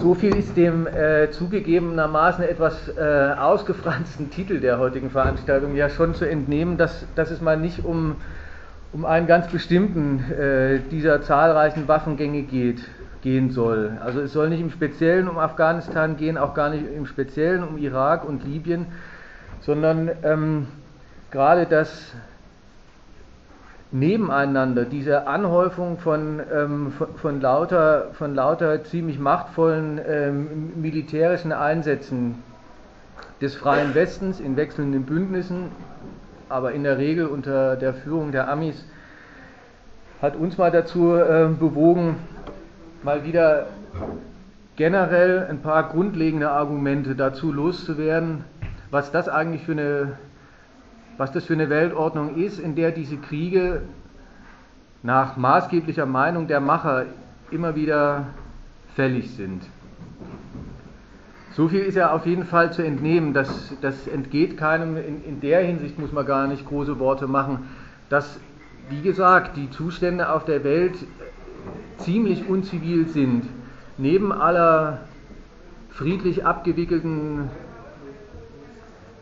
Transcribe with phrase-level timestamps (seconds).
[0.00, 6.14] So viel ist dem äh, zugegebenermaßen etwas äh, ausgefransten Titel der heutigen Veranstaltung ja schon
[6.14, 8.16] zu entnehmen, dass, dass es mal nicht um,
[8.92, 12.82] um einen ganz bestimmten äh, dieser zahlreichen Waffengänge geht,
[13.22, 13.92] gehen soll.
[14.04, 17.78] Also es soll nicht im Speziellen um Afghanistan gehen, auch gar nicht im Speziellen um
[17.78, 18.86] Irak und Libyen,
[19.60, 20.66] sondern ähm,
[21.30, 22.12] gerade das
[23.94, 32.42] Nebeneinander, diese Anhäufung von, ähm, von, von, lauter, von lauter ziemlich machtvollen ähm, militärischen Einsätzen
[33.40, 35.70] des Freien Westens in wechselnden Bündnissen,
[36.48, 38.84] aber in der Regel unter der Führung der Amis,
[40.20, 42.16] hat uns mal dazu äh, bewogen,
[43.04, 43.66] mal wieder
[44.74, 48.44] generell ein paar grundlegende Argumente dazu loszuwerden,
[48.90, 50.18] was das eigentlich für eine
[51.16, 53.82] was das für eine Weltordnung ist, in der diese Kriege
[55.02, 57.06] nach maßgeblicher Meinung der Macher
[57.50, 58.26] immer wieder
[58.94, 59.62] fällig sind.
[61.52, 65.40] So viel ist ja auf jeden Fall zu entnehmen, dass das entgeht keinem, in, in
[65.40, 67.68] der Hinsicht muss man gar nicht große Worte machen,
[68.08, 68.40] dass,
[68.88, 70.94] wie gesagt, die Zustände auf der Welt
[71.98, 73.44] ziemlich unzivil sind.
[73.98, 75.02] Neben aller
[75.90, 77.50] friedlich abgewickelten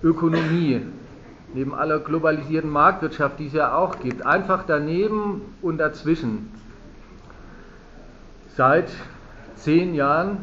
[0.03, 0.81] Ökonomie
[1.55, 6.51] neben aller globalisierten Marktwirtschaft, die es ja auch gibt, einfach daneben und dazwischen.
[8.57, 8.91] Seit
[9.57, 10.39] zehn Jahren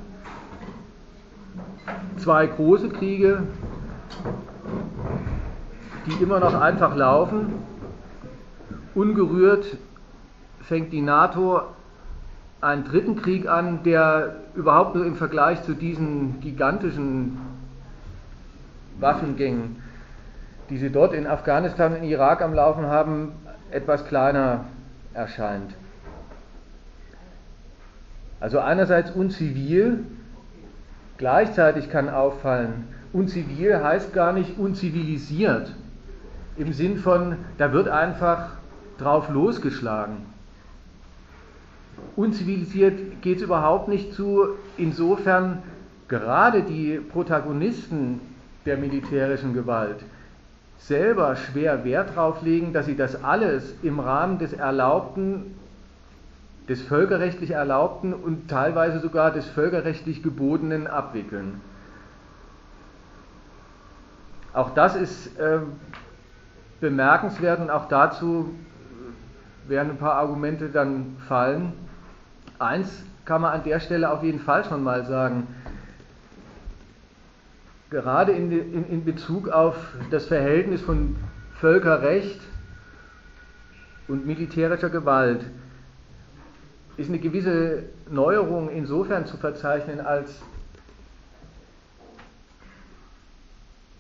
[2.18, 3.44] zwei große Kriege,
[6.06, 7.54] die immer noch einfach laufen.
[8.96, 9.78] Ungerührt
[10.62, 11.62] fängt die NATO
[12.62, 17.38] einen dritten Krieg an, der überhaupt nur im Vergleich zu diesen gigantischen
[19.00, 19.82] Waffengängen
[20.70, 23.32] die sie dort in Afghanistan und Irak am Laufen haben,
[23.72, 24.66] etwas kleiner
[25.14, 25.74] erscheint.
[28.40, 30.06] Also einerseits unzivil,
[31.18, 35.74] gleichzeitig kann auffallen, unzivil heißt gar nicht unzivilisiert,
[36.58, 38.52] im Sinn von, da wird einfach
[38.98, 40.18] drauf losgeschlagen.
[42.16, 45.64] Unzivilisiert geht es überhaupt nicht zu, insofern
[46.08, 48.20] gerade die Protagonisten
[48.66, 50.04] der militärischen Gewalt,
[50.80, 55.56] selber schwer Wert darauf legen, dass sie das alles im Rahmen des Erlaubten,
[56.68, 61.62] des völkerrechtlich Erlaubten und teilweise sogar des völkerrechtlich Gebotenen abwickeln.
[64.54, 65.60] Auch das ist äh,
[66.80, 68.54] bemerkenswert und auch dazu
[69.68, 71.74] werden ein paar Argumente dann fallen.
[72.58, 75.48] Eins kann man an der Stelle auf jeden Fall schon mal sagen
[77.90, 79.76] gerade in, in, in Bezug auf
[80.12, 81.16] das Verhältnis von
[81.60, 82.40] Völkerrecht
[84.08, 85.46] und militärischer Gewalt
[86.98, 90.42] ist eine gewisse Neuerung insofern zu verzeichnen, als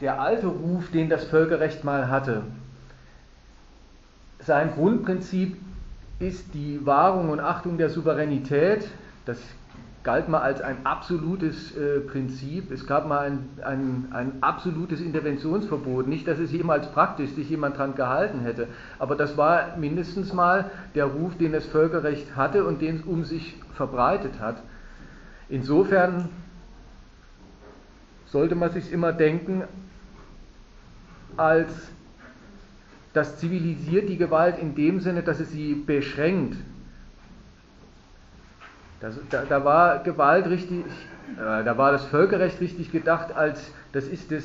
[0.01, 2.43] der alte Ruf, den das Völkerrecht mal hatte,
[4.39, 5.57] sein Grundprinzip
[6.19, 8.87] ist die Wahrung und Achtung der Souveränität.
[9.25, 9.37] Das
[10.03, 12.71] galt mal als ein absolutes äh, Prinzip.
[12.71, 16.07] Es gab mal ein, ein, ein, absolutes Interventionsverbot.
[16.07, 18.67] Nicht, dass es jemals praktisch sich jemand daran gehalten hätte,
[18.97, 23.25] aber das war mindestens mal der Ruf, den das Völkerrecht hatte und den es um
[23.25, 24.63] sich verbreitet hat.
[25.49, 26.29] Insofern
[28.27, 29.63] sollte man sich immer denken,
[31.35, 31.91] als
[33.13, 36.57] das zivilisiert die Gewalt in dem Sinne, dass es sie beschränkt
[39.01, 40.85] das, da, da, war Gewalt richtig,
[41.37, 44.43] äh, da war das Völkerrecht richtig gedacht, als das ist das,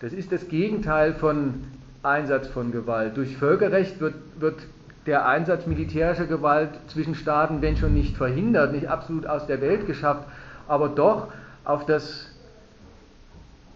[0.00, 1.64] das ist das Gegenteil von
[2.02, 3.16] Einsatz von Gewalt.
[3.16, 4.66] Durch Völkerrecht wird, wird
[5.06, 9.86] der Einsatz militärischer Gewalt zwischen Staaten, wenn schon nicht verhindert, nicht absolut aus der Welt
[9.86, 10.24] geschafft,
[10.68, 11.28] aber doch
[11.64, 12.30] auf das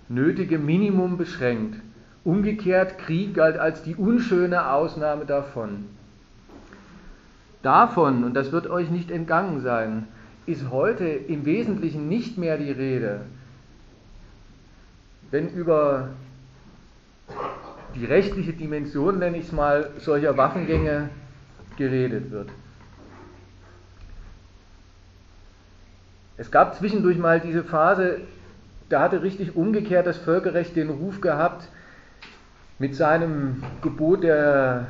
[0.08, 1.80] nötige Minimum beschränkt.
[2.24, 5.86] Umgekehrt, Krieg galt als die unschöne Ausnahme davon.
[7.62, 10.08] Davon, und das wird euch nicht entgangen sein,
[10.46, 13.22] ist heute im Wesentlichen nicht mehr die Rede,
[15.30, 16.10] wenn über
[17.94, 21.10] die rechtliche Dimension, nenne ich es mal, solcher Waffengänge
[21.76, 22.48] geredet wird.
[26.36, 28.22] Es gab zwischendurch mal diese Phase,
[28.88, 31.68] da hatte richtig umgekehrt das Völkerrecht den Ruf gehabt,
[32.78, 34.86] mit seinem Gebot der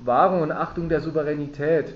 [0.00, 1.94] Wahrung und Achtung der Souveränität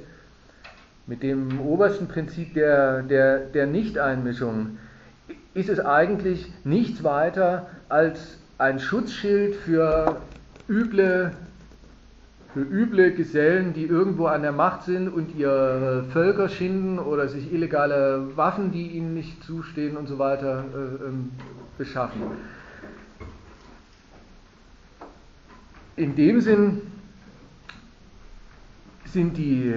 [1.09, 4.79] mit dem obersten Prinzip der, der, der Nichteinmischung
[5.55, 10.21] ist es eigentlich nichts weiter als ein Schutzschild für
[10.69, 11.33] üble
[12.55, 17.53] für üble Gesellen, die irgendwo an der Macht sind und ihre Völker schinden oder sich
[17.53, 21.31] illegale Waffen, die ihnen nicht zustehen und so weiter, äh, ähm,
[21.77, 22.23] beschaffen.
[25.97, 26.81] In dem Sinn
[29.05, 29.75] sind die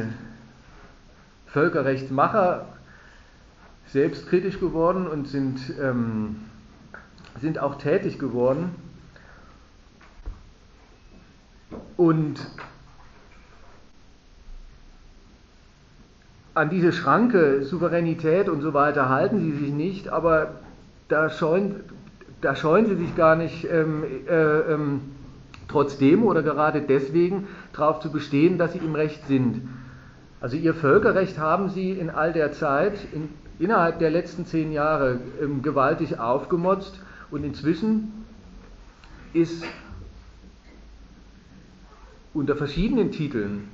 [1.52, 2.66] Völkerrechtsmacher
[3.88, 6.38] selbstkritisch geworden und sind, ähm,
[7.42, 8.74] sind auch tätig geworden.
[11.98, 12.40] Und
[16.54, 20.56] an diese Schranke Souveränität und so weiter halten sie sich nicht, aber
[21.10, 21.82] da scheuen,
[22.40, 24.34] da scheuen sie sich gar nicht ähm, äh,
[24.74, 25.02] ähm,
[25.68, 29.62] trotzdem oder gerade deswegen darauf zu bestehen, dass sie im Recht sind.
[30.42, 33.30] Also ihr Völkerrecht haben sie in all der Zeit, in,
[33.60, 37.00] innerhalb der letzten zehn Jahre, ähm, gewaltig aufgemotzt.
[37.30, 38.26] Und inzwischen
[39.34, 39.64] ist
[42.34, 43.70] unter verschiedenen Titeln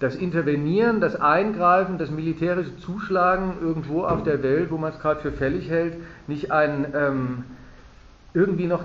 [0.00, 5.20] das Intervenieren, das Eingreifen, das militärische Zuschlagen irgendwo auf der Welt, wo man es gerade
[5.20, 5.94] für fällig hält,
[6.26, 7.44] nicht ein ähm,
[8.32, 8.82] irgendwie noch,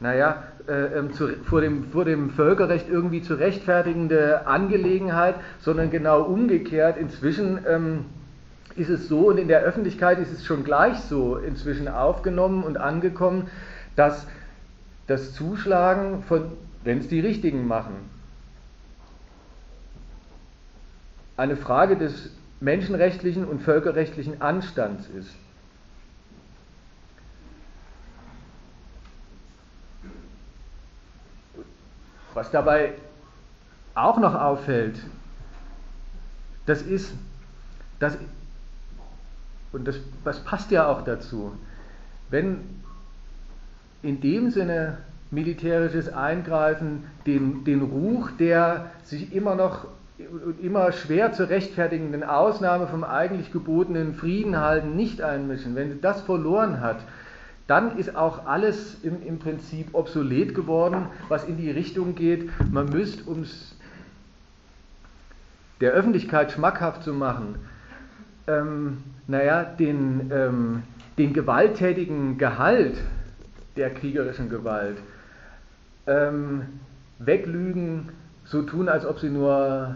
[0.00, 6.22] naja, äh, ähm, zu, vor, dem, vor dem Völkerrecht irgendwie zu rechtfertigende Angelegenheit, sondern genau
[6.22, 6.98] umgekehrt.
[6.98, 8.04] Inzwischen ähm,
[8.76, 12.76] ist es so und in der Öffentlichkeit ist es schon gleich so inzwischen aufgenommen und
[12.76, 13.48] angekommen,
[13.96, 14.26] dass
[15.06, 16.52] das Zuschlagen von,
[16.84, 17.94] wenn es die Richtigen machen,
[21.36, 22.30] eine Frage des
[22.60, 25.34] menschenrechtlichen und völkerrechtlichen Anstands ist.
[32.38, 32.92] Was dabei
[33.96, 35.00] auch noch auffällt,
[36.66, 37.12] das ist,
[37.98, 38.16] dass,
[39.72, 41.52] und das, das passt ja auch dazu,
[42.30, 42.60] wenn
[44.02, 44.98] in dem Sinne
[45.32, 49.86] militärisches Eingreifen den, den Ruch der sich immer noch
[50.62, 56.80] immer schwer zu rechtfertigenden Ausnahme vom eigentlich gebotenen Frieden halten, nicht einmischen, wenn das verloren
[56.80, 57.00] hat,
[57.68, 62.86] dann ist auch alles im, im Prinzip obsolet geworden, was in die Richtung geht, man
[62.86, 63.76] müsste, um es
[65.80, 67.56] der Öffentlichkeit schmackhaft zu machen,
[68.46, 70.82] ähm, naja, den, ähm,
[71.18, 72.96] den gewalttätigen Gehalt
[73.76, 74.96] der kriegerischen Gewalt
[76.06, 76.62] ähm,
[77.18, 78.08] weglügen,
[78.44, 79.94] so tun, als ob sie nur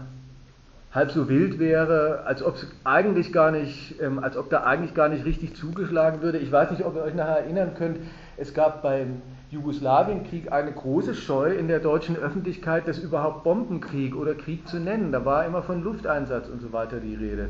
[0.93, 5.09] halb so wild wäre, als ob eigentlich gar nicht, ähm, als ob da eigentlich gar
[5.09, 6.37] nicht richtig zugeschlagen würde.
[6.37, 7.97] Ich weiß nicht, ob ihr euch nachher erinnern könnt,
[8.37, 14.35] es gab beim Jugoslawienkrieg eine große Scheu in der deutschen Öffentlichkeit, das überhaupt Bombenkrieg oder
[14.35, 15.11] Krieg zu nennen.
[15.11, 17.49] Da war immer von Lufteinsatz und so weiter die Rede.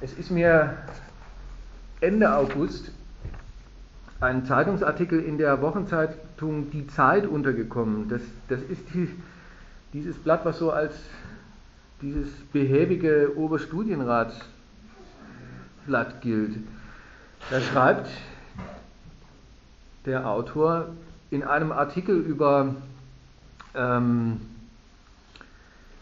[0.00, 0.74] Es ist mir
[2.00, 2.92] Ende August
[4.20, 8.08] ein Zeitungsartikel in der Wochenzeitung Die Zeit untergekommen.
[8.08, 9.08] Das, das ist die,
[9.92, 10.94] dieses Blatt, was so als
[12.02, 16.58] dieses behäbige Oberstudienratsblatt gilt.
[17.50, 18.10] Da schreibt
[20.04, 20.94] der Autor
[21.30, 22.76] in einem Artikel über
[23.74, 24.40] ähm,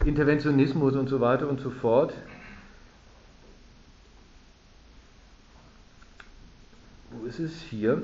[0.03, 2.13] Interventionismus und so weiter und so fort,
[7.11, 8.01] wo ist es hier?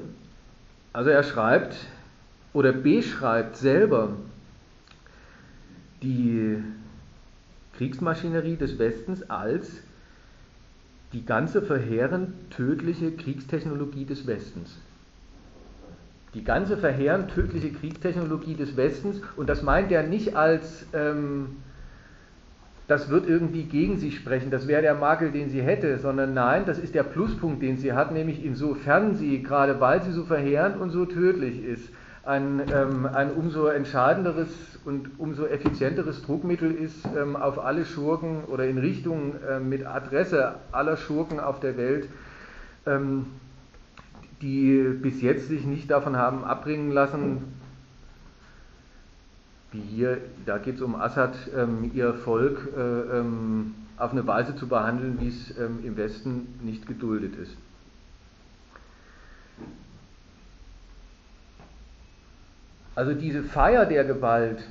[0.93, 1.75] Also er schreibt
[2.53, 4.13] oder beschreibt selber
[6.01, 6.63] die
[7.81, 9.81] Kriegsmaschinerie des Westens als
[11.13, 14.77] die ganze verheerend tödliche Kriegstechnologie des Westens.
[16.35, 21.55] Die ganze verheerend tödliche Kriegstechnologie des Westens, und das meint er nicht als, ähm,
[22.87, 26.67] das wird irgendwie gegen sie sprechen, das wäre der Makel, den sie hätte, sondern nein,
[26.67, 30.79] das ist der Pluspunkt, den sie hat, nämlich insofern sie, gerade weil sie so verheerend
[30.79, 31.89] und so tödlich ist,
[32.23, 34.49] ein, ähm, ein umso entscheidenderes
[34.85, 40.55] und umso effizienteres Druckmittel ist ähm, auf alle Schurken oder in Richtung äh, mit Adresse
[40.71, 42.07] aller Schurken auf der Welt,
[42.85, 43.25] ähm,
[44.41, 47.53] die bis jetzt sich nicht davon haben abbringen lassen,
[49.71, 54.55] wie hier, da geht es um Assad, ähm, ihr Volk äh, ähm, auf eine Weise
[54.55, 57.55] zu behandeln, wie es ähm, im Westen nicht geduldet ist.
[63.01, 64.61] Also diese Feier der Gewalt,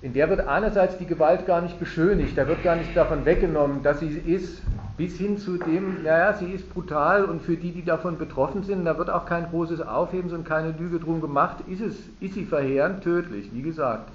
[0.00, 3.84] in der wird einerseits die Gewalt gar nicht beschönigt, da wird gar nicht davon weggenommen,
[3.84, 4.60] dass sie ist,
[4.96, 8.84] bis hin zu dem, naja, sie ist brutal und für die, die davon betroffen sind,
[8.84, 12.44] da wird auch kein großes Aufhebens und keine Lüge drum gemacht, ist, es, ist sie
[12.44, 14.10] verheerend tödlich, wie gesagt.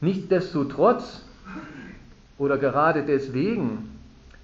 [0.00, 1.24] Nichtsdestotrotz
[2.38, 3.90] oder gerade deswegen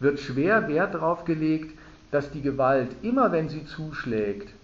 [0.00, 1.78] wird schwer Wert darauf gelegt,
[2.11, 4.58] dass die Gewalt, immer wenn sie zuschlägt,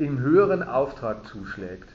[0.00, 1.88] im höheren Auftrag zuschlägt.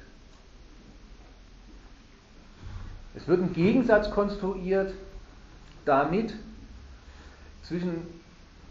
[3.16, 4.94] Es wird ein Gegensatz konstruiert
[5.86, 6.36] damit
[7.64, 8.08] zwischen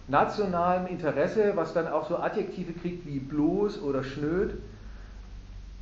[0.08, 4.54] nationalem Interesse, was dann auch so Adjektive kriegt wie bloß oder schnöd,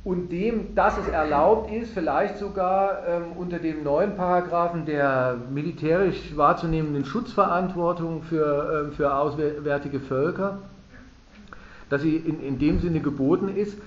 [0.05, 6.35] und dem, dass es erlaubt ist, vielleicht sogar ähm, unter dem neuen Paragraphen der militärisch
[6.35, 10.59] wahrzunehmenden Schutzverantwortung für, äh, für auswärtige Völker,
[11.93, 13.77] dass sie in, in dem Sinne geboten ist.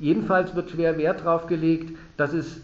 [0.00, 2.60] Jedenfalls wird schwer Wert darauf gelegt, dass es,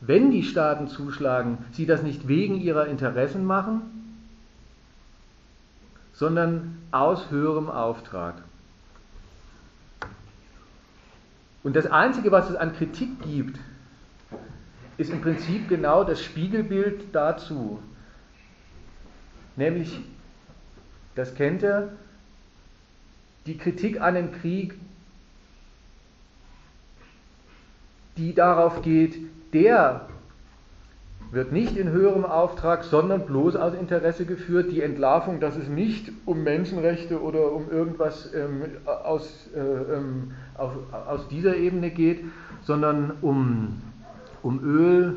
[0.00, 3.80] wenn die Staaten zuschlagen, sie das nicht wegen ihrer Interessen machen,
[6.12, 8.36] sondern aus höherem Auftrag.
[11.64, 13.58] Und das Einzige, was es an Kritik gibt,
[14.98, 17.80] ist im Prinzip genau das Spiegelbild dazu.
[19.56, 19.98] Nämlich,
[21.16, 21.90] das kennt ihr,
[23.46, 24.74] die Kritik an dem Krieg,
[28.16, 29.16] die darauf geht,
[29.52, 30.08] der
[31.30, 34.70] wird nicht in höherem Auftrag, sondern bloß aus Interesse geführt.
[34.70, 40.72] Die Entlarvung, dass es nicht um Menschenrechte oder um irgendwas ähm, aus, äh, ähm, auf,
[40.92, 42.24] aus dieser Ebene geht,
[42.62, 43.82] sondern um,
[44.42, 45.16] um Öl,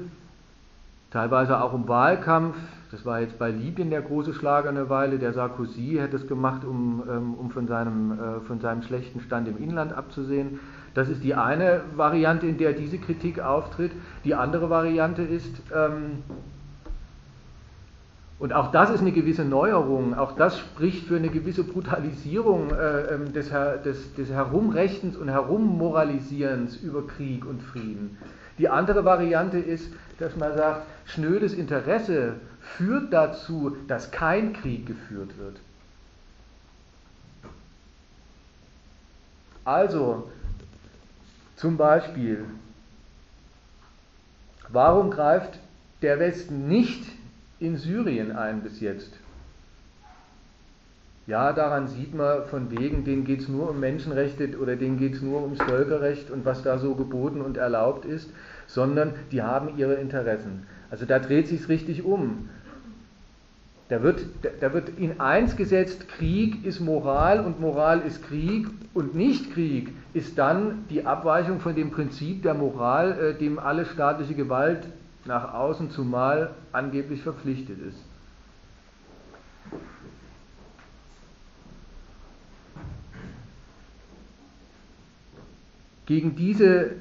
[1.11, 2.57] teilweise auch um Wahlkampf.
[2.91, 5.19] Das war jetzt bei Libyen der große Schlag eine Weile.
[5.19, 9.47] Der Sarkozy hat es gemacht, um, ähm, um von, seinem, äh, von seinem schlechten Stand
[9.47, 10.59] im Inland abzusehen.
[10.95, 13.91] Das ist die eine Variante, in der diese Kritik auftritt.
[14.25, 16.23] Die andere Variante ist, ähm,
[18.39, 23.13] und auch das ist eine gewisse Neuerung, auch das spricht für eine gewisse Brutalisierung äh,
[23.13, 23.51] ähm, des,
[23.83, 28.17] des, des Herumrechtens und Herummoralisierens über Krieg und Frieden.
[28.57, 32.33] Die andere Variante ist, dass man sagt, schnödes Interesse
[32.77, 35.57] führt dazu, dass kein Krieg geführt wird.
[39.65, 40.29] Also,
[41.55, 42.45] zum Beispiel,
[44.69, 45.59] warum greift
[46.01, 47.03] der Westen nicht
[47.59, 49.13] in Syrien ein bis jetzt?
[51.27, 55.13] Ja, daran sieht man von wegen, denen geht es nur um Menschenrechte oder denen geht
[55.13, 58.31] es nur ums Völkerrecht und was da so geboten und erlaubt ist,
[58.65, 60.65] sondern die haben ihre Interessen.
[60.89, 62.49] Also da dreht sich richtig um.
[63.89, 64.23] Da wird,
[64.61, 70.37] da wird in eins gesetzt, Krieg ist Moral und Moral ist Krieg und Nicht-Krieg ist
[70.37, 74.85] dann die Abweichung von dem Prinzip der Moral, äh, dem alle staatliche Gewalt
[75.25, 77.97] nach außen zumal angeblich verpflichtet ist.
[86.05, 86.91] Gegen diese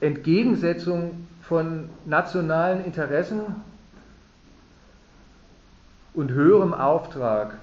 [0.00, 3.42] Entgegensetzung von nationalen Interessen
[6.14, 7.58] und höherem Auftrag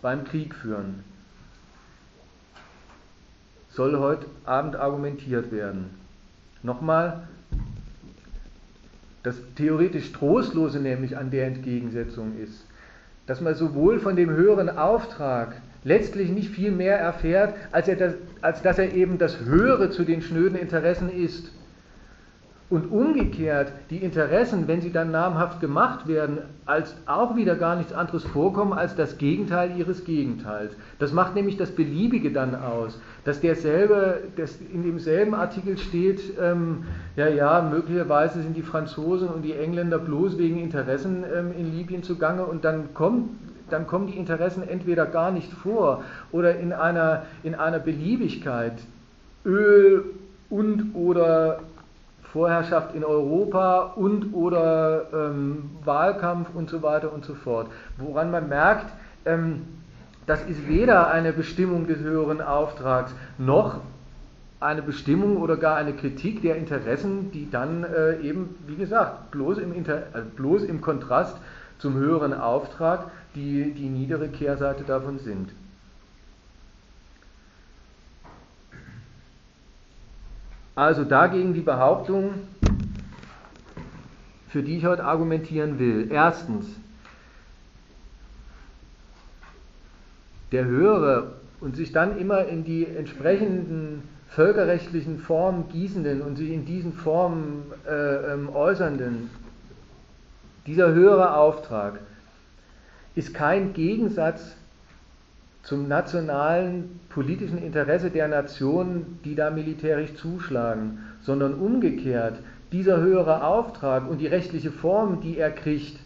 [0.00, 1.04] beim Krieg führen,
[3.68, 5.90] soll heute Abend argumentiert werden.
[6.62, 7.28] Nochmal,
[9.22, 12.64] das theoretisch Trostlose nämlich an der Entgegensetzung ist,
[13.26, 18.62] dass man sowohl von dem höheren Auftrag letztlich nicht viel mehr erfährt, als, das, als
[18.62, 21.52] dass er eben das Höhere zu den schnöden Interessen ist.
[22.72, 27.92] Und umgekehrt, die Interessen, wenn sie dann namhaft gemacht werden, als auch wieder gar nichts
[27.92, 30.74] anderes vorkommen als das Gegenteil ihres Gegenteils.
[30.98, 36.84] Das macht nämlich das Beliebige dann aus, dass derselbe, dass in demselben Artikel steht, ähm,
[37.14, 42.02] ja, ja, möglicherweise sind die Franzosen und die Engländer bloß wegen Interessen ähm, in Libyen
[42.02, 43.28] zugange und dann kommt
[43.68, 48.74] dann kommen die Interessen entweder gar nicht vor oder in einer, in einer Beliebigkeit.
[49.44, 50.04] Öl
[50.48, 51.60] und oder
[52.32, 57.68] Vorherrschaft in Europa und oder ähm, Wahlkampf und so weiter und so fort.
[57.98, 58.86] Woran man merkt,
[59.26, 59.62] ähm,
[60.26, 63.80] das ist weder eine Bestimmung des höheren Auftrags noch
[64.60, 69.58] eine Bestimmung oder gar eine Kritik der Interessen, die dann äh, eben, wie gesagt, bloß
[69.58, 71.36] im, Inter also bloß im Kontrast
[71.78, 75.50] zum höheren Auftrag die, die niedere Kehrseite davon sind.
[80.74, 82.32] Also dagegen die Behauptung,
[84.48, 86.08] für die ich heute argumentieren will.
[86.10, 86.66] Erstens,
[90.50, 96.64] der höhere und sich dann immer in die entsprechenden völkerrechtlichen Formen gießenden und sich in
[96.64, 99.30] diesen Formen äh, ähm, äußernden,
[100.66, 102.00] dieser höhere Auftrag
[103.14, 104.56] ist kein Gegensatz
[105.62, 112.38] zum nationalen politischen Interesse der Nationen, die da militärisch zuschlagen, sondern umgekehrt,
[112.72, 115.98] dieser höhere Auftrag und die rechtliche Form, die er kriegt,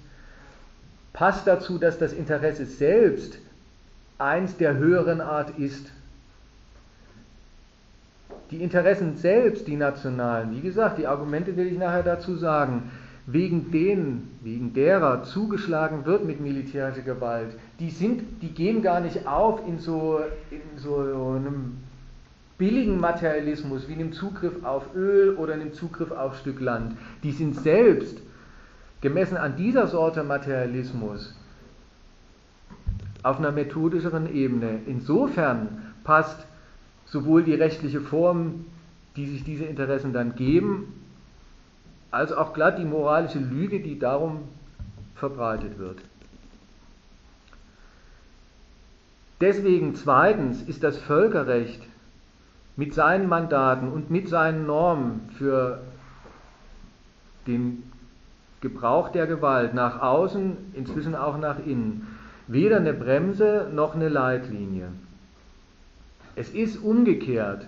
[1.13, 3.39] passt dazu, dass das Interesse selbst
[4.19, 5.91] eins der höheren Art ist.
[8.51, 12.91] Die Interessen selbst, die nationalen, wie gesagt, die Argumente will ich nachher dazu sagen,
[13.27, 19.27] wegen denen, wegen derer zugeschlagen wird mit militärischer Gewalt, die sind, die gehen gar nicht
[19.27, 21.79] auf in so, in so einem
[22.57, 26.97] billigen Materialismus wie einem Zugriff auf Öl oder einem Zugriff auf Stück Land.
[27.25, 28.19] Die sind selbst
[29.01, 31.35] gemessen an dieser Sorte Materialismus
[33.25, 34.81] auf einer methodischeren Ebene.
[34.87, 36.47] Insofern passt
[37.07, 38.67] sowohl die rechtliche Form,
[39.17, 40.93] die sich diese Interessen dann geben,
[42.17, 44.49] als auch glatt die moralische Lüge, die darum
[45.17, 45.99] verbreitet wird.
[49.43, 51.83] Deswegen zweitens ist das Völkerrecht
[52.75, 55.83] mit seinen Mandaten und mit seinen Normen für
[57.47, 57.83] den
[58.63, 62.09] Gebrauch der Gewalt nach außen, inzwischen auch nach innen,
[62.47, 64.89] weder eine Bremse noch eine Leitlinie.
[66.35, 67.67] Es ist umgekehrt.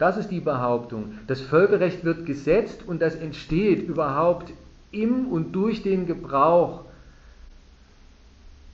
[0.00, 1.18] Das ist die Behauptung.
[1.26, 4.50] Das Völkerrecht wird gesetzt und das entsteht überhaupt
[4.92, 6.86] im und durch den Gebrauch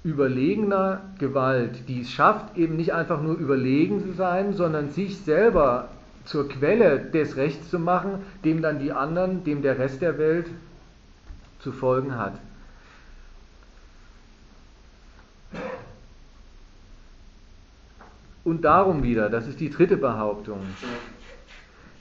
[0.05, 5.89] überlegener Gewalt, die es schafft, eben nicht einfach nur überlegen zu sein, sondern sich selber
[6.27, 10.47] zur Quelle des Rechts zu machen, dem dann die anderen, dem der Rest der Welt
[11.59, 12.35] zu folgen hat.
[18.45, 20.61] Und darum wieder, das ist die dritte Behauptung,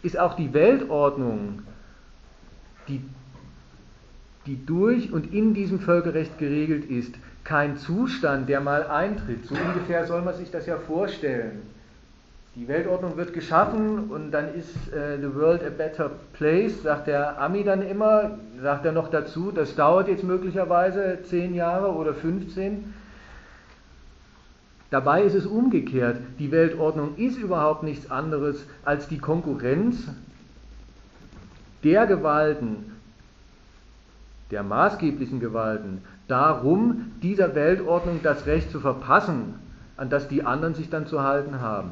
[0.06, 1.64] ist auch die Weltordnung,
[2.88, 3.02] die,
[4.46, 9.46] die durch und in diesem Völkerrecht geregelt ist, kein Zustand, der mal eintritt.
[9.46, 11.64] So ungefähr soll man sich das ja vorstellen.
[12.56, 17.42] Die Weltordnung wird geschaffen und dann ist äh, the world a better place, sagt der
[17.42, 22.94] Ami dann immer, sagt er noch dazu, das dauert jetzt möglicherweise 10 Jahre oder 15.
[24.89, 26.20] Dabei ist es umgekehrt.
[26.39, 30.08] Die Weltordnung ist überhaupt nichts anderes als die Konkurrenz
[31.84, 32.92] der Gewalten,
[34.51, 39.55] der maßgeblichen Gewalten, darum, dieser Weltordnung das Recht zu verpassen,
[39.98, 41.92] an das die anderen sich dann zu halten haben.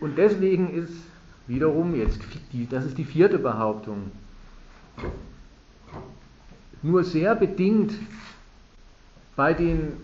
[0.00, 0.92] Und deswegen ist
[1.46, 2.20] wiederum jetzt,
[2.70, 4.10] das ist die vierte Behauptung,
[6.84, 7.94] nur sehr bedingt
[9.36, 9.94] bei den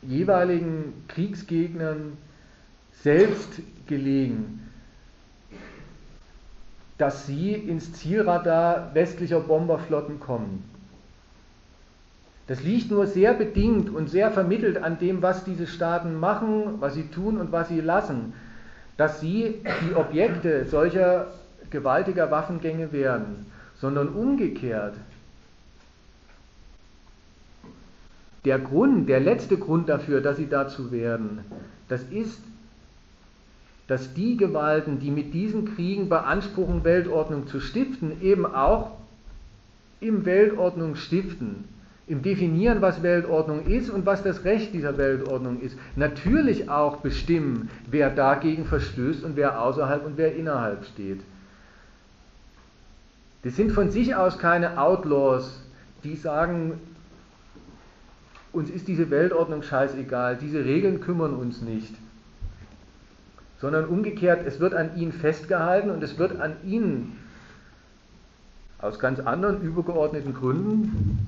[0.00, 2.16] jeweiligen Kriegsgegnern
[2.92, 4.70] selbst gelegen,
[6.98, 10.64] dass sie ins Zielradar westlicher Bomberflotten kommen.
[12.46, 16.94] Das liegt nur sehr bedingt und sehr vermittelt an dem, was diese Staaten machen, was
[16.94, 18.34] sie tun und was sie lassen,
[18.96, 21.26] dass sie die Objekte solcher
[21.70, 23.46] gewaltiger Waffengänge werden,
[23.80, 24.94] sondern umgekehrt
[28.44, 31.40] Der Grund, der letzte Grund dafür, dass sie dazu werden,
[31.88, 32.40] das ist,
[33.86, 38.92] dass die Gewalten, die mit diesen Kriegen beanspruchen, Weltordnung zu stiften, eben auch
[40.00, 41.64] im Weltordnung stiften,
[42.06, 47.68] im Definieren, was Weltordnung ist und was das Recht dieser Weltordnung ist, natürlich auch bestimmen,
[47.90, 51.20] wer dagegen verstößt und wer außerhalb und wer innerhalb steht.
[53.42, 55.62] Das sind von sich aus keine Outlaws,
[56.04, 56.74] die sagen,
[58.52, 61.94] uns ist diese Weltordnung scheißegal, diese Regeln kümmern uns nicht.
[63.60, 67.16] Sondern umgekehrt, es wird an ihnen festgehalten und es wird an ihnen
[68.78, 71.26] aus ganz anderen übergeordneten Gründen,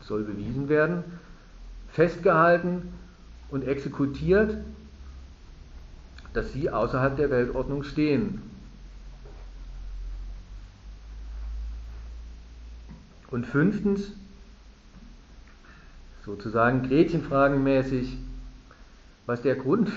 [0.00, 1.04] soll bewiesen werden,
[1.92, 2.92] festgehalten
[3.50, 4.56] und exekutiert,
[6.32, 8.42] dass sie außerhalb der Weltordnung stehen.
[13.30, 14.12] Und fünftens,
[16.24, 18.16] sozusagen gretchenfragenmäßig,
[19.26, 19.90] was der Grund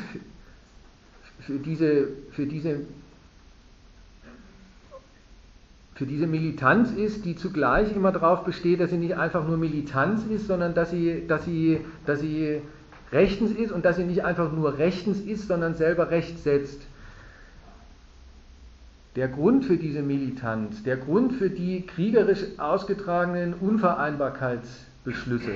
[1.42, 2.82] für diese, für diese,
[5.96, 10.24] für diese Militanz ist, die zugleich immer darauf besteht, dass sie nicht einfach nur Militanz
[10.26, 12.62] ist, sondern dass sie, dass sie, dass sie
[13.12, 16.82] rechtens ist und dass sie nicht einfach nur rechtens ist, sondern selber Recht setzt.
[19.16, 25.52] Der Grund für diese Militanz, der Grund für die kriegerisch ausgetragenen Unvereinbarkeitsbeschlüsse,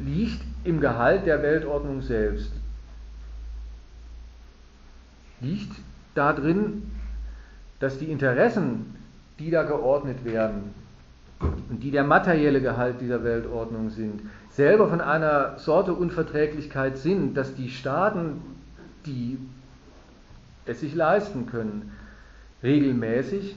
[0.00, 2.52] liegt im Gehalt der Weltordnung selbst.
[5.40, 5.72] Liegt
[6.14, 6.90] darin,
[7.78, 8.96] dass die Interessen,
[9.38, 10.74] die da geordnet werden
[11.40, 17.54] und die der materielle Gehalt dieser Weltordnung sind, selber von einer Sorte Unverträglichkeit sind, dass
[17.54, 18.42] die Staaten,
[19.06, 19.38] die
[20.66, 21.92] es sich leisten können,
[22.62, 23.56] regelmäßig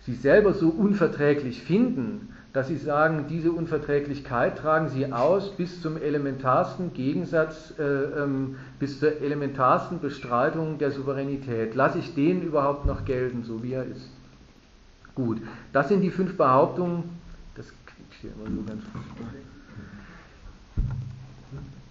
[0.00, 5.96] sich selber so unverträglich finden, dass sie sagen, diese Unverträglichkeit tragen sie aus bis zum
[5.96, 11.74] elementarsten Gegensatz, äh, ähm, bis zur elementarsten Bestreitung der Souveränität.
[11.74, 14.10] Lasse ich den überhaupt noch gelten, so wie er ist?
[15.14, 15.40] Gut,
[15.72, 17.04] das sind die fünf Behauptungen,
[17.54, 17.72] das
[18.20, 18.82] hier immer so ganz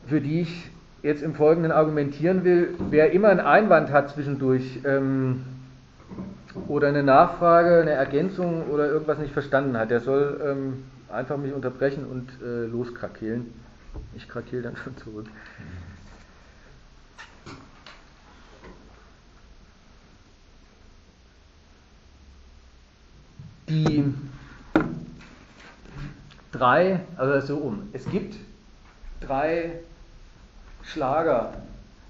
[0.07, 0.69] für die ich
[1.03, 2.75] jetzt im Folgenden argumentieren will.
[2.89, 5.41] Wer immer einen Einwand hat zwischendurch ähm,
[6.67, 11.53] oder eine Nachfrage, eine Ergänzung oder irgendwas nicht verstanden hat, der soll ähm, einfach mich
[11.53, 13.53] unterbrechen und äh, loskrakeelen.
[14.15, 15.27] Ich krakeel dann schon zurück.
[23.69, 24.13] Die
[26.51, 28.35] drei, also so um, es gibt
[29.21, 29.79] drei
[30.83, 31.53] Schlager,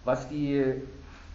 [0.03, 0.81] was die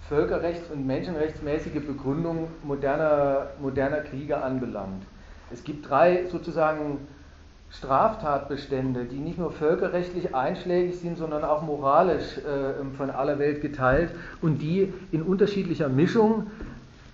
[0.09, 5.03] völkerrechts- und menschenrechtsmäßige Begründung moderner, moderner Kriege anbelangt.
[5.53, 6.99] Es gibt drei sozusagen
[7.71, 14.11] Straftatbestände, die nicht nur völkerrechtlich einschlägig sind, sondern auch moralisch äh, von aller Welt geteilt
[14.41, 16.47] und die in unterschiedlicher Mischung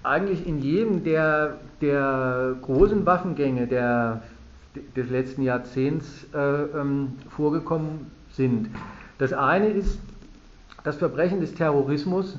[0.02, 4.22] eigentlich in jedem der, der großen Waffengänge der,
[4.96, 8.68] des letzten Jahrzehnts äh, ähm, vorgekommen sind.
[9.18, 9.98] Das eine ist
[10.84, 12.38] das Verbrechen des Terrorismus,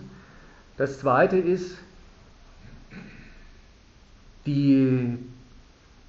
[0.77, 1.77] das zweite ist
[4.45, 5.17] die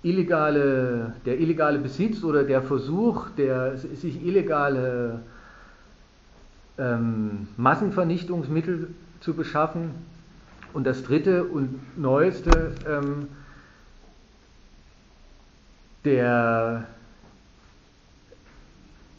[0.03, 5.21] illegale, der illegale Besitz oder der Versuch, der, sich illegale
[6.79, 8.89] ähm, Massenvernichtungsmittel
[9.21, 9.91] zu beschaffen.
[10.73, 13.29] Und das dritte und neueste, ähm,
[16.05, 16.87] der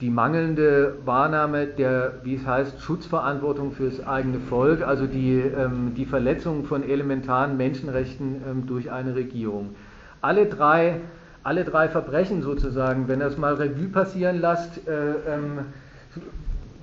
[0.01, 6.05] die mangelnde Wahrnahme der, wie es heißt, Schutzverantwortung fürs eigene Volk, also die, ähm, die
[6.05, 9.75] Verletzung von elementaren Menschenrechten ähm, durch eine Regierung.
[10.21, 10.99] Alle drei,
[11.43, 15.60] alle drei Verbrechen sozusagen, wenn das mal Revue passieren lasst, äh, ähm,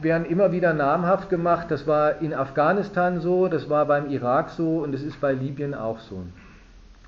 [0.01, 1.67] werden immer wieder namhaft gemacht.
[1.71, 5.75] Das war in Afghanistan so, das war beim Irak so und es ist bei Libyen
[5.75, 6.25] auch so.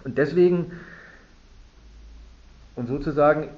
[0.04, 0.72] Und deswegen,
[2.76, 3.48] und sozusagen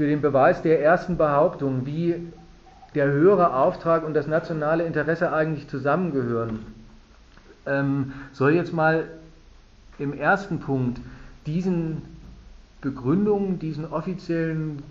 [0.00, 2.14] für den Beweis der ersten Behauptung, wie
[2.94, 6.60] der höhere Auftrag und das nationale Interesse eigentlich zusammengehören,
[7.66, 9.08] ähm, soll jetzt mal
[9.98, 11.02] im ersten Punkt
[11.44, 12.00] diesen
[12.80, 14.82] Begründungen, diesen offiziellen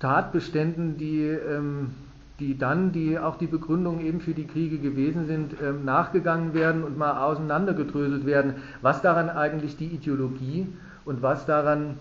[0.00, 1.92] Tatbeständen, die, ähm,
[2.40, 6.82] die dann die, auch die Begründung eben für die Kriege gewesen sind, ähm, nachgegangen werden
[6.82, 10.66] und mal auseinandergedröselt werden, was daran eigentlich die Ideologie
[11.04, 11.98] und was daran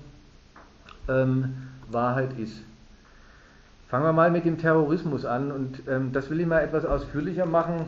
[1.07, 1.53] ähm,
[1.89, 2.61] Wahrheit ist.
[3.89, 7.45] Fangen wir mal mit dem Terrorismus an und ähm, das will ich mal etwas ausführlicher
[7.45, 7.85] machen,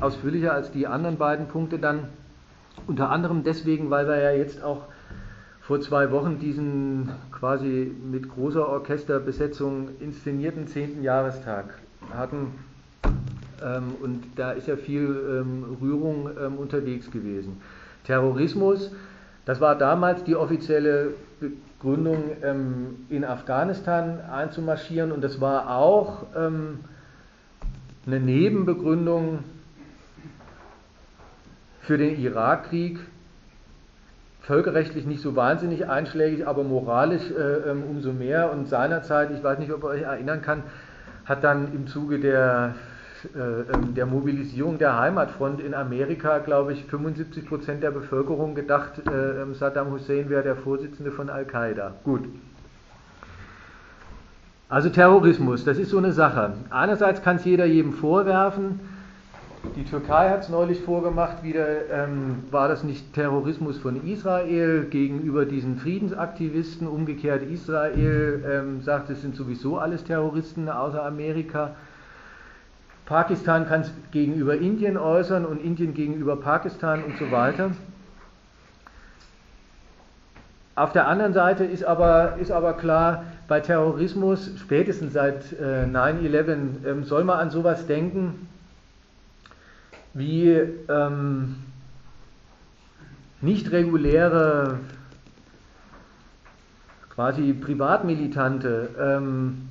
[0.00, 2.08] ausführlicher als die anderen beiden Punkte dann.
[2.86, 4.84] Unter anderem deswegen, weil wir ja jetzt auch
[5.60, 11.02] vor zwei Wochen diesen quasi mit großer Orchesterbesetzung inszenierten 10.
[11.02, 11.66] Jahrestag
[12.14, 12.54] hatten.
[13.62, 17.60] Ähm, und da ist ja viel ähm, Rührung ähm, unterwegs gewesen.
[18.04, 18.92] Terrorismus,
[19.44, 21.14] das war damals die offizielle
[21.86, 26.80] Gründung ähm, in Afghanistan einzumarschieren und das war auch ähm,
[28.04, 29.44] eine Nebenbegründung
[31.82, 32.98] für den Irakkrieg.
[34.40, 38.50] Völkerrechtlich nicht so wahnsinnig einschlägig, aber moralisch äh, ähm, umso mehr.
[38.50, 40.64] Und seinerzeit, ich weiß nicht, ob ihr euch erinnern kann,
[41.24, 42.74] hat dann im Zuge der
[43.34, 49.54] der Mobilisierung der Heimatfront in Amerika, glaube ich, 75 Prozent der Bevölkerung gedacht, äh, ähm,
[49.54, 51.94] Saddam Hussein wäre der Vorsitzende von Al-Qaida.
[52.04, 52.24] Gut.
[54.68, 56.54] Also Terrorismus, das ist so eine Sache.
[56.70, 58.80] Einerseits kann es jeder jedem vorwerfen.
[59.74, 65.44] Die Türkei hat es neulich vorgemacht, wieder ähm, war das nicht Terrorismus von Israel gegenüber
[65.44, 66.86] diesen Friedensaktivisten.
[66.86, 71.74] Umgekehrt Israel ähm, sagt, es sind sowieso alles Terroristen außer Amerika.
[73.06, 77.70] Pakistan kann es gegenüber Indien äußern und Indien gegenüber Pakistan und so weiter.
[80.74, 86.84] Auf der anderen Seite ist aber, ist aber klar, bei Terrorismus, spätestens seit äh, 9-11,
[86.84, 88.48] ähm, soll man an sowas denken
[90.12, 90.50] wie
[90.88, 91.56] ähm,
[93.40, 94.80] nicht reguläre,
[97.14, 99.65] quasi Privatmilitante, ähm,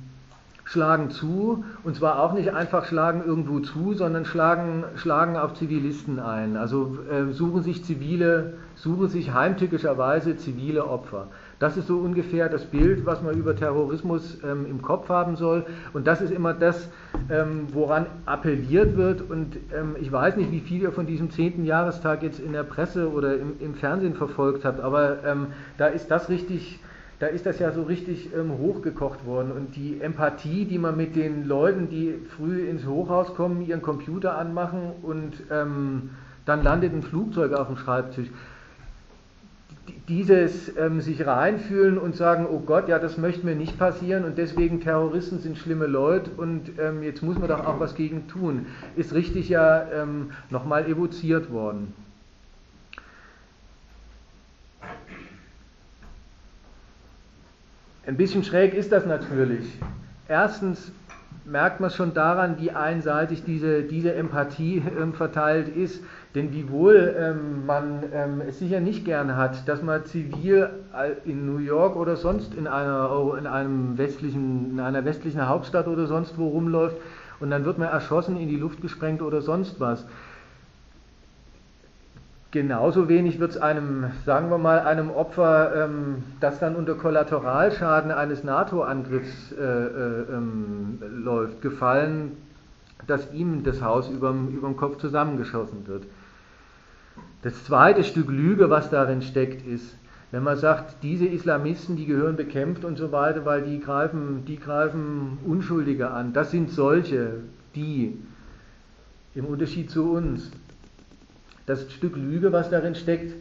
[0.66, 6.18] schlagen zu, und zwar auch nicht einfach schlagen irgendwo zu, sondern schlagen, schlagen auf Zivilisten
[6.18, 6.56] ein.
[6.56, 11.28] Also äh, suchen sich zivile, suchen sich heimtückischerweise zivile Opfer.
[11.60, 15.64] Das ist so ungefähr das Bild, was man über Terrorismus ähm, im Kopf haben soll.
[15.94, 16.90] Und das ist immer das,
[17.30, 19.22] ähm, woran appelliert wird.
[19.22, 21.64] Und ähm, ich weiß nicht, wie viel ihr von diesem 10.
[21.64, 25.46] Jahrestag jetzt in der Presse oder im, im Fernsehen verfolgt habt, aber ähm,
[25.78, 26.80] da ist das richtig
[27.18, 29.52] da ist das ja so richtig ähm, hochgekocht worden.
[29.52, 34.36] Und die Empathie, die man mit den Leuten, die früh ins Hochhaus kommen, ihren Computer
[34.36, 36.10] anmachen und ähm,
[36.44, 38.28] dann landet ein Flugzeug auf dem Schreibtisch,
[40.08, 44.38] dieses ähm, sich reinfühlen und sagen, oh Gott, ja, das möchte mir nicht passieren und
[44.38, 48.66] deswegen Terroristen sind schlimme Leute und ähm, jetzt muss man doch auch was gegen tun,
[48.94, 51.92] ist richtig ja ähm, nochmal evoziert worden.
[58.06, 59.66] Ein bisschen schräg ist das natürlich.
[60.28, 60.92] Erstens
[61.44, 66.04] merkt man schon daran, wie einseitig diese, diese Empathie ähm, verteilt ist.
[66.36, 70.68] Denn wiewohl ähm, man ähm, es sicher nicht gern hat, dass man zivil
[71.24, 76.06] in New York oder sonst in einer, in einem westlichen, in einer westlichen Hauptstadt oder
[76.06, 76.98] sonst wo rumläuft
[77.40, 80.06] und dann wird man erschossen, in die Luft gesprengt oder sonst was.
[82.52, 88.10] Genauso wenig wird es einem, sagen wir mal, einem Opfer, ähm, das dann unter Kollateralschaden
[88.10, 92.36] eines NATO-Angriffs äh, äh, ähm, läuft, gefallen,
[93.06, 96.04] dass ihm das Haus über dem Kopf zusammengeschossen wird.
[97.42, 99.96] Das zweite Stück Lüge, was darin steckt, ist,
[100.30, 104.58] wenn man sagt, diese Islamisten, die gehören bekämpft und so weiter, weil die greifen, die
[104.58, 106.32] greifen Unschuldige an.
[106.32, 107.40] Das sind solche,
[107.74, 108.18] die,
[109.34, 110.50] im Unterschied zu uns,
[111.66, 113.34] das Stück Lüge, was darin steckt.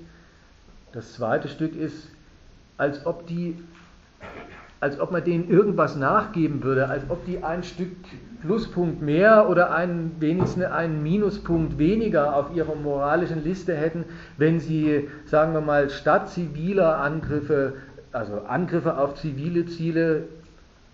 [0.91, 2.09] Das zweite Stück ist,
[2.77, 3.57] als ob die,
[4.79, 7.91] als ob man denen irgendwas nachgeben würde, als ob die ein Stück
[8.41, 14.05] Pluspunkt mehr oder einen, wenigstens einen Minuspunkt weniger auf ihrer moralischen Liste hätten,
[14.37, 17.73] wenn sie, sagen wir mal, statt ziviler Angriffe,
[18.11, 20.23] also Angriffe auf zivile Ziele,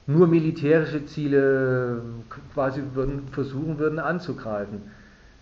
[0.07, 2.01] nur militärische Ziele
[2.53, 4.81] quasi würden, versuchen würden anzugreifen.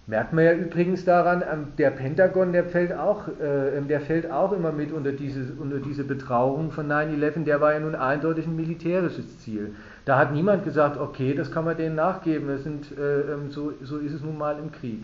[0.09, 4.31] Merkt man ja übrigens daran, ähm, der Pentagon, der fällt auch, äh, ähm, der fällt
[4.31, 8.47] auch immer mit unter diese, unter diese Betrauung von 9-11, der war ja nun eindeutig
[8.47, 9.75] ein militärisches Ziel.
[10.05, 13.73] Da hat niemand gesagt, okay, das kann man denen nachgeben, das sind, äh, ähm, so,
[13.83, 15.03] so ist es nun mal im Krieg.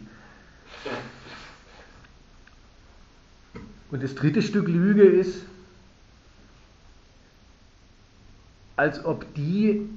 [3.92, 5.46] Und das dritte Stück Lüge ist,
[8.76, 9.88] als ob die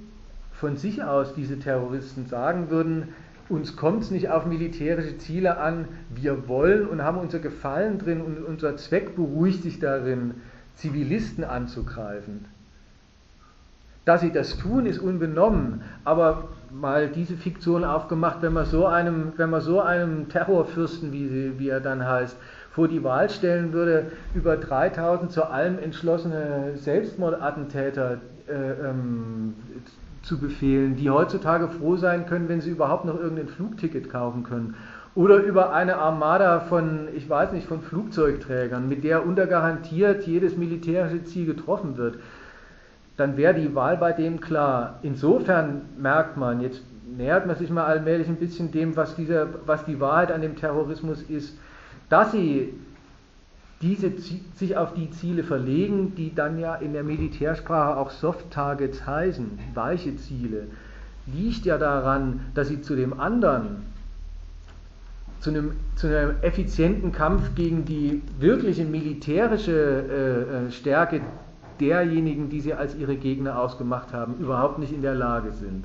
[0.52, 3.14] von sich aus, diese Terroristen, sagen würden,
[3.48, 8.20] uns kommt es nicht auf militärische Ziele an, wir wollen und haben unser Gefallen drin
[8.20, 10.34] und unser Zweck beruhigt sich darin,
[10.74, 12.44] Zivilisten anzugreifen.
[14.04, 19.32] Dass sie das tun, ist unbenommen, aber mal diese Fiktion aufgemacht, wenn man so einem,
[19.36, 22.36] wenn man so einem Terrorfürsten, wie, sie, wie er dann heißt,
[22.70, 29.54] vor die Wahl stellen würde, über 3000 zu allem entschlossene Selbstmordattentäter äh, ähm,
[30.28, 34.76] zu befehlen, die heutzutage froh sein können, wenn sie überhaupt noch irgendein Flugticket kaufen können.
[35.14, 41.24] Oder über eine Armada von, ich weiß nicht, von Flugzeugträgern, mit der untergarantiert jedes militärische
[41.24, 42.18] Ziel getroffen wird.
[43.16, 45.00] Dann wäre die Wahl bei dem klar.
[45.02, 46.82] Insofern merkt man, jetzt
[47.16, 50.56] nähert man sich mal allmählich ein bisschen dem, was, dieser, was die Wahrheit an dem
[50.56, 51.58] Terrorismus ist,
[52.10, 52.74] dass sie
[53.80, 59.06] diese sich auf die Ziele verlegen, die dann ja in der Militärsprache auch Soft Targets
[59.06, 60.66] heißen, weiche Ziele,
[61.26, 63.84] liegt ja daran, dass sie zu dem anderen,
[65.40, 71.20] zu einem, zu einem effizienten Kampf gegen die wirkliche militärische äh, äh, Stärke
[71.78, 75.84] derjenigen, die sie als ihre Gegner ausgemacht haben, überhaupt nicht in der Lage sind.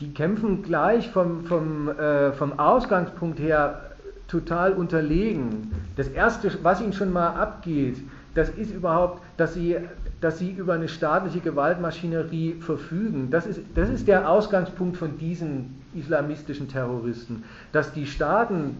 [0.00, 3.91] Die kämpfen gleich vom, vom, äh, vom Ausgangspunkt her
[4.28, 5.72] total unterlegen.
[5.96, 7.98] Das Erste, was ihnen schon mal abgeht,
[8.34, 9.76] das ist überhaupt, dass sie,
[10.20, 13.30] dass sie über eine staatliche Gewaltmaschinerie verfügen.
[13.30, 18.78] Das ist, das ist der Ausgangspunkt von diesen islamistischen Terroristen, dass die Staaten,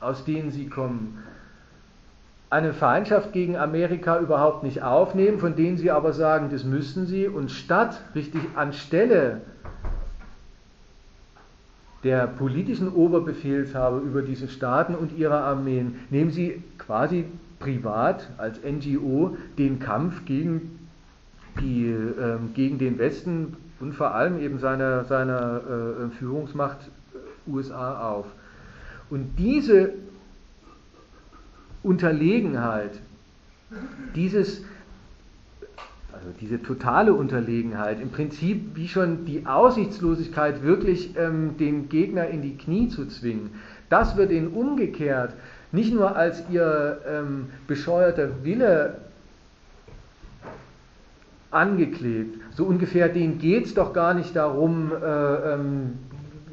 [0.00, 1.18] aus denen sie kommen,
[2.50, 7.26] eine Feindschaft gegen Amerika überhaupt nicht aufnehmen, von denen sie aber sagen, das müssen sie,
[7.26, 9.40] und statt, richtig anstelle
[12.04, 17.26] der politischen Oberbefehlshaber über diese Staaten und ihre Armeen, nehmen sie quasi
[17.58, 20.78] privat als NGO den Kampf gegen,
[21.60, 26.78] die, äh, gegen den Westen und vor allem eben seiner, seiner äh, Führungsmacht
[27.46, 28.26] USA auf.
[29.10, 29.92] Und diese
[31.82, 33.00] Unterlegenheit,
[34.14, 34.64] dieses
[36.22, 42.42] also diese totale Unterlegenheit, im Prinzip wie schon die Aussichtslosigkeit, wirklich ähm, den Gegner in
[42.42, 43.50] die Knie zu zwingen,
[43.88, 45.34] das wird ihnen umgekehrt
[45.72, 48.98] nicht nur als ihr ähm, bescheuerter Wille
[51.50, 52.40] angeklebt.
[52.52, 55.98] So ungefähr, denen geht es doch gar nicht darum, äh, ähm,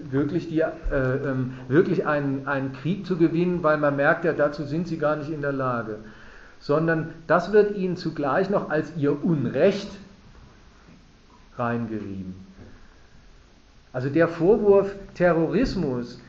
[0.10, 4.64] wirklich, die, äh, ähm, wirklich einen, einen Krieg zu gewinnen, weil man merkt ja, dazu
[4.64, 6.00] sind sie gar nicht in der Lage.
[6.60, 9.90] Sondern das wird ihnen zugleich noch als ihr Unrecht
[11.58, 12.36] reingerieben.
[13.92, 16.22] Also der Vorwurf Terrorismus,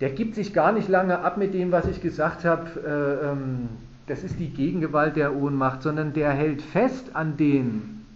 [0.00, 3.68] der gibt sich gar nicht lange ab mit dem, was ich gesagt habe, äh, ähm,
[4.06, 8.06] das ist die Gegengewalt der Ohnmacht, sondern der hält fest an denen,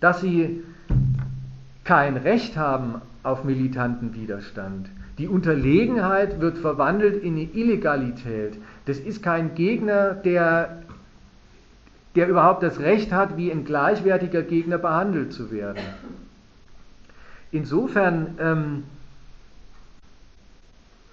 [0.00, 0.62] dass sie
[1.84, 4.90] kein Recht haben auf militanten Widerstand.
[5.18, 8.58] Die Unterlegenheit wird verwandelt in eine Illegalität.
[8.88, 10.78] Das ist kein Gegner, der,
[12.16, 15.82] der überhaupt das Recht hat, wie ein gleichwertiger Gegner behandelt zu werden.
[17.52, 18.84] Insofern ähm,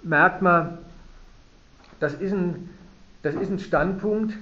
[0.02, 0.78] merkt man,
[2.00, 2.70] das ist ein,
[3.22, 4.32] das ist ein Standpunkt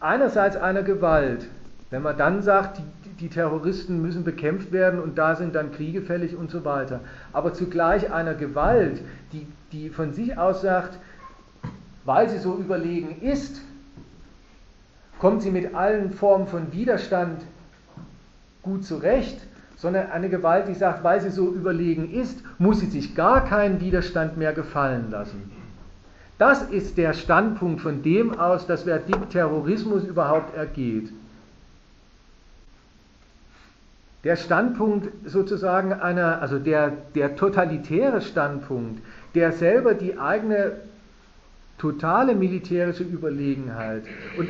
[0.00, 1.46] einerseits einer Gewalt.
[1.90, 6.02] Wenn man dann sagt, die, die Terroristen müssen bekämpft werden und da sind dann Kriege
[6.02, 6.98] fällig und so weiter.
[7.32, 9.02] Aber zugleich einer Gewalt,
[9.32, 10.98] die, die von sich aus sagt,
[12.06, 13.60] weil sie so überlegen ist,
[15.18, 17.42] kommt sie mit allen Formen von Widerstand
[18.62, 19.38] gut zurecht,
[19.76, 23.80] sondern eine Gewalt, die sagt, weil sie so überlegen ist, muss sie sich gar keinen
[23.80, 25.52] Widerstand mehr gefallen lassen.
[26.38, 31.12] Das ist der Standpunkt von dem aus, dass wer Terrorismus überhaupt ergeht.
[34.24, 39.00] Der Standpunkt sozusagen einer, also der, der totalitäre Standpunkt,
[39.34, 40.72] der selber die eigene
[41.78, 44.04] totale militärische Überlegenheit
[44.38, 44.48] und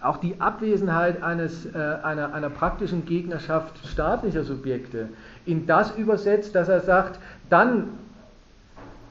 [0.00, 5.08] auch die Abwesenheit eines, äh, einer, einer praktischen Gegnerschaft staatlicher Subjekte
[5.44, 7.18] in das übersetzt, dass er sagt,
[7.50, 7.88] dann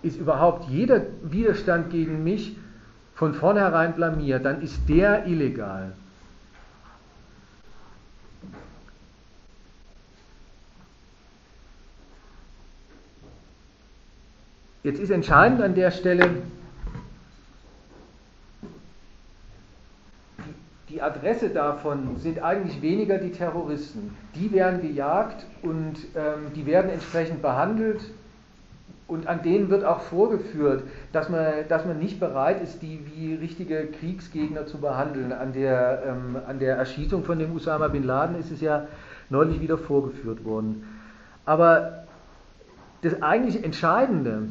[0.01, 2.56] ist überhaupt jeder Widerstand gegen mich
[3.15, 5.93] von vornherein blamiert, dann ist der illegal.
[14.84, 16.30] Jetzt ist entscheidend an der Stelle,
[20.97, 24.17] die Adresse davon sind eigentlich weniger die Terroristen.
[24.33, 28.01] Die werden gejagt und ähm, die werden entsprechend behandelt
[29.07, 30.81] und an denen wird auch vorgeführt,
[31.12, 35.31] dass man, dass man nicht bereit ist, die wie richtige Kriegsgegner zu behandeln.
[35.33, 38.88] An der, ähm, an der Erschießung von dem Usama bin Laden ist es ja
[39.29, 40.83] neulich wieder vorgeführt worden.
[41.45, 42.05] Aber
[43.03, 44.47] das eigentlich Entscheidende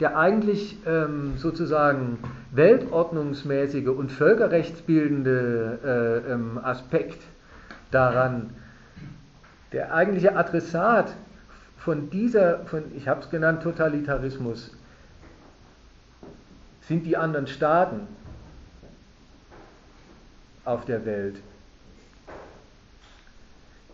[0.00, 2.18] der eigentlich ähm, sozusagen
[2.52, 7.20] weltordnungsmäßige und völkerrechtsbildende äh, ähm, Aspekt
[7.90, 8.50] daran,
[9.72, 11.14] der eigentliche Adressat
[11.78, 14.70] von dieser, von, ich habe es genannt, Totalitarismus,
[16.82, 18.06] sind die anderen Staaten
[20.64, 21.36] auf der Welt.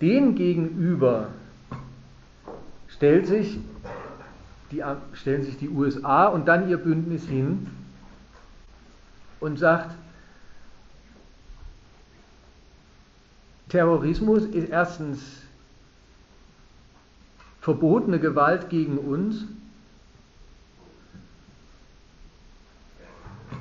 [0.00, 1.28] Dem gegenüber
[2.88, 3.58] stellt sich
[4.70, 7.66] die stellen sich die USA und dann ihr Bündnis hin
[9.40, 9.94] und sagt,
[13.68, 15.20] Terrorismus ist erstens
[17.60, 19.44] verbotene Gewalt gegen uns,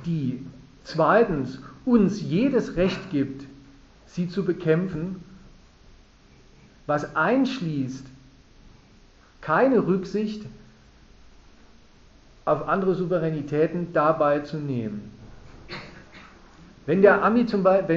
[0.04, 0.44] die
[0.84, 3.46] zweitens uns jedes Recht gibt,
[4.06, 5.22] sie zu bekämpfen,
[6.86, 8.06] was einschließt
[9.40, 10.44] keine Rücksicht
[12.44, 15.12] auf andere Souveränitäten dabei zu nehmen.
[16.86, 17.22] Wenn der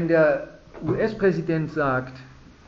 [0.08, 0.48] der
[0.86, 2.14] US-Präsident sagt,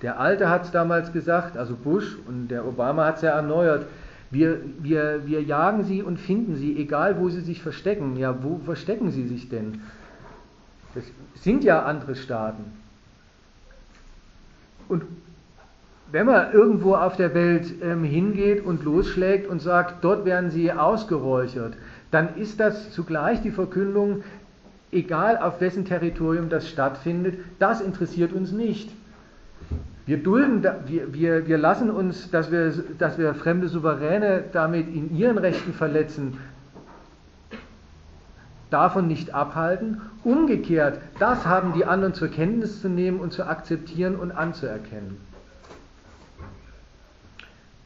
[0.02, 3.86] der Alte hat es damals gesagt, also Bush und der Obama hat es ja erneuert,
[4.32, 8.16] wir, wir, wir jagen sie und finden sie, egal wo sie sich verstecken.
[8.18, 9.82] Ja, wo verstecken sie sich denn?
[10.94, 11.04] Das
[11.36, 12.66] sind ja andere Staaten.
[14.88, 15.04] Und
[16.12, 20.72] wenn man irgendwo auf der Welt ähm, hingeht und losschlägt und sagt, dort werden sie
[20.72, 21.74] ausgeräuchert,
[22.12, 24.24] dann ist das zugleich die Verkündung,
[24.92, 28.90] egal auf wessen Territorium das stattfindet, das interessiert uns nicht.
[30.08, 35.16] Wir dulden, wir, wir, wir lassen uns, dass wir, dass wir fremde Souveräne damit in
[35.16, 36.40] ihren Rechten verletzen,
[38.72, 40.02] davon nicht abhalten.
[40.24, 45.29] Umgekehrt, das haben die anderen zur Kenntnis zu nehmen und zu akzeptieren und anzuerkennen.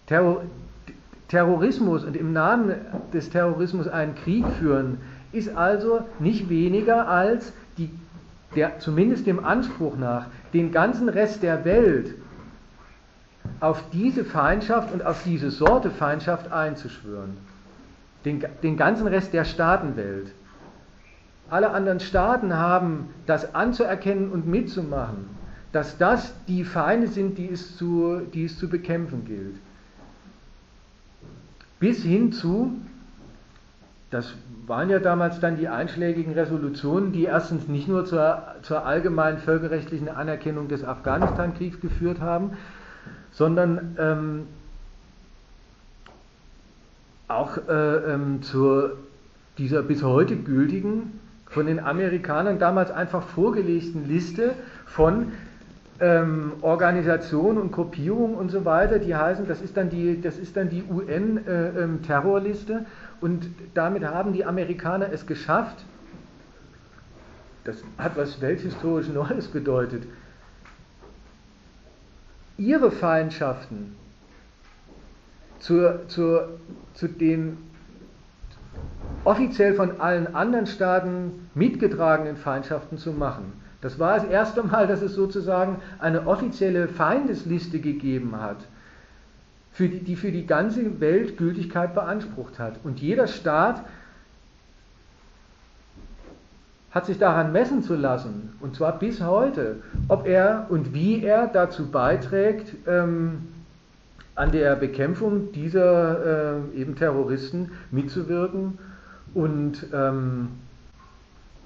[0.08, 0.44] Terror,
[1.28, 2.76] Terrorismus und im Namen
[3.14, 5.00] des Terrorismus einen Krieg führen,
[5.32, 7.90] ist also nicht weniger als die,
[8.56, 12.14] der, zumindest dem Anspruch nach, den ganzen Rest der Welt
[13.60, 17.38] auf diese Feindschaft und auf diese Sorte Feindschaft einzuschwören.
[18.26, 20.32] Den, den ganzen Rest der Staatenwelt.
[21.50, 25.30] alle anderen Staaten haben, das anzuerkennen und mitzumachen,
[25.72, 29.56] dass das die Feinde sind, die es zu, die es zu bekämpfen gilt.
[31.84, 32.72] Bis hin zu,
[34.10, 34.36] das
[34.68, 40.08] waren ja damals dann die einschlägigen Resolutionen, die erstens nicht nur zur, zur allgemeinen völkerrechtlichen
[40.08, 42.52] Anerkennung des Afghanistan-Kriegs geführt haben,
[43.32, 44.48] sondern ähm,
[47.28, 48.92] auch äh, ähm, zu
[49.58, 54.54] dieser bis heute gültigen, von den Amerikanern damals einfach vorgelegten Liste
[54.86, 55.34] von
[56.00, 60.58] ähm, Organisationen und Gruppierungen und so weiter, die heißen, das ist dann die, das ist
[60.58, 62.86] dann die UN-Terrorliste äh, ähm,
[63.22, 65.86] und damit haben die Amerikaner es geschafft,
[67.64, 70.04] das hat was welthistorisch Neues bedeutet,
[72.58, 73.96] ihre Feindschaften
[75.60, 76.60] zur, zur,
[76.94, 77.58] zu den
[79.24, 83.63] offiziell von allen anderen Staaten mitgetragenen Feindschaften zu machen.
[83.84, 88.56] Das war das erste Mal, dass es sozusagen eine offizielle Feindesliste gegeben hat,
[89.74, 92.80] für die, die für die ganze Welt Gültigkeit beansprucht hat.
[92.86, 93.84] Und jeder Staat
[96.92, 101.48] hat sich daran messen zu lassen, und zwar bis heute, ob er und wie er
[101.48, 103.50] dazu beiträgt, ähm,
[104.36, 108.80] an der Bekämpfung dieser äh, eben Terroristen mitzuwirken
[109.34, 110.48] und ähm,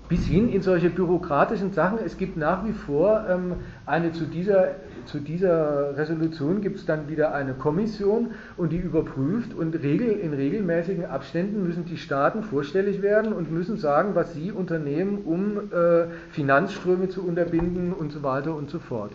[0.09, 1.99] bis hin in solche bürokratischen Sachen.
[2.03, 3.53] Es gibt nach wie vor ähm,
[3.85, 9.53] eine zu dieser, zu dieser Resolution gibt es dann wieder eine Kommission und die überprüft
[9.53, 14.51] und regel, in regelmäßigen Abständen müssen die Staaten vorstellig werden und müssen sagen, was sie
[14.51, 19.11] unternehmen, um äh, Finanzströme zu unterbinden und so weiter und so fort.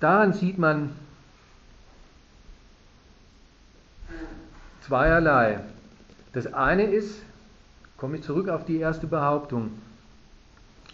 [0.00, 0.90] Daran sieht man
[4.80, 5.60] zweierlei.
[6.32, 7.22] Das eine ist,
[7.98, 9.70] komme ich zurück auf die erste Behauptung,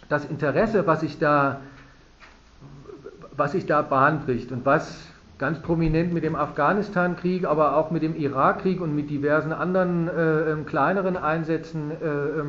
[0.09, 1.61] das Interesse, was sich da,
[3.35, 8.03] was sich da Bahn bricht und was ganz prominent mit dem Afghanistan-Krieg, aber auch mit
[8.03, 12.43] dem Irakkrieg und mit diversen anderen äh, ähm, kleineren Einsätzen, äh, äh,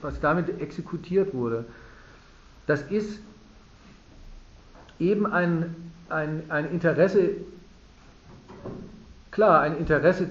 [0.00, 1.64] was damit exekutiert wurde,
[2.66, 3.20] das ist
[4.98, 5.74] eben ein,
[6.08, 7.30] ein, ein Interesse,
[9.30, 10.28] klar, ein Interesse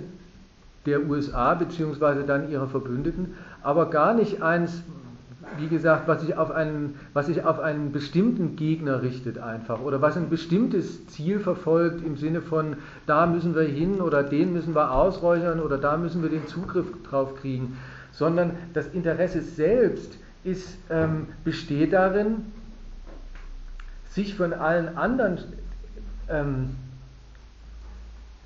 [0.86, 2.26] der USA bzw.
[2.26, 4.84] dann ihrer Verbündeten, aber gar nicht eins,
[5.58, 10.02] wie gesagt, was sich auf einen, was sich auf einen bestimmten Gegner richtet einfach oder
[10.02, 14.76] was ein bestimmtes Ziel verfolgt im Sinne von, da müssen wir hin oder den müssen
[14.76, 17.78] wir ausräuchern oder da müssen wir den Zugriff drauf kriegen,
[18.12, 22.46] sondern das Interesse selbst ist, ähm, besteht darin,
[24.18, 25.38] sich von allen anderen,
[26.28, 26.76] ähm,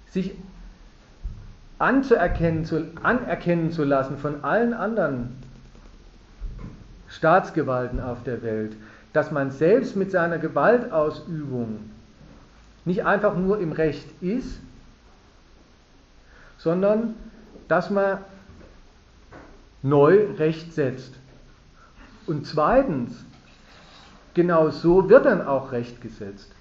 [0.07, 0.35] sich
[1.79, 5.29] anzuerkennen, zu, anerkennen zu lassen von allen anderen
[7.07, 8.75] Staatsgewalten auf der Welt,
[9.13, 11.79] dass man selbst mit seiner Gewaltausübung
[12.83, 14.59] nicht einfach nur im Recht ist,
[16.57, 17.15] sondern
[17.69, 18.17] dass man
[19.83, 21.13] neu Recht setzt.
[22.27, 23.23] Und zweitens,
[24.33, 26.51] Genau so wird dann auch Recht gesetzt.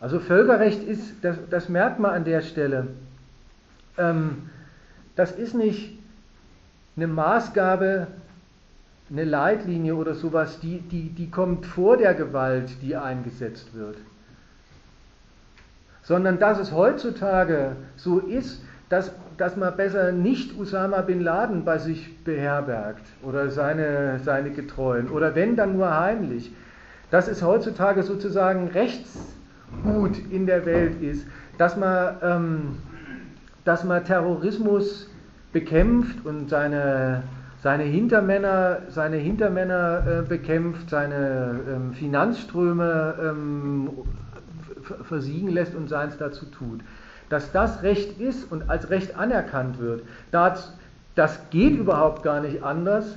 [0.00, 2.88] Also Völkerrecht ist, das, das merkt man an der Stelle,
[3.96, 4.50] ähm,
[5.14, 5.96] das ist nicht
[6.96, 8.08] eine Maßgabe,
[9.10, 13.96] eine Leitlinie oder sowas, die, die, die kommt vor der Gewalt, die eingesetzt wird.
[16.02, 21.78] Sondern dass es heutzutage so ist, dass dass man besser nicht Usama bin Laden bei
[21.78, 26.52] sich beherbergt oder seine, seine Getreuen oder wenn dann nur heimlich.
[27.10, 31.26] Dass es heutzutage sozusagen Rechtsgut in der Welt ist,
[31.58, 32.76] dass man, ähm,
[33.64, 35.10] dass man Terrorismus
[35.52, 37.22] bekämpft und seine,
[37.62, 43.90] seine Hintermänner, seine Hintermänner äh, bekämpft, seine ähm, Finanzströme ähm,
[45.04, 46.80] versiegen lässt und seins dazu tut
[47.32, 50.02] dass das Recht ist und als Recht anerkannt wird,
[50.32, 50.70] das,
[51.14, 53.16] das geht überhaupt gar nicht anders.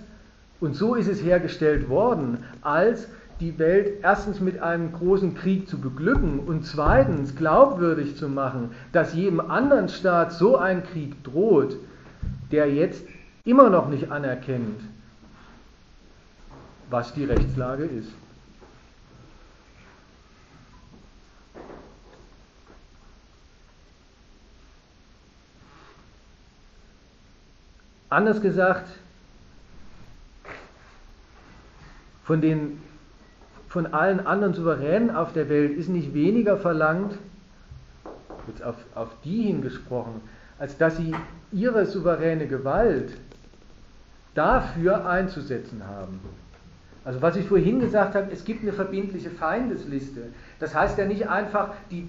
[0.62, 3.10] Und so ist es hergestellt worden, als
[3.42, 9.14] die Welt erstens mit einem großen Krieg zu beglücken und zweitens glaubwürdig zu machen, dass
[9.14, 11.76] jedem anderen Staat so ein Krieg droht,
[12.54, 13.04] der jetzt
[13.44, 14.80] immer noch nicht anerkennt,
[16.90, 18.14] was die Rechtslage ist.
[28.16, 28.88] Anders gesagt,
[32.24, 32.82] von den
[33.68, 37.18] von allen anderen Souveränen auf der Welt ist nicht weniger verlangt,
[38.48, 40.22] jetzt auf, auf die hingesprochen,
[40.58, 41.14] als dass sie
[41.52, 43.12] ihre souveräne Gewalt
[44.34, 46.22] dafür einzusetzen haben.
[47.04, 50.30] Also was ich vorhin gesagt habe, es gibt eine verbindliche Feindesliste.
[50.62, 52.08] Das heißt ja nicht einfach, die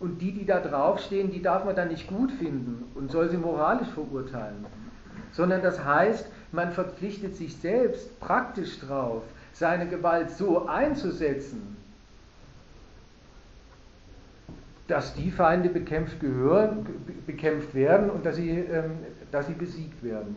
[0.00, 3.36] und die, die da draufstehen, die darf man dann nicht gut finden und soll sie
[3.36, 4.66] moralisch verurteilen.
[5.32, 11.76] Sondern das heißt, man verpflichtet sich selbst praktisch drauf, seine Gewalt so einzusetzen,
[14.88, 16.86] dass die Feinde bekämpft gehören,
[17.26, 18.98] bekämpft werden und dass sie, ähm,
[19.32, 20.36] dass sie besiegt werden.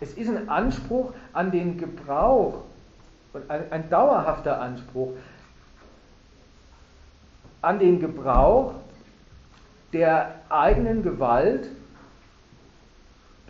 [0.00, 2.62] Es ist ein Anspruch an den Gebrauch,
[3.48, 5.12] ein, ein dauerhafter Anspruch
[7.62, 8.74] an den Gebrauch
[9.92, 11.68] der eigenen Gewalt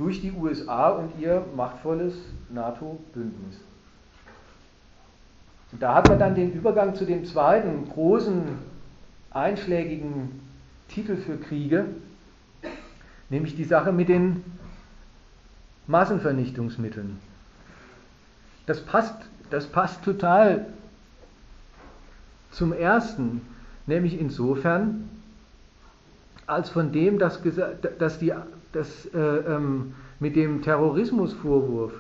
[0.01, 2.15] durch die USA und ihr machtvolles
[2.49, 3.61] NATO-Bündnis.
[5.73, 8.45] Und da hat man dann den Übergang zu dem zweiten großen
[9.31, 10.41] einschlägigen
[10.89, 11.85] Titel für Kriege,
[13.29, 14.43] nämlich die Sache mit den
[15.87, 17.21] Massenvernichtungsmitteln.
[18.65, 19.15] Das passt,
[19.51, 20.67] das passt total
[22.53, 23.43] zum ersten,
[23.87, 25.11] nämlich insofern,
[26.47, 27.41] als von dem, dass,
[27.99, 28.33] dass, die,
[28.73, 31.93] dass äh, ähm, mit dem Terrorismusvorwurf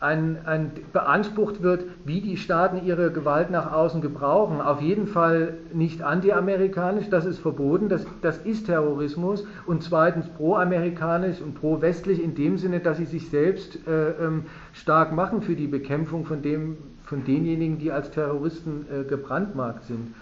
[0.00, 4.60] ein, ein, beansprucht wird, wie die Staaten ihre Gewalt nach außen gebrauchen.
[4.60, 9.44] Auf jeden Fall nicht antiamerikanisch, das ist verboten, das, das ist Terrorismus.
[9.66, 15.12] Und zweitens pro-amerikanisch und pro-westlich in dem Sinne, dass sie sich selbst äh, ähm, stark
[15.12, 20.14] machen für die Bekämpfung von, dem, von denjenigen, die als Terroristen äh, gebrandmarkt sind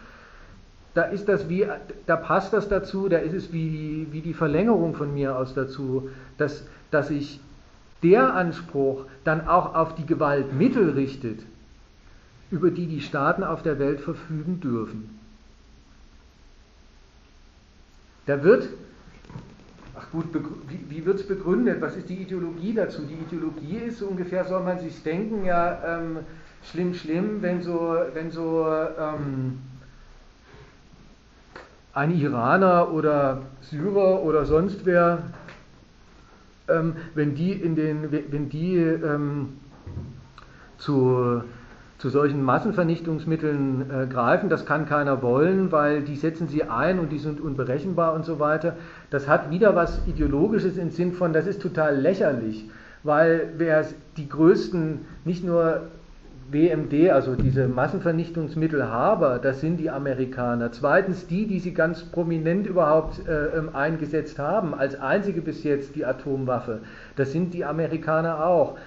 [0.96, 1.66] da ist das wie,
[2.06, 6.08] da passt das dazu, da ist es wie, wie die Verlängerung von mir aus dazu,
[6.38, 7.38] dass, dass sich
[8.02, 11.40] der Anspruch dann auch auf die Gewaltmittel richtet,
[12.50, 15.18] über die die Staaten auf der Welt verfügen dürfen.
[18.24, 18.66] Da wird,
[19.98, 20.24] ach gut,
[20.88, 21.82] wie, wird es begründet?
[21.82, 23.02] Was ist die Ideologie dazu?
[23.02, 26.20] Die Ideologie ist ungefähr, soll man sich denken, ja, ähm,
[26.64, 29.58] schlimm, schlimm, wenn so, wenn so ähm,
[31.96, 35.22] ein Iraner oder Syrer oder sonst wer,
[36.68, 39.54] ähm, wenn die, in den, wenn die ähm,
[40.76, 41.42] zu,
[41.96, 47.12] zu solchen Massenvernichtungsmitteln äh, greifen, das kann keiner wollen, weil die setzen sie ein und
[47.12, 48.76] die sind unberechenbar und so weiter.
[49.08, 52.68] Das hat wieder was Ideologisches im Sinn von, das ist total lächerlich,
[53.04, 53.86] weil wer
[54.18, 55.88] die größten, nicht nur
[56.48, 60.70] WMD, also diese Massenvernichtungsmittelhaber, das sind die Amerikaner.
[60.70, 65.96] Zweitens die, die sie ganz prominent überhaupt äh, ähm, eingesetzt haben, als einzige bis jetzt
[65.96, 66.80] die Atomwaffe,
[67.16, 68.78] das sind die Amerikaner auch.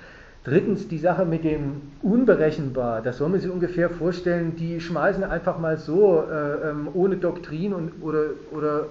[0.45, 5.59] Drittens die Sache mit dem Unberechenbar, das soll man sich ungefähr vorstellen, die schmeißen einfach
[5.59, 8.85] mal so, äh, ähm, ohne Doktrin und, oder, oder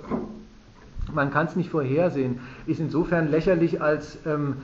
[1.11, 4.19] man kann es nicht vorhersehen, ist insofern lächerlich als...
[4.27, 4.57] Ähm,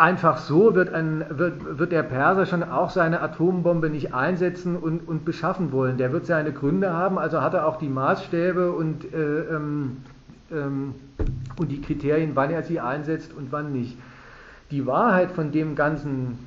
[0.00, 5.06] einfach so wird, ein, wird, wird, der Perser schon auch seine Atombombe nicht einsetzen und,
[5.06, 5.98] und, beschaffen wollen.
[5.98, 9.98] Der wird seine Gründe haben, also hat er auch die Maßstäbe und, äh, ähm,
[10.50, 10.94] ähm,
[11.58, 13.98] und die Kriterien, wann er sie einsetzt und wann nicht.
[14.70, 16.38] Die Wahrheit von dem ganzen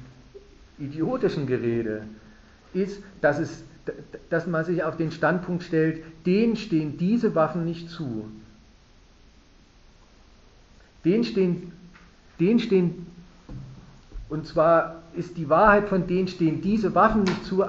[0.79, 2.03] idiotischen Gerede
[2.73, 3.63] ist, dass, es,
[4.31, 8.25] dass man sich auf den Standpunkt stellt, denen stehen diese Waffen nicht zu.
[11.05, 11.71] Denen stehen,
[12.39, 13.02] denen stehen
[14.33, 17.63] und zwar ist die Wahrheit von denen stehen diese Waffen nicht zu,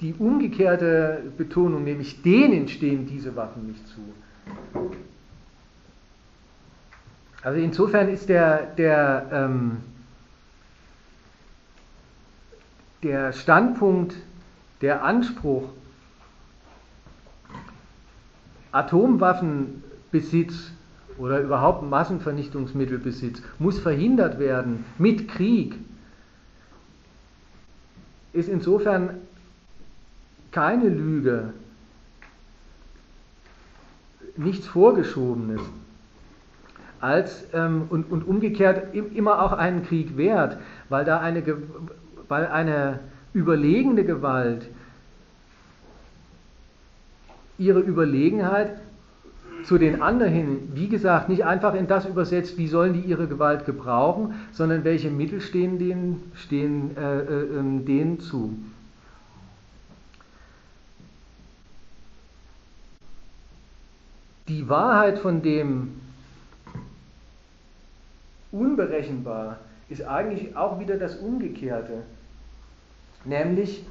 [0.00, 4.00] die umgekehrte Betonung, nämlich denen stehen diese Waffen nicht zu.
[7.42, 9.76] Also insofern ist der, der, ähm,
[13.02, 14.16] der Standpunkt,
[14.80, 15.68] der Anspruch,
[18.72, 20.72] Atomwaffenbesitz
[21.18, 25.74] oder überhaupt Massenvernichtungsmittelbesitz muss verhindert werden mit Krieg,
[28.36, 29.10] ist insofern
[30.52, 31.52] keine Lüge,
[34.36, 35.60] nichts Vorgeschobenes,
[37.00, 40.58] als ähm, und, und umgekehrt immer auch einen Krieg wert,
[40.88, 41.42] weil da eine,
[42.28, 43.00] weil eine
[43.32, 44.66] überlegene Gewalt
[47.58, 48.80] ihre Überlegenheit
[49.66, 53.26] zu den anderen hin, wie gesagt, nicht einfach in das übersetzt, wie sollen die ihre
[53.26, 58.56] Gewalt gebrauchen, sondern welche Mittel stehen denen, stehen, äh, äh, ähm, denen zu.
[64.46, 66.00] Die Wahrheit von dem
[68.52, 69.58] unberechenbar
[69.88, 72.04] ist eigentlich auch wieder das Umgekehrte.
[73.24, 73.84] Nämlich,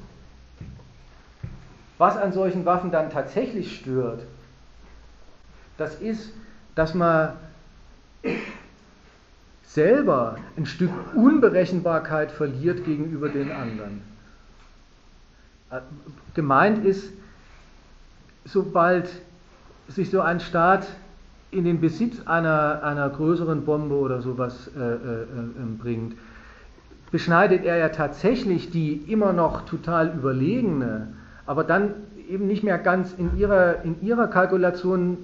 [1.98, 4.22] was an solchen Waffen dann tatsächlich stört,
[5.78, 6.32] das ist,
[6.74, 7.32] dass man
[9.62, 14.00] selber ein Stück Unberechenbarkeit verliert gegenüber den anderen.
[16.34, 17.12] Gemeint ist,
[18.44, 19.08] sobald
[19.88, 20.86] sich so ein Staat
[21.50, 25.26] in den Besitz einer, einer größeren Bombe oder sowas äh, äh, äh,
[25.78, 26.16] bringt,
[27.10, 31.08] beschneidet er ja tatsächlich die immer noch total überlegene,
[31.46, 31.94] aber dann
[32.28, 35.18] eben nicht mehr ganz in ihrer, in ihrer Kalkulation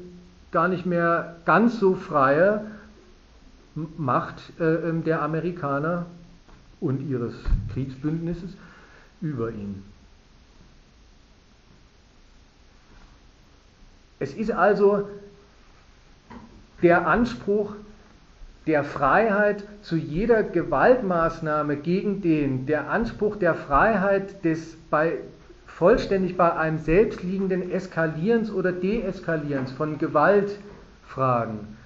[0.52, 2.66] gar nicht mehr ganz so freie
[3.74, 6.04] Macht äh, ähm, der Amerikaner
[6.78, 7.34] und ihres
[7.72, 8.54] Kriegsbündnisses
[9.22, 9.82] über ihn.
[14.18, 15.08] Es ist also
[16.82, 17.74] der Anspruch
[18.66, 25.18] der Freiheit zu jeder Gewaltmaßnahme gegen den, der Anspruch der Freiheit des bei,
[25.76, 31.76] vollständig bei einem selbst liegenden Eskalierens oder Deeskalierens von Gewaltfragen.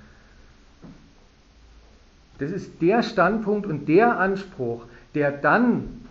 [2.39, 4.85] Das ist der Standpunkt und der Anspruch,
[5.15, 6.03] der dann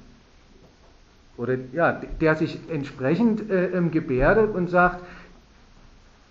[1.37, 5.03] oder ja, der sich entsprechend äh, ähm, gebärdet und sagt,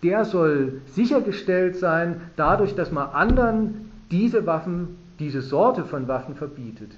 [0.02, 6.90] der soll sichergestellt sein dadurch, dass man anderen diese Waffen, diese Sorte von Waffen verbietet.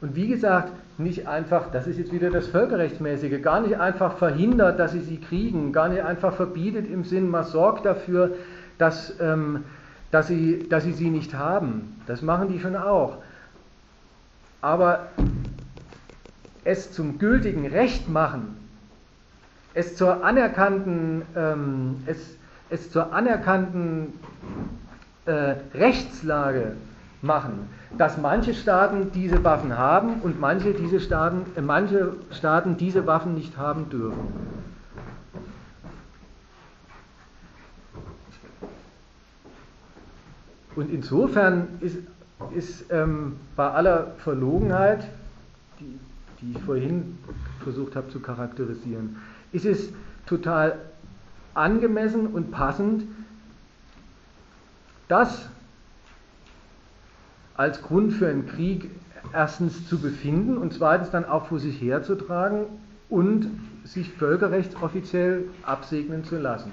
[0.00, 4.78] Und wie gesagt, nicht einfach, das ist jetzt wieder das Völkerrechtsmäßige, gar nicht einfach verhindert,
[4.78, 8.32] dass sie sie kriegen, gar nicht einfach verbietet im Sinn, man sorgt dafür,
[8.78, 9.64] dass, ähm,
[10.10, 12.00] dass, sie, dass sie sie nicht haben.
[12.06, 13.18] Das machen die schon auch.
[14.60, 15.08] Aber
[16.64, 18.56] es zum gültigen Recht machen,
[19.72, 22.36] es zur anerkannten, ähm, es,
[22.70, 24.14] es zur anerkannten
[25.26, 26.72] äh, Rechtslage
[27.26, 27.68] machen,
[27.98, 33.34] dass manche Staaten diese Waffen haben und manche, diese Staaten, äh, manche Staaten diese Waffen
[33.34, 34.28] nicht haben dürfen.
[40.76, 41.96] Und insofern ist,
[42.54, 45.08] ist ähm, bei aller Verlogenheit,
[45.80, 45.98] die,
[46.40, 47.18] die ich vorhin
[47.64, 49.16] versucht habe zu charakterisieren,
[49.52, 49.88] ist es
[50.26, 50.78] total
[51.54, 53.04] angemessen und passend,
[55.08, 55.48] das
[57.56, 58.90] als Grund für einen Krieg
[59.32, 62.66] erstens zu befinden und zweitens dann auch vor sich herzutragen
[63.08, 63.48] und
[63.84, 66.70] sich völkerrechtsoffiziell absegnen zu lassen.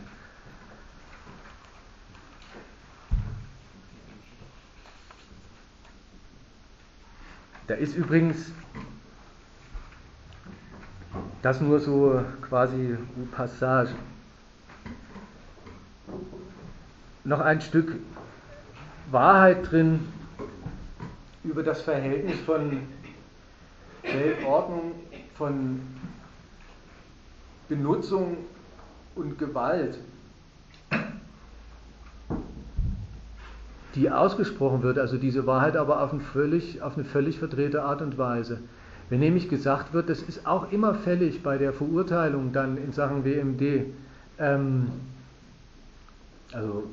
[7.67, 8.51] Da ist übrigens
[11.41, 12.97] das nur so quasi
[13.31, 13.91] Passage.
[17.23, 17.95] Noch ein Stück
[19.11, 20.01] Wahrheit drin
[21.43, 22.79] über das Verhältnis von
[24.03, 24.93] Weltordnung,
[25.35, 25.81] von
[27.69, 28.37] Benutzung
[29.15, 29.99] und Gewalt,
[33.95, 38.01] die ausgesprochen wird, also diese Wahrheit aber auf, ein völlig, auf eine völlig verdrehte Art
[38.01, 38.59] und Weise.
[39.09, 43.23] Wenn nämlich gesagt wird, das ist auch immer fällig bei der Verurteilung dann in Sachen
[43.25, 43.85] WMD,
[44.39, 44.87] ähm,
[46.51, 46.85] also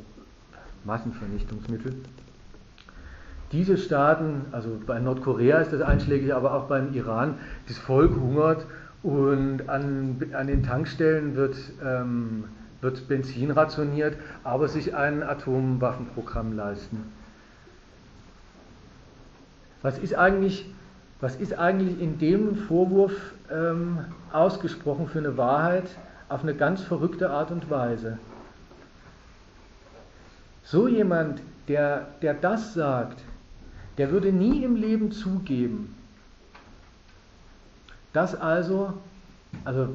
[0.84, 1.94] Massenvernichtungsmittel.
[3.52, 7.34] Diese Staaten, also bei Nordkorea ist das einschlägig, aber auch beim Iran,
[7.66, 8.64] das Volk hungert
[9.02, 12.44] und an, an den Tankstellen wird, ähm,
[12.80, 17.12] wird Benzin rationiert, aber sich ein Atomwaffenprogramm leisten.
[19.82, 20.66] Was ist eigentlich
[21.20, 23.12] was ist eigentlich in dem Vorwurf
[23.52, 23.98] ähm,
[24.32, 25.84] ausgesprochen für eine Wahrheit
[26.30, 28.18] auf eine ganz verrückte Art und Weise?
[30.62, 33.20] So jemand, der, der das sagt,
[33.98, 35.94] der würde nie im Leben zugeben,
[38.12, 38.94] dass also,
[39.64, 39.88] also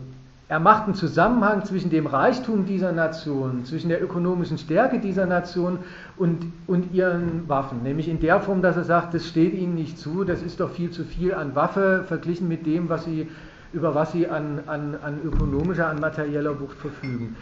[0.48, 5.80] er macht einen Zusammenhang zwischen dem Reichtum dieser Nation, zwischen der ökonomischen Stärke dieser Nation
[6.18, 7.82] und, und ihren Waffen.
[7.82, 10.70] Nämlich in der Form, dass er sagt, das steht ihnen nicht zu, das ist doch
[10.70, 13.28] viel zu viel an Waffe verglichen mit dem, was sie,
[13.74, 17.36] über was sie an, an, an ökonomischer, an materieller Wucht verfügen.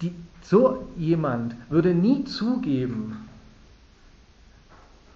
[0.00, 3.27] Die, so jemand würde nie zugeben,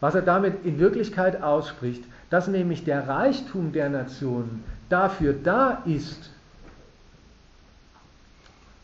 [0.03, 6.33] was er damit in Wirklichkeit ausspricht, dass nämlich der Reichtum der Nation dafür da ist,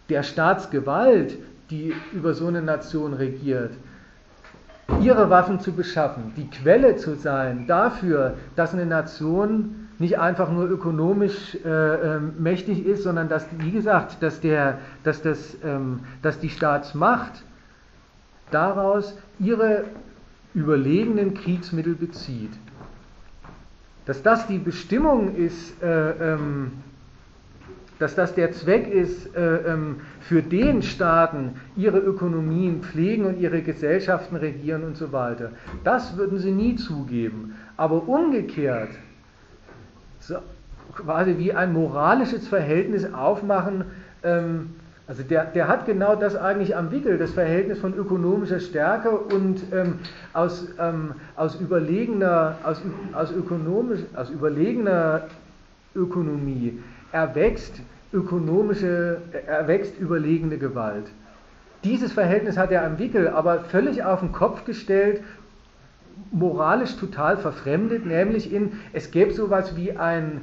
[0.08, 1.36] der Staatsgewalt,
[1.70, 3.72] die über so eine Nation regiert,
[5.02, 10.70] ihre Waffen zu beschaffen, die Quelle zu sein dafür, dass eine Nation nicht einfach nur
[10.70, 16.38] ökonomisch äh, äh, mächtig ist, sondern dass, wie gesagt, dass, der, dass, das, ähm, dass
[16.38, 17.42] die Staatsmacht
[18.52, 19.82] daraus ihre
[20.55, 22.53] überlegenen Kriegsmittel bezieht.
[24.07, 26.72] Dass das die Bestimmung ist, äh, ähm,
[27.99, 33.61] dass das der Zweck ist, äh, ähm, für den Staaten ihre Ökonomien pflegen und ihre
[33.61, 35.51] Gesellschaften regieren und so weiter,
[35.84, 37.57] das würden sie nie zugeben.
[37.76, 38.90] Aber umgekehrt,
[40.20, 40.36] so
[40.94, 43.84] quasi wie ein moralisches Verhältnis aufmachen,
[44.22, 44.70] ähm,
[45.09, 49.62] also der, der hat genau das eigentlich am Wickel, das Verhältnis von ökonomischer Stärke und
[49.72, 50.00] ähm,
[50.34, 52.82] aus, ähm, aus, überlegener, aus,
[53.14, 55.22] aus, ökonomisch, aus überlegener
[55.94, 56.78] Ökonomie
[57.11, 57.80] erwächst
[58.12, 61.06] ökonomische, erwächst überlegene Gewalt.
[61.84, 65.22] Dieses Verhältnis hat er am Wickel, aber völlig auf den Kopf gestellt,
[66.30, 70.42] moralisch total verfremdet, nämlich in, es gäbe sowas wie ein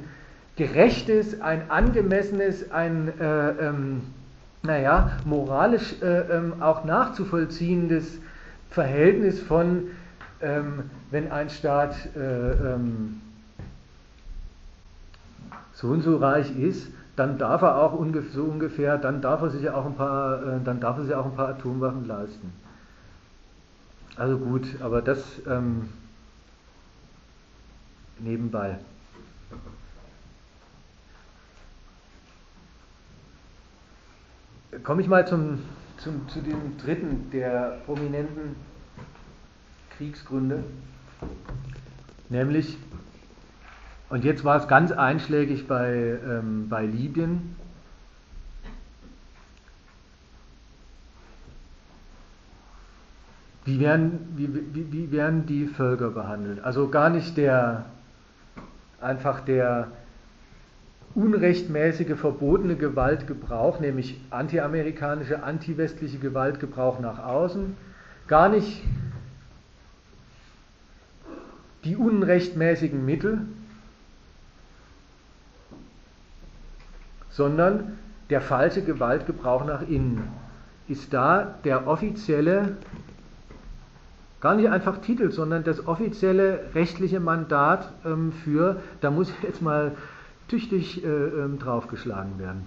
[0.56, 4.00] gerechtes, ein angemessenes, ein äh, ähm,
[4.66, 8.18] naja, moralisch äh, ähm, auch nachzuvollziehendes
[8.70, 9.84] Verhältnis von,
[10.40, 13.20] ähm, wenn ein Staat äh, ähm,
[15.72, 19.50] so und so reich ist, dann darf er auch ungefähr, so ungefähr, dann darf er
[19.50, 22.52] sich auch ein paar, äh, dann darf er sich auch ein paar Atomwaffen leisten.
[24.16, 25.90] Also gut, aber das ähm,
[28.18, 28.78] nebenbei.
[34.82, 35.60] Komme ich mal zum,
[35.98, 38.56] zum, zu dem dritten der prominenten
[39.96, 40.62] Kriegsgründe,
[42.28, 42.76] nämlich,
[44.10, 47.56] und jetzt war es ganz einschlägig bei, ähm, bei Libyen,
[53.64, 56.62] wie werden, wie, wie, wie werden die Völker behandelt?
[56.62, 57.86] Also gar nicht der,
[59.00, 59.88] einfach der
[61.16, 67.74] unrechtmäßige, verbotene Gewaltgebrauch, nämlich antiamerikanische, antiwestliche Gewaltgebrauch nach außen,
[68.28, 68.84] gar nicht
[71.84, 73.40] die unrechtmäßigen Mittel,
[77.30, 77.96] sondern
[78.28, 80.28] der falsche Gewaltgebrauch nach innen.
[80.86, 82.76] Ist da der offizielle,
[84.40, 89.62] gar nicht einfach Titel, sondern das offizielle rechtliche Mandat ähm, für, da muss ich jetzt
[89.62, 89.92] mal
[90.48, 92.66] tüchtig äh, ähm, draufgeschlagen werden.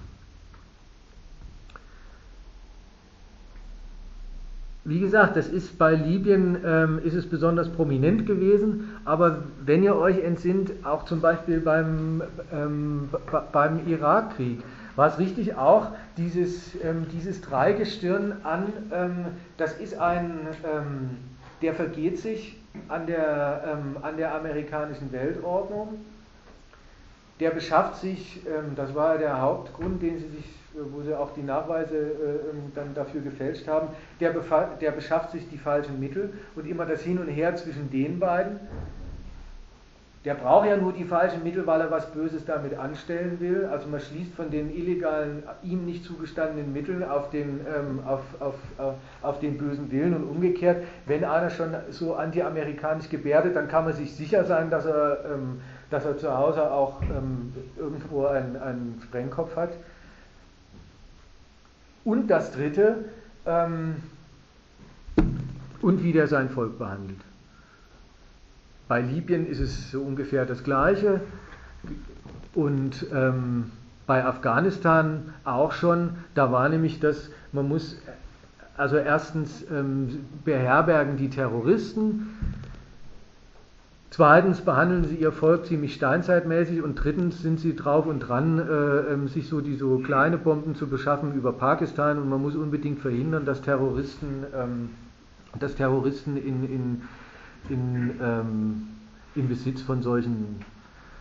[4.86, 9.96] Wie gesagt, das ist bei Libyen ähm, ist es besonders prominent gewesen, aber wenn ihr
[9.96, 13.10] euch entsinnt, auch zum Beispiel beim, ähm,
[13.52, 14.64] beim Irakkrieg,
[14.96, 19.26] war es richtig auch dieses, ähm, dieses Dreigestirn an, ähm,
[19.58, 21.12] das ist ein, ähm,
[21.62, 26.00] der vergeht sich an der, an der amerikanischen Weltordnung
[27.40, 31.34] der beschafft sich, ähm, das war der Hauptgrund, den sie sich, äh, wo sie auch
[31.34, 32.02] die Nachweise äh,
[32.52, 34.34] ähm, dann dafür gefälscht haben, der,
[34.82, 38.60] der beschafft sich die falschen Mittel und immer das Hin und Her zwischen den beiden.
[40.26, 43.70] Der braucht ja nur die falschen Mittel, weil er was Böses damit anstellen will.
[43.72, 48.56] Also man schließt von den illegalen, ihm nicht zugestandenen Mitteln auf den, ähm, auf, auf,
[48.78, 50.84] auf, auf, den bösen Willen und umgekehrt.
[51.06, 55.62] Wenn einer schon so antiamerikanisch gebärdet, dann kann man sich sicher sein, dass er ähm,
[55.90, 59.72] dass er zu Hause auch ähm, irgendwo einen, einen, Sprengkopf hat.
[62.04, 63.06] Und das Dritte,
[63.46, 63.96] ähm,
[65.82, 67.20] und wie der sein Volk behandelt.
[68.88, 71.22] Bei Libyen ist es so ungefähr das Gleiche
[72.54, 73.72] und ähm,
[74.08, 76.16] bei Afghanistan auch schon.
[76.34, 78.02] Da war nämlich das, man muss
[78.76, 82.36] also erstens ähm, beherbergen die Terroristen,
[84.12, 89.14] Zweitens behandeln sie ihr Volk ziemlich steinzeitmäßig und drittens sind sie drauf und dran, äh,
[89.14, 93.00] ähm, sich so die so kleine Bomben zu beschaffen über Pakistan und man muss unbedingt
[93.00, 94.90] verhindern, dass Terroristen, ähm,
[95.60, 97.02] dass Terroristen in, in,
[97.70, 98.88] in, ähm,
[99.36, 100.66] in Besitz von solchen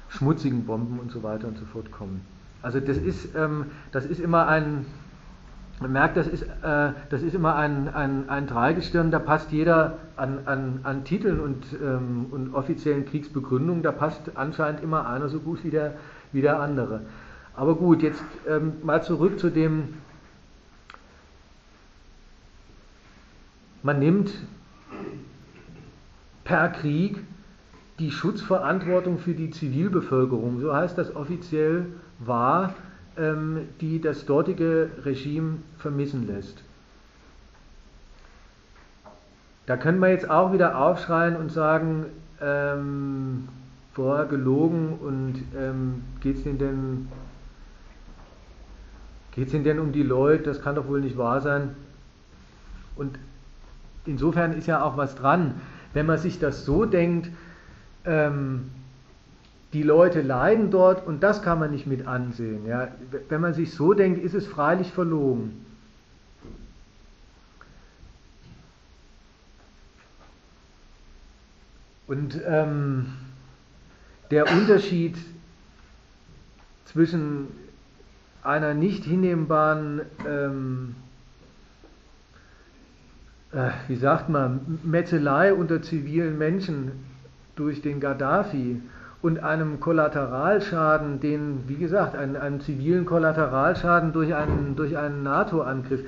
[0.09, 2.22] schmutzigen Bomben und so weiter und so fort kommen.
[2.62, 4.86] Also das ist, ähm, das ist immer ein,
[5.81, 9.99] man merkt, das ist, äh, das ist immer ein, ein, ein Dreigestirn, da passt jeder
[10.16, 15.39] an, an, an Titeln und, ähm, und offiziellen Kriegsbegründungen, da passt anscheinend immer einer so
[15.39, 15.95] gut wie der,
[16.33, 17.03] wie der andere.
[17.55, 19.95] Aber gut, jetzt ähm, mal zurück zu dem,
[23.83, 24.33] man nimmt
[26.45, 27.18] per Krieg
[28.01, 31.87] die Schutzverantwortung für die Zivilbevölkerung, so heißt das offiziell,
[32.18, 32.74] wahr
[33.81, 36.62] die das dortige Regime vermissen lässt.
[39.66, 42.07] Da können wir jetzt auch wieder aufschreien und sagen,
[42.41, 43.49] ähm,
[43.93, 47.09] vorher gelogen und ähm, geht es denn denn
[49.33, 51.77] geht es denn um die Leute, das kann doch wohl nicht wahr sein.
[52.97, 53.19] Und
[54.07, 55.61] insofern ist ja auch was dran.
[55.93, 57.31] Wenn man sich das so denkt,
[58.05, 58.71] ähm,
[59.73, 62.66] die Leute leiden dort und das kann man nicht mit ansehen.
[62.66, 62.89] Ja.
[63.29, 65.64] Wenn man sich so denkt, ist es freilich verlogen.
[72.07, 73.12] Und ähm,
[74.31, 75.16] der Unterschied
[76.87, 77.49] zwischen
[78.43, 80.95] einer nicht hinnehmbaren, ähm,
[83.53, 86.93] äh, wie sagt man, Metzelei unter zivilen Menschen
[87.57, 88.81] durch den Gaddafi
[89.21, 96.01] und einem Kollateralschaden, den, wie gesagt, einen, einen zivilen Kollateralschaden durch einen, durch einen NATO-Angriff,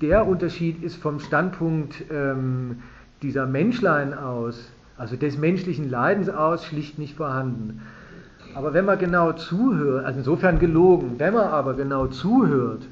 [0.00, 2.82] der Unterschied ist vom Standpunkt ähm,
[3.22, 7.82] dieser Menschlein aus, also des menschlichen Leidens aus, schlicht nicht vorhanden.
[8.54, 12.82] Aber wenn man genau zuhört, also insofern gelogen, wenn man aber genau zuhört,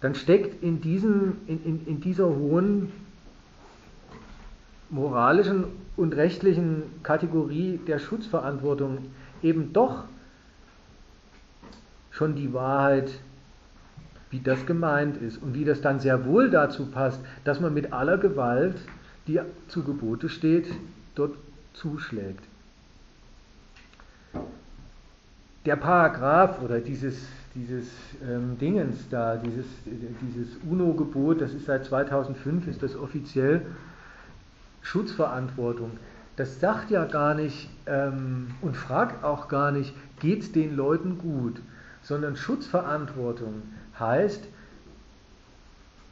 [0.00, 2.92] dann steckt in, diesem, in, in, in dieser hohen
[4.90, 5.64] moralischen
[5.96, 8.98] und rechtlichen Kategorie der Schutzverantwortung
[9.42, 10.04] eben doch
[12.10, 13.10] schon die Wahrheit,
[14.30, 17.92] wie das gemeint ist und wie das dann sehr wohl dazu passt, dass man mit
[17.92, 18.76] aller Gewalt,
[19.26, 20.66] die zu Gebote steht,
[21.14, 21.36] dort
[21.72, 22.42] zuschlägt.
[25.64, 27.88] Der Paragraph oder dieses, dieses
[28.28, 33.62] ähm, Dingens da, dieses, dieses UNO-Gebot, das ist seit 2005, ist das offiziell,
[34.84, 35.92] Schutzverantwortung,
[36.36, 41.18] das sagt ja gar nicht ähm, und fragt auch gar nicht, geht es den Leuten
[41.18, 41.60] gut,
[42.02, 43.62] sondern Schutzverantwortung
[43.98, 44.44] heißt,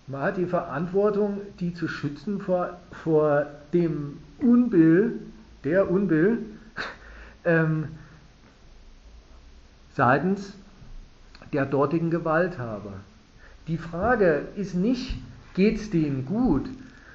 [0.09, 5.20] man hat die Verantwortung, die zu schützen vor, vor dem Unbill,
[5.64, 6.39] der Unbill,
[7.45, 7.89] ähm,
[9.95, 10.55] seitens
[11.53, 12.95] der dortigen Gewalthaber.
[13.68, 15.16] Die Frage ist nicht,
[15.55, 16.68] geht es denen gut,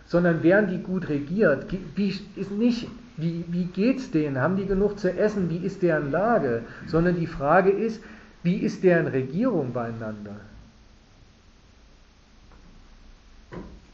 [0.07, 1.67] sondern werden die gut regiert?
[1.95, 4.39] Wie, ist nicht, wie, wie geht es denen?
[4.39, 5.49] Haben die genug zu essen?
[5.49, 6.63] Wie ist deren Lage?
[6.87, 8.01] Sondern die Frage ist,
[8.43, 10.37] wie ist deren Regierung beieinander?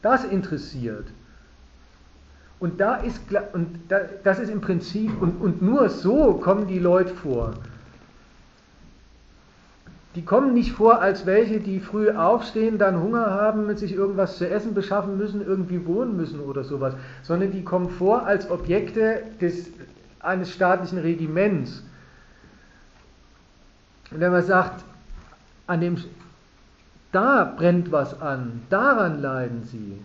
[0.02, 1.06] Das interessiert.
[2.60, 3.20] Und, da ist,
[3.52, 3.80] und
[4.22, 7.54] das ist im Prinzip, und, und nur so kommen die Leute vor.
[10.14, 14.48] Die kommen nicht vor als welche, die früh aufstehen, dann Hunger haben, sich irgendwas zu
[14.48, 19.70] essen beschaffen müssen, irgendwie wohnen müssen oder sowas, sondern die kommen vor als Objekte des,
[20.20, 21.82] eines staatlichen Regiments.
[24.12, 24.84] Und wenn man sagt,
[25.66, 25.96] an dem,
[27.10, 29.98] da brennt was an, daran leiden sie,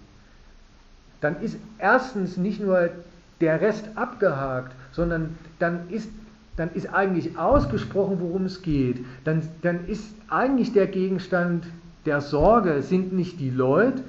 [1.22, 2.89] dann ist erstens nicht nur
[3.41, 6.10] der Rest abgehakt, sondern dann ist
[6.60, 9.05] dann ist eigentlich ausgesprochen, worum es geht.
[9.24, 11.66] Dann, dann ist eigentlich der Gegenstand
[12.05, 14.03] der Sorge, sind nicht die Leute,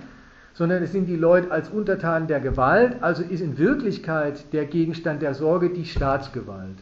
[0.52, 5.22] sondern es sind die Leute als Untertanen der Gewalt, also ist in Wirklichkeit der Gegenstand
[5.22, 6.76] der Sorge die Staatsgewalt.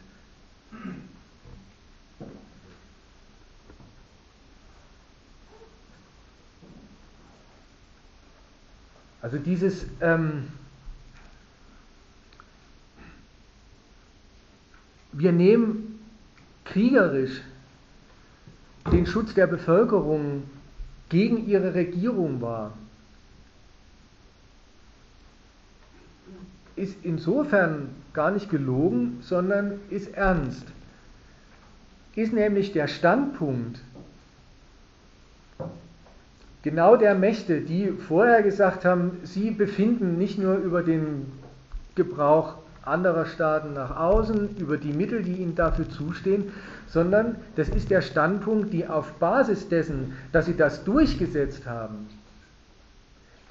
[9.21, 10.47] Also dieses ähm,
[15.11, 15.99] wir nehmen
[16.65, 17.41] kriegerisch
[18.91, 20.43] den Schutz der Bevölkerung
[21.09, 22.73] gegen ihre Regierung wahr.
[26.75, 30.65] Ist insofern gar nicht gelogen, sondern ist ernst.
[32.15, 33.81] Ist nämlich der Standpunkt
[36.61, 41.31] genau der Mächte, die vorher gesagt haben, sie befinden nicht nur über den
[41.95, 46.51] Gebrauch anderer Staaten nach außen, über die Mittel, die ihnen dafür zustehen,
[46.87, 52.07] sondern das ist der Standpunkt, die auf Basis dessen, dass sie das durchgesetzt haben,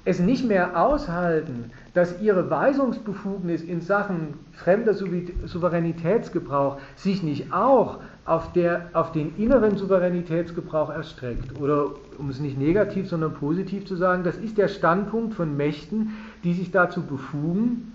[0.05, 8.53] es nicht mehr aushalten, dass ihre Weisungsbefugnis in Sachen fremder Souveränitätsgebrauch sich nicht auch auf,
[8.53, 11.59] der, auf den inneren Souveränitätsgebrauch erstreckt.
[11.59, 16.15] Oder um es nicht negativ, sondern positiv zu sagen, das ist der Standpunkt von Mächten,
[16.43, 17.91] die sich dazu befugen,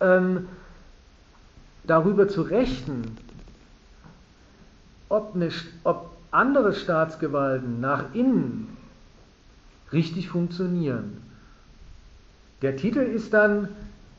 [0.00, 0.48] ähm,
[1.84, 3.16] darüber zu rechten,
[5.08, 5.50] ob, eine,
[5.84, 8.76] ob andere Staatsgewalten nach innen
[9.92, 11.22] richtig funktionieren.
[12.62, 13.68] Der Titel ist dann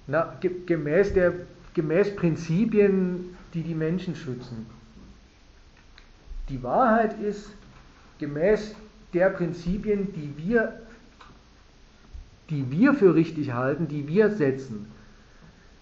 [0.08, 0.34] na,
[0.66, 1.34] gemäß, der,
[1.74, 4.66] gemäß Prinzipien, die die Menschen schützen.
[6.50, 7.50] Die Wahrheit ist
[8.20, 8.76] gemäß
[9.14, 10.82] der Prinzipien, die wir,
[12.50, 14.88] die wir für richtig halten, die wir setzen.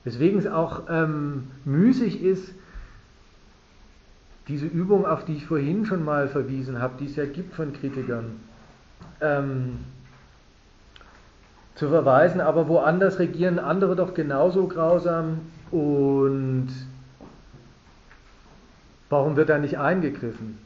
[0.06, 2.54] Weswegen es auch ähm, müßig ist,
[4.48, 7.74] diese Übung, auf die ich vorhin schon mal verwiesen habe, die es ja gibt von
[7.74, 8.40] Kritikern,
[9.20, 9.80] ähm,
[11.74, 15.40] zu verweisen, aber woanders regieren andere doch genauso grausam
[15.72, 16.68] und
[19.10, 20.60] warum wird da nicht eingegriffen?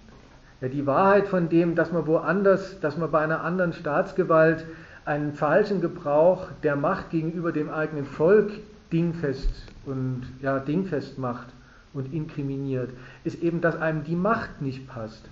[0.60, 4.66] Ja, die Wahrheit von dem, dass man woanders, dass man bei einer anderen Staatsgewalt
[5.06, 8.52] einen falschen Gebrauch der Macht gegenüber dem eigenen Volk
[8.92, 9.50] dingfest
[9.86, 11.48] und ja, dingfest macht
[11.94, 12.92] und inkriminiert,
[13.24, 15.24] ist eben, dass einem die Macht nicht passt.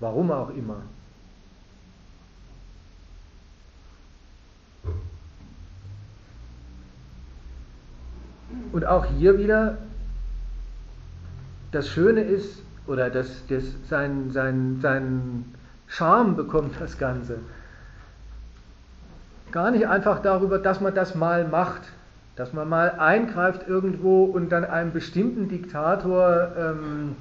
[0.00, 0.82] Warum auch immer.
[8.72, 9.78] Und auch hier wieder,
[11.72, 15.44] das Schöne ist, oder das, das, sein, sein, sein
[15.88, 17.38] Charme bekommt das Ganze.
[19.52, 21.82] Gar nicht einfach darüber, dass man das mal macht,
[22.36, 27.16] dass man mal eingreift irgendwo und dann einem bestimmten Diktator ähm,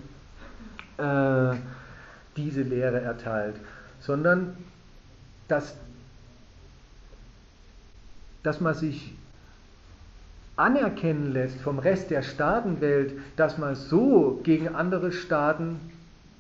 [0.97, 1.55] äh,
[2.36, 3.55] diese Lehre erteilt,
[3.99, 4.57] sondern
[5.47, 5.76] dass,
[8.43, 9.13] dass man sich
[10.57, 15.80] anerkennen lässt vom Rest der Staatenwelt, dass man so gegen andere Staaten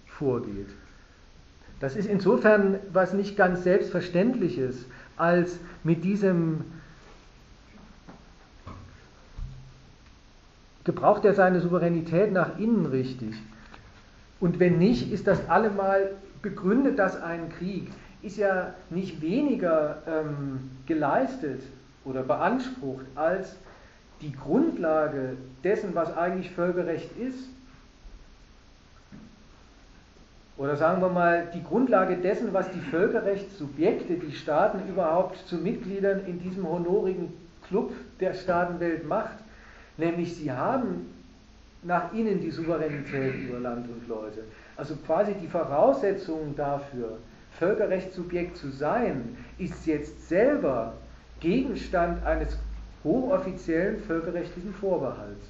[0.07, 0.69] vorgeht.
[1.79, 4.85] Das ist insofern was nicht ganz Selbstverständliches,
[5.17, 6.61] als mit diesem
[10.83, 13.35] gebraucht er seine Souveränität nach innen richtig.
[14.39, 16.11] Und wenn nicht, ist das allemal
[16.41, 17.89] begründet, dass ein Krieg
[18.21, 21.61] ist ja nicht weniger ähm, geleistet
[22.05, 23.55] oder beansprucht als
[24.21, 27.49] die Grundlage dessen, was eigentlich Völkerrecht ist,
[30.57, 36.25] oder sagen wir mal, die Grundlage dessen, was die Völkerrechtssubjekte, die Staaten überhaupt zu Mitgliedern
[36.25, 37.33] in diesem honorigen
[37.67, 39.37] Club der Staatenwelt macht,
[39.97, 41.13] nämlich sie haben
[41.83, 44.43] nach innen die Souveränität über Land und Leute.
[44.77, 47.17] Also quasi die Voraussetzung dafür,
[47.59, 50.93] Völkerrechtssubjekt zu sein, ist jetzt selber
[51.39, 52.57] Gegenstand eines
[53.03, 55.47] hochoffiziellen völkerrechtlichen Vorbehalts.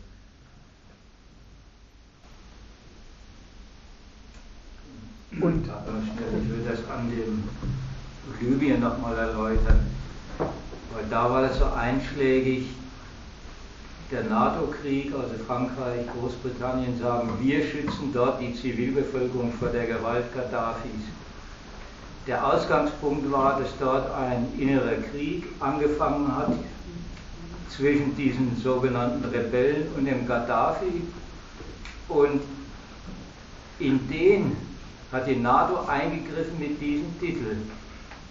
[5.42, 7.44] Und ich will das an dem
[8.40, 9.86] Libyen nochmal erläutern,
[10.40, 12.68] weil da war das so einschlägig,
[14.12, 20.92] der NATO-Krieg, also Frankreich, Großbritannien sagen, wir schützen dort die Zivilbevölkerung vor der Gewalt Gaddafis.
[22.28, 26.54] Der Ausgangspunkt war, dass dort ein innerer Krieg angefangen hat
[27.70, 31.02] zwischen diesen sogenannten Rebellen und dem Gaddafi.
[32.08, 32.42] Und
[33.80, 34.56] in den
[35.16, 37.55] hat die NATO eingegriffen mit diesem Titel.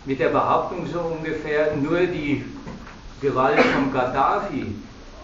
[0.04, 2.44] Mit der Behauptung so ungefähr, nur die
[3.22, 4.66] Gewalt von Gaddafi,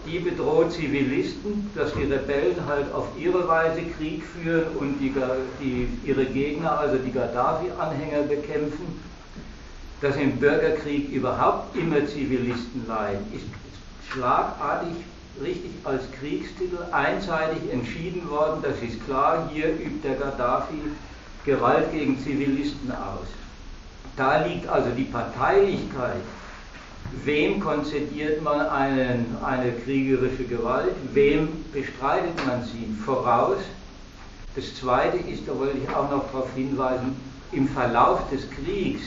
[0.07, 5.13] die bedroht Zivilisten, dass die Rebellen halt auf ihre Weise Krieg führen und die,
[5.61, 8.99] die, ihre Gegner, also die Gaddafi-Anhänger, bekämpfen.
[10.01, 13.45] Dass im Bürgerkrieg überhaupt immer Zivilisten leiden, ist
[14.11, 14.95] schlagartig
[15.43, 18.63] richtig als Kriegstitel einseitig entschieden worden.
[18.63, 20.73] Das ist klar, hier übt der Gaddafi
[21.45, 23.27] Gewalt gegen Zivilisten aus.
[24.15, 26.21] Da liegt also die Parteilichkeit.
[27.25, 30.95] Wem konzediert man einen, eine kriegerische Gewalt?
[31.13, 33.57] Wem bestreitet man sie voraus?
[34.55, 37.15] Das Zweite ist, da wollte ich auch noch darauf hinweisen,
[37.51, 39.01] im Verlauf des Kriegs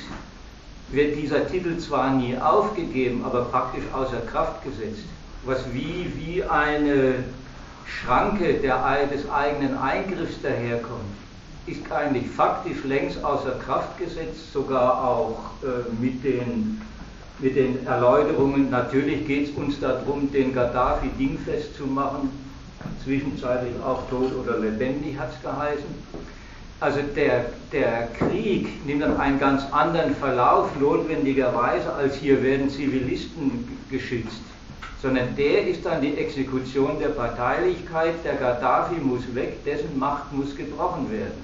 [0.91, 5.05] wird dieser Titel zwar nie aufgegeben, aber praktisch außer Kraft gesetzt,
[5.45, 7.25] was wie, wie eine
[7.87, 11.05] Schranke der, des eigenen Eingriffs daherkommt,
[11.67, 16.81] ist eigentlich faktisch längst außer Kraft gesetzt, sogar auch äh, mit, den,
[17.39, 18.71] mit den Erläuterungen.
[18.71, 22.31] Natürlich geht es uns darum, den Gaddafi dingfest zu machen,
[23.03, 25.85] zwischenzeitlich auch tot oder lebendig hat es geheißen.
[26.81, 33.79] Also der, der Krieg nimmt dann einen ganz anderen Verlauf notwendigerweise, als hier werden Zivilisten
[33.91, 34.43] geschützt,
[35.01, 40.55] sondern der ist dann die Exekution der Parteilichkeit, der Gaddafi muss weg, dessen Macht muss
[40.55, 41.44] gebrochen werden.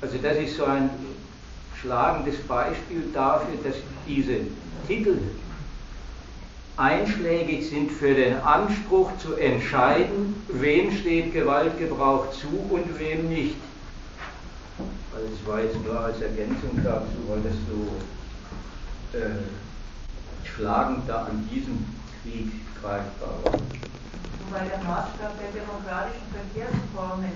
[0.00, 0.90] Also das ist so ein
[1.80, 3.76] schlagendes Beispiel dafür, dass
[4.06, 4.40] diese
[4.86, 5.18] Titel
[6.76, 13.56] einschlägig sind für den Anspruch zu entscheiden, wem steht Gewaltgebrauch zu und wem nicht.
[15.12, 19.42] Also es war jetzt nur als Ergänzung dazu, wolltest du äh,
[20.44, 21.84] schlagend da an diesem
[22.22, 23.52] Krieg greifbar war.
[23.52, 27.32] Wobei der Maßstab der demokratischen Verkehrsformen,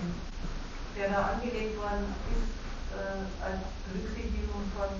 [0.97, 2.53] der da angelegt worden ist,
[2.93, 4.90] äh, als Berücksichtigung von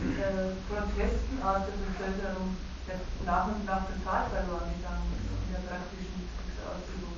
[0.00, 5.62] äh, Protesten aus der Bevölkerung, der nach und nach total verloren gegangen ist in der
[5.68, 7.16] praktischen Kriegsausübung.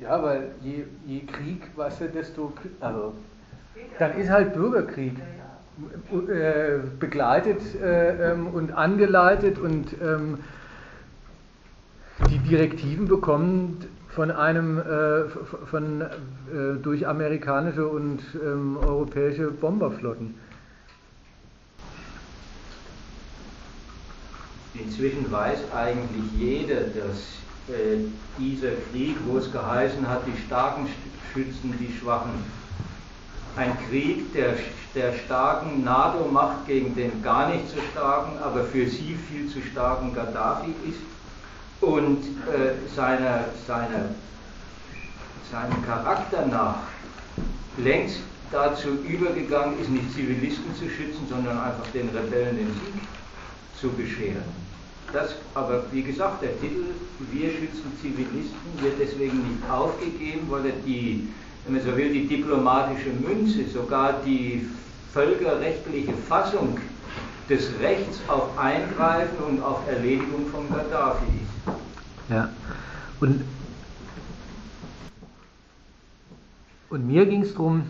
[0.00, 2.52] Ja, weil je, je Krieg, weißt du, desto.
[2.80, 3.14] Also,
[3.98, 5.16] dann ist halt Bürgerkrieg.
[6.10, 10.38] äh, begleitet äh, ähm, und angeleitet und ähm,
[12.30, 13.84] die Direktiven bekommen
[14.16, 15.28] von einem äh,
[15.70, 16.06] von, äh,
[16.82, 20.34] durch amerikanische und ähm, europäische Bomberflotten.
[24.72, 27.18] Inzwischen weiß eigentlich jeder, dass
[27.68, 27.98] äh,
[28.38, 30.86] dieser Krieg, wo es geheißen hat, die Starken
[31.34, 32.32] schützen die Schwachen,
[33.56, 34.54] ein Krieg der,
[34.94, 40.14] der starken NATO-Macht gegen den gar nicht so starken, aber für sie viel zu starken
[40.14, 41.00] Gaddafi ist
[41.80, 44.10] und äh, seiner, seiner,
[45.50, 46.78] seinem Charakter nach
[47.78, 48.20] längst
[48.50, 53.02] dazu übergegangen ist, nicht Zivilisten zu schützen, sondern einfach den Rebellen den Sieg
[53.80, 54.66] zu bescheren.
[55.12, 56.86] Das aber, wie gesagt, der Titel
[57.30, 61.28] Wir schützen Zivilisten wird deswegen nicht aufgegeben, weil er die,
[61.64, 64.68] wenn man so will, die diplomatische Münze, sogar die
[65.12, 66.78] völkerrechtliche Fassung
[67.48, 71.35] des Rechts auf Eingreifen und auf Erledigung von Gaddafi.
[72.28, 72.48] Ja,
[73.20, 73.44] und,
[76.90, 77.84] und mir ging es darum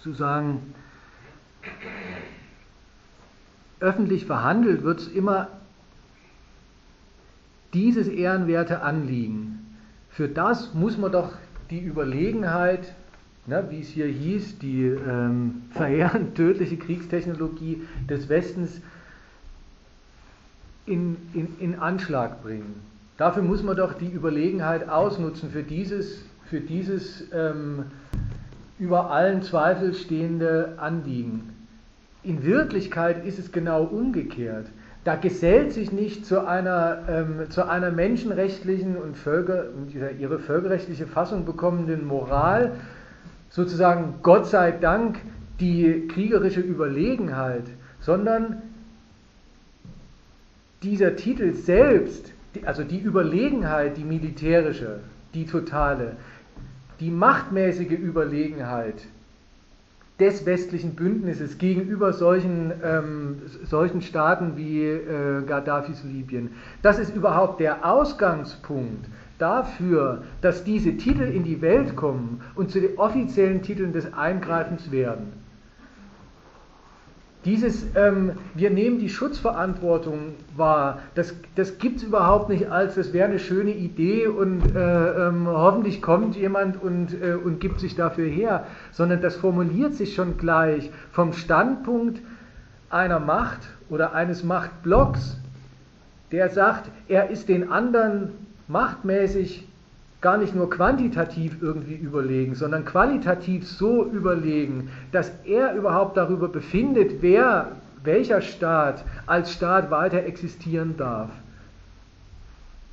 [0.00, 0.74] zu sagen,
[3.80, 5.48] öffentlich verhandelt, wird es immer
[7.74, 9.76] dieses ehrenwerte Anliegen.
[10.10, 11.32] Für das muss man doch
[11.70, 12.94] die Überlegenheit,
[13.46, 18.80] ne, wie es hier hieß, die ähm, verheerend tödliche Kriegstechnologie des Westens
[20.86, 22.80] in, in, in Anschlag bringen.
[23.16, 27.84] Dafür muss man doch die Überlegenheit ausnutzen für dieses, für dieses ähm,
[28.78, 31.52] über allen Zweifel stehende Anliegen.
[32.24, 34.66] In Wirklichkeit ist es genau umgekehrt.
[35.04, 39.66] Da gesellt sich nicht zu einer, ähm, zu einer menschenrechtlichen und Völker,
[40.18, 42.72] ihre völkerrechtliche Fassung bekommenden Moral
[43.50, 45.18] sozusagen Gott sei Dank
[45.60, 47.64] die kriegerische Überlegenheit,
[48.00, 48.62] sondern
[50.82, 52.32] dieser Titel selbst,
[52.64, 55.00] also die Überlegenheit, die militärische,
[55.34, 56.16] die totale,
[57.00, 59.06] die machtmäßige Überlegenheit,
[60.20, 66.50] des westlichen Bündnisses gegenüber solchen, ähm, solchen Staaten wie äh, Gaddafis Libyen.
[66.82, 69.06] Das ist überhaupt der Ausgangspunkt
[69.38, 74.92] dafür, dass diese Titel in die Welt kommen und zu den offiziellen Titeln des Eingreifens
[74.92, 75.41] werden.
[77.44, 83.12] Dieses, ähm, wir nehmen die Schutzverantwortung wahr, das, das gibt es überhaupt nicht als, das
[83.12, 87.96] wäre eine schöne Idee und äh, ähm, hoffentlich kommt jemand und, äh, und gibt sich
[87.96, 92.20] dafür her, sondern das formuliert sich schon gleich vom Standpunkt
[92.90, 95.40] einer Macht oder eines Machtblocks,
[96.30, 98.30] der sagt, er ist den anderen
[98.68, 99.66] machtmäßig
[100.22, 107.20] gar nicht nur quantitativ irgendwie überlegen, sondern qualitativ so überlegen, dass er überhaupt darüber befindet,
[107.20, 107.72] wer,
[108.04, 111.30] welcher Staat als Staat weiter existieren darf.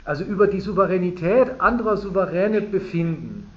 [0.03, 3.47] Also über die Souveränität anderer Souveräne befinden.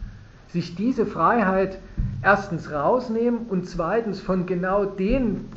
[0.48, 1.78] Sich diese Freiheit
[2.22, 5.48] erstens rausnehmen und zweitens von genau den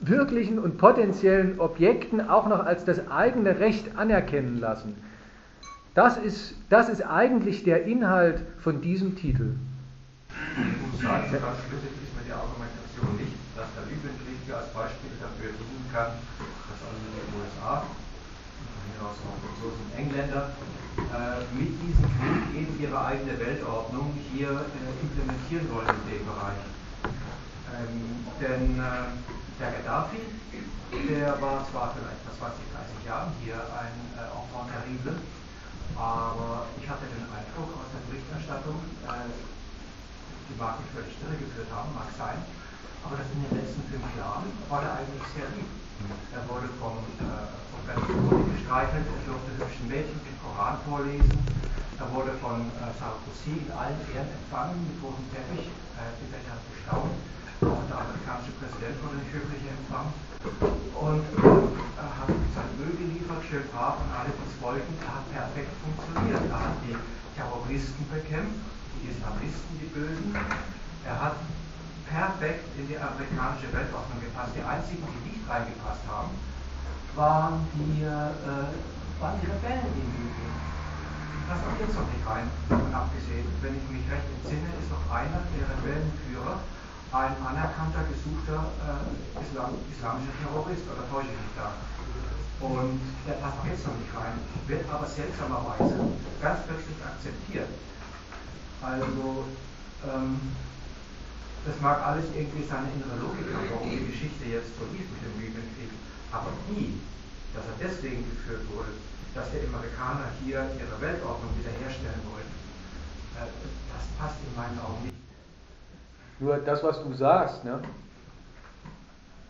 [0.00, 4.94] wirklichen und potenziellen Objekten auch noch als das eigene Recht anerkennen lassen.
[5.96, 9.56] Das ist, das ist eigentlich der Inhalt von diesem Titel.
[11.00, 15.88] So ganz schlüssig ist mir die Argumentation nicht, dass der Libyenkrieg als Beispiel dafür dienen
[15.88, 20.52] kann, dass also die USA, von hier aus auch Franzosen und Engländer,
[21.00, 26.60] äh, mit diesem Krieg eben ihre eigene Weltordnung hier äh, implementieren wollen in dem Bereich.
[27.72, 29.16] Ähm, denn äh,
[29.56, 30.20] der Gaddafi,
[30.92, 32.68] der war zwar vielleicht vor 20,
[33.00, 35.16] 30 Jahren hier ein äh, Enfant terrible,
[35.96, 38.76] aber ich hatte den Eindruck aus der Berichterstattung,
[39.08, 39.32] äh,
[40.46, 42.38] die mag mich völlig geführt haben, mag sein,
[43.02, 45.68] aber dass in den letzten fünf Jahren war er eigentlich sehr lieb.
[46.36, 51.40] Er wurde vom, äh, vom Berlusconi gestreichelt, er durfte hübschen Mädchen den Koran vorlesen,
[51.96, 56.44] er wurde von äh, Sarkozy in allen Ehren empfangen, mit rotem Teppich, äh, die Welt
[56.44, 57.16] hat gestaunt,
[57.64, 60.12] auch der amerikanische Präsident wurde nicht höflich empfangen.
[60.96, 61.24] Und
[61.98, 65.72] er hat sein Öl geliefert, schön brav und alle, die es wollten, er hat perfekt
[65.82, 66.42] funktioniert.
[66.50, 66.96] Er hat die
[67.34, 68.62] Terroristen bekämpft,
[69.02, 70.30] die Islamisten, die Bösen.
[71.04, 71.36] Er hat
[72.06, 74.54] perfekt in die amerikanische Weltordnung gepasst.
[74.54, 76.30] Die einzigen, die nicht reingepasst haben,
[77.18, 78.70] waren die, äh,
[79.20, 80.54] waren die Rebellen in Libyen.
[81.46, 82.46] Das kommt jetzt noch nicht rein.
[82.70, 86.58] Und abgesehen, wenn ich mich recht entsinne, ist noch einer der Rebellenführer
[87.12, 91.70] ein anerkannter, gesuchter äh, Islam, islamischer Terrorist oder täusche ich mich da?
[92.58, 97.68] Und der passt jetzt noch nicht rein, wird aber seltsamerweise ganz plötzlich akzeptiert.
[98.80, 99.44] Also,
[100.08, 100.40] ähm,
[101.66, 105.20] das mag alles irgendwie seine innere Logik haben, warum die Geschichte jetzt so lief mit
[105.20, 105.92] dem Libyenkrieg.
[106.32, 107.02] Aber die,
[107.52, 108.94] dass er deswegen geführt wurde,
[109.34, 112.54] dass die Amerikaner hier ihre Weltordnung wiederherstellen wollten,
[113.36, 113.50] äh,
[113.92, 115.25] das passt in meinen Augen nicht.
[116.38, 117.80] Nur das, was du sagst, ne?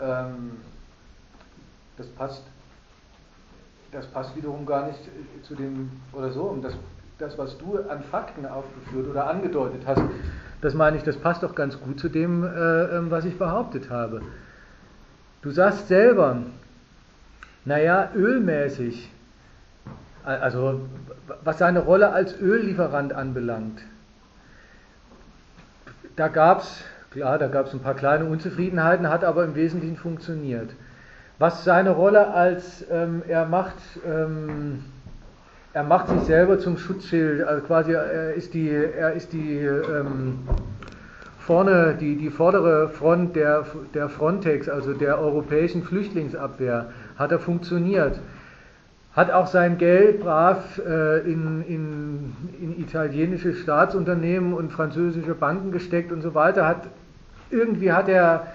[0.00, 0.52] Ähm,
[1.96, 2.42] das passt,
[3.92, 4.98] das passt wiederum gar nicht
[5.42, 6.74] zu dem, oder so, das,
[7.18, 10.02] das, was du an Fakten aufgeführt oder angedeutet hast,
[10.60, 13.90] das meine ich, das passt doch ganz gut zu dem, äh, ähm, was ich behauptet
[13.90, 14.22] habe.
[15.42, 16.42] Du sagst selber,
[17.64, 19.10] naja, ölmäßig,
[20.24, 20.80] also
[21.44, 23.82] was seine Rolle als Öllieferant anbelangt,
[26.16, 29.96] da gab es, klar, da gab es ein paar kleine Unzufriedenheiten, hat aber im Wesentlichen
[29.96, 30.70] funktioniert.
[31.38, 33.76] Was seine Rolle als, ähm, er macht,
[34.06, 34.84] ähm,
[35.74, 40.38] er macht sich selber zum Schutzschild, also quasi er ist die, er ist die ähm,
[41.38, 48.18] vorne, die, die vordere Front der, der Frontex, also der europäischen Flüchtlingsabwehr, hat er funktioniert.
[49.16, 56.12] Hat auch sein Geld brav äh, in, in, in italienische Staatsunternehmen und französische Banken gesteckt
[56.12, 56.68] und so weiter.
[56.68, 56.82] Hat,
[57.50, 58.46] irgendwie hat er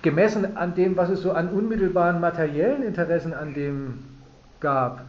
[0.00, 3.98] gemessen an dem, was es so an unmittelbaren materiellen Interessen an dem
[4.60, 5.02] gab,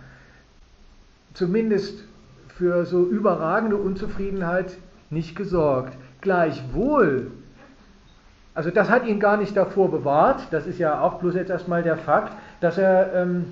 [1.33, 2.03] zumindest
[2.57, 4.77] für so überragende Unzufriedenheit
[5.09, 5.97] nicht gesorgt.
[6.21, 7.31] Gleichwohl,
[8.53, 11.83] also das hat ihn gar nicht davor bewahrt, das ist ja auch bloß jetzt erstmal
[11.83, 13.45] der Fakt, dass er, ähm,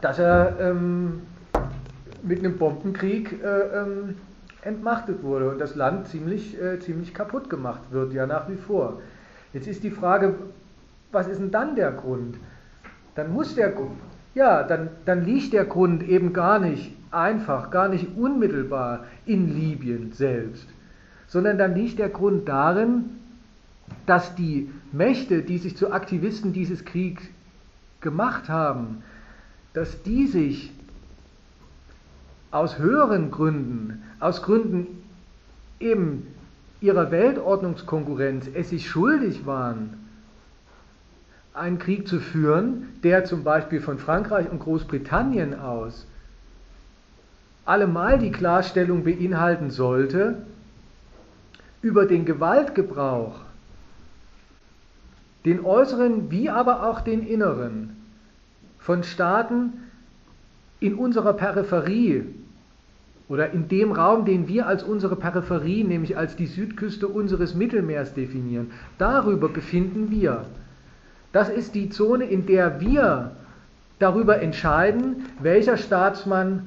[0.00, 1.22] dass er ähm,
[2.22, 4.16] mit einem Bombenkrieg äh, ähm,
[4.62, 9.00] entmachtet wurde und das Land ziemlich, äh, ziemlich kaputt gemacht wird, ja nach wie vor.
[9.52, 10.34] Jetzt ist die Frage,
[11.12, 12.36] was ist denn dann der Grund?
[13.14, 13.72] Dann muss der
[14.34, 20.12] ja, dann, dann liegt der Grund eben gar nicht einfach, gar nicht unmittelbar in Libyen
[20.12, 20.68] selbst,
[21.26, 23.06] sondern dann liegt der Grund darin,
[24.06, 27.24] dass die Mächte, die sich zu Aktivisten dieses Kriegs
[28.00, 29.02] gemacht haben,
[29.72, 30.72] dass die sich
[32.50, 34.86] aus höheren Gründen, aus Gründen
[35.78, 36.26] eben
[36.80, 39.94] ihrer Weltordnungskonkurrenz es sich schuldig waren,
[41.54, 46.06] einen Krieg zu führen, der zum Beispiel von Frankreich und Großbritannien aus
[47.64, 50.42] allemal die Klarstellung beinhalten sollte
[51.82, 53.40] über den Gewaltgebrauch,
[55.44, 57.96] den äußeren wie aber auch den inneren,
[58.80, 59.74] von Staaten
[60.80, 62.24] in unserer Peripherie
[63.28, 68.14] oder in dem Raum, den wir als unsere Peripherie, nämlich als die Südküste unseres Mittelmeers
[68.14, 68.72] definieren.
[68.98, 70.46] Darüber befinden wir.
[71.32, 73.32] Das ist die Zone, in der wir
[74.00, 76.66] darüber entscheiden, welcher Staatsmann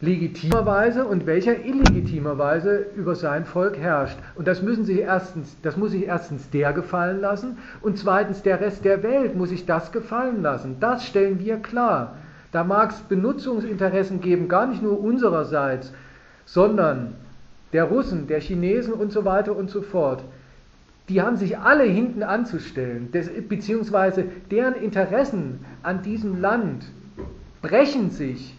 [0.00, 4.18] legitimerweise und welcher illegitimerweise über sein Volk herrscht.
[4.34, 8.60] Und das, müssen sich erstens, das muss sich erstens der gefallen lassen und zweitens der
[8.60, 10.76] Rest der Welt muss sich das gefallen lassen.
[10.80, 12.16] Das stellen wir klar.
[12.52, 15.92] Da mag es Benutzungsinteressen geben, gar nicht nur unsererseits,
[16.44, 17.14] sondern
[17.72, 20.22] der Russen, der Chinesen und so weiter und so fort
[21.08, 23.10] die haben sich alle hinten anzustellen,
[23.48, 26.84] beziehungsweise deren Interessen an diesem Land
[27.62, 28.56] brechen sich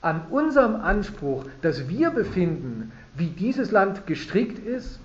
[0.00, 5.00] an unserem Anspruch, dass wir befinden, wie dieses Land gestrickt ist,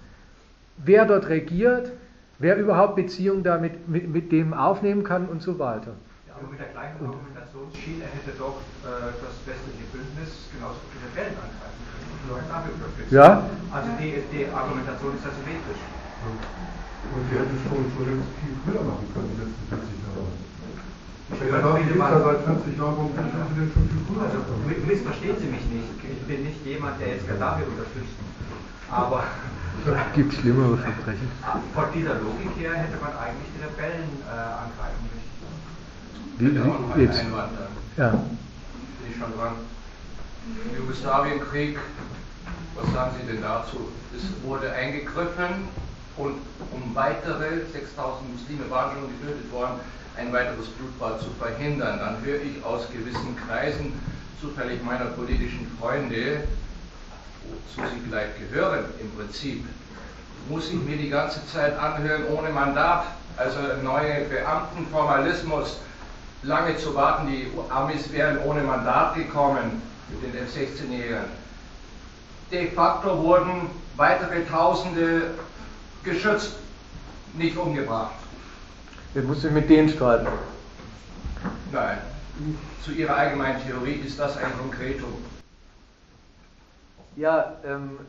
[0.77, 1.91] wer dort regiert,
[2.39, 5.93] wer überhaupt Beziehungen damit mit, mit dem aufnehmen kann und so weiter.
[6.27, 11.37] Ja, aber mit der gleichen Argumentationsschiene hätte doch äh, das westliche Bündnis genauso viele Rebellen
[11.41, 13.09] angreifen können.
[13.09, 13.49] Ja?
[13.71, 15.83] Also die, die Argumentation ist asymmetrisch.
[16.23, 20.52] Und wir hätten schon, schon viel früher machen können, letzten 40 Jahre.
[24.19, 24.39] Also,
[24.87, 25.89] Missverstehen Sie mich nicht.
[26.03, 28.15] Ich bin nicht jemand, der jetzt Gaddafi unterstützt.
[28.89, 29.23] Aber.
[30.15, 31.27] Gibt schlimmere Verbrechen.
[31.73, 34.31] Von dieser Logik her hätte man eigentlich die Rebellen äh,
[34.63, 35.23] angreifen müssen.
[36.37, 37.23] Wie, wie jetzt?
[37.97, 38.09] Ja.
[38.09, 38.37] Bin
[39.09, 39.53] ich schon dran.
[40.77, 41.79] Jugoslawienkrieg,
[42.75, 43.77] was sagen Sie denn dazu?
[44.15, 45.69] Es wurde eingegriffen
[46.17, 46.35] und
[46.71, 49.79] um weitere 6000 Muslime waren schon getötet worden,
[50.17, 51.99] ein weiteres Blutbad zu verhindern.
[51.99, 53.93] Dann höre ich aus gewissen Kreisen,
[54.39, 56.43] zufällig meiner politischen Freunde,
[57.43, 59.65] wozu sie vielleicht gehören im Prinzip,
[60.49, 63.05] muss ich mir die ganze Zeit anhören ohne Mandat,
[63.37, 65.77] also neue Beamtenformalismus,
[66.43, 71.25] lange zu warten, die Amis wären ohne Mandat gekommen mit den F-16-Jägern.
[72.51, 75.31] De facto wurden weitere Tausende
[76.03, 76.55] geschützt,
[77.33, 78.22] nicht umgebracht.
[79.13, 80.27] Jetzt musst du mit denen streiten.
[81.71, 81.97] Nein.
[82.83, 85.13] Zu Ihrer allgemeinen Theorie ist das ein Konkretum.
[87.15, 87.99] Ja, ähm,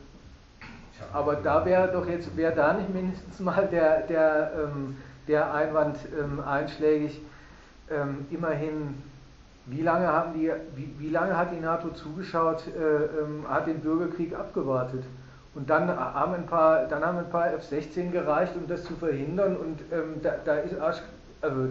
[1.13, 5.97] Aber da wäre doch jetzt, wäre da nicht mindestens mal der, der, ähm, der Einwand
[6.19, 7.21] ähm, einschlägig,
[7.91, 9.03] ähm, immerhin,
[9.67, 13.81] wie lange, haben die, wie, wie lange hat die NATO zugeschaut, äh, ähm, hat den
[13.81, 15.03] Bürgerkrieg abgewartet?
[15.55, 19.55] Und dann haben ein paar, dann haben ein paar F-16 gereicht, um das zu verhindern.
[19.55, 20.97] Und ähm, da, da, ist Arsch,
[21.41, 21.69] also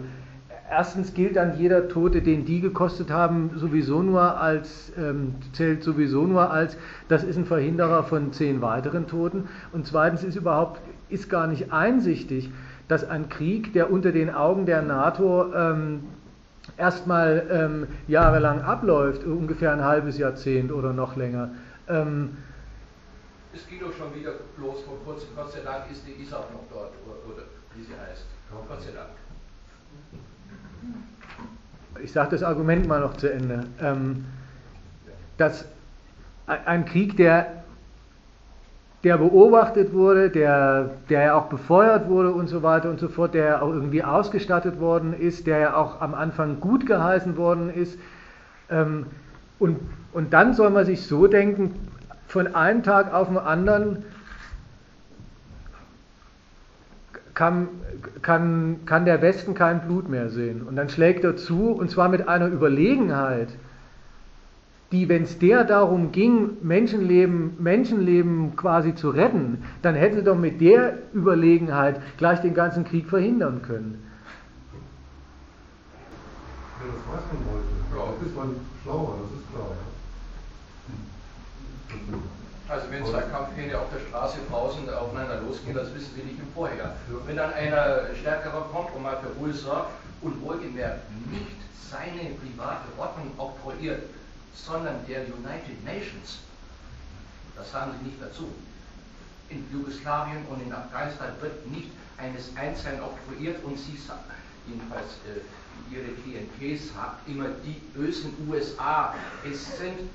[0.69, 6.23] erstens gilt dann jeder Tote, den die gekostet haben, sowieso nur als ähm, zählt sowieso
[6.25, 6.77] nur als,
[7.09, 9.49] das ist ein Verhinderer von zehn weiteren Toten.
[9.71, 12.49] Und zweitens ist überhaupt ist gar nicht einsichtig,
[12.87, 16.05] dass ein Krieg, der unter den Augen der NATO ähm,
[16.77, 21.49] erstmal ähm, jahrelang abläuft, ungefähr ein halbes Jahrzehnt oder noch länger.
[21.87, 22.37] Ähm,
[23.69, 25.29] geht doch schon wieder los vor kurzem.
[25.35, 27.43] Gott sei Dank ist die ISAF noch dort, oder,
[27.75, 28.25] wie sie heißt.
[28.67, 29.09] Gott sei Dank.
[32.03, 33.65] Ich sage das Argument mal noch zu Ende.
[33.81, 34.25] Ähm,
[35.37, 35.65] dass
[36.47, 37.63] ein Krieg, der
[39.05, 43.35] der beobachtet wurde, der, der ja auch befeuert wurde und so weiter und so fort,
[43.35, 47.71] der ja auch irgendwie ausgestattet worden ist, der ja auch am Anfang gut geheißen worden
[47.71, 47.99] ist.
[48.71, 49.05] Ähm,
[49.59, 49.77] und,
[50.11, 51.75] und dann soll man sich so denken,
[52.27, 54.03] von einem Tag auf den anderen
[57.33, 57.67] kann,
[58.21, 60.63] kann, kann der Westen kein Blut mehr sehen.
[60.63, 63.49] Und dann schlägt er zu, und zwar mit einer Überlegenheit,
[64.91, 70.61] die, wenn es der darum ging, Menschenleben, Menschenleben quasi zu retten, dann hätte doch mit
[70.61, 74.01] der Überlegenheit gleich den ganzen Krieg verhindern können.
[76.79, 77.75] Ja, das man heute.
[77.97, 78.27] Ja.
[78.27, 79.94] Ist man schlauer, das ist klar.
[82.67, 86.51] Also wenn zwei Kampfhähne auf der Straße draußen aufeinander losgehen, das wissen sie nicht im
[86.53, 86.95] Vorher.
[87.27, 89.91] Wenn dann einer stärkerer kommt und mal für Ruhe sorgt
[90.21, 91.57] und wohlgemerkt nicht
[91.91, 94.03] seine private Ordnung oktroyiert,
[94.55, 96.39] sondern der United Nations.
[97.55, 98.49] Das sagen sie nicht dazu.
[99.49, 104.23] In Jugoslawien und in Afghanistan wird nicht eines Einzelnen oktroyiert und sie sagen,
[104.67, 109.13] jedenfalls äh, ihre Klientel sagt immer die bösen USA.
[109.43, 110.09] Es sind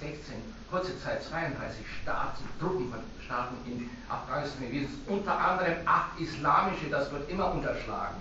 [0.00, 0.34] 16,
[0.70, 7.52] kurze Zeit 32 Staaten, Truppenstaaten in Afghanistan gewesen, unter anderem acht islamische, das wird immer
[7.52, 8.16] unterschlagen.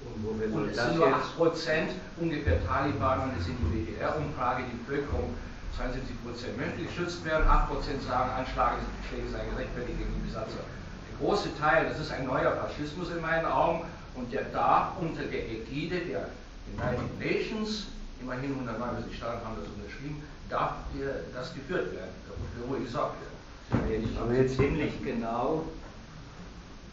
[0.00, 4.76] Und, und es sind nur 8 Prozent ungefähr Taliban und es sind die WDR-Umfrage, die
[4.84, 5.34] Bevölkerung
[5.76, 10.62] 72 Prozent möchte geschützt werden, 8 Prozent sagen, Anschläge seien gerechtfertigt gegen die Besatzer.
[10.62, 13.82] Der große Teil, das ist ein neuer Faschismus in meinen Augen
[14.14, 16.28] und der darf unter der Ägide der
[16.72, 17.86] United Nations,
[18.20, 20.72] immerhin 179 Staaten haben das unterschrieben, darf
[21.34, 22.10] das geführt werden,
[22.56, 24.16] für Ruhe gesorgt werden.
[24.20, 25.64] Aber jetzt ziemlich genau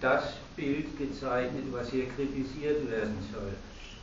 [0.01, 3.53] das Bild gezeichnet, was hier kritisiert werden soll.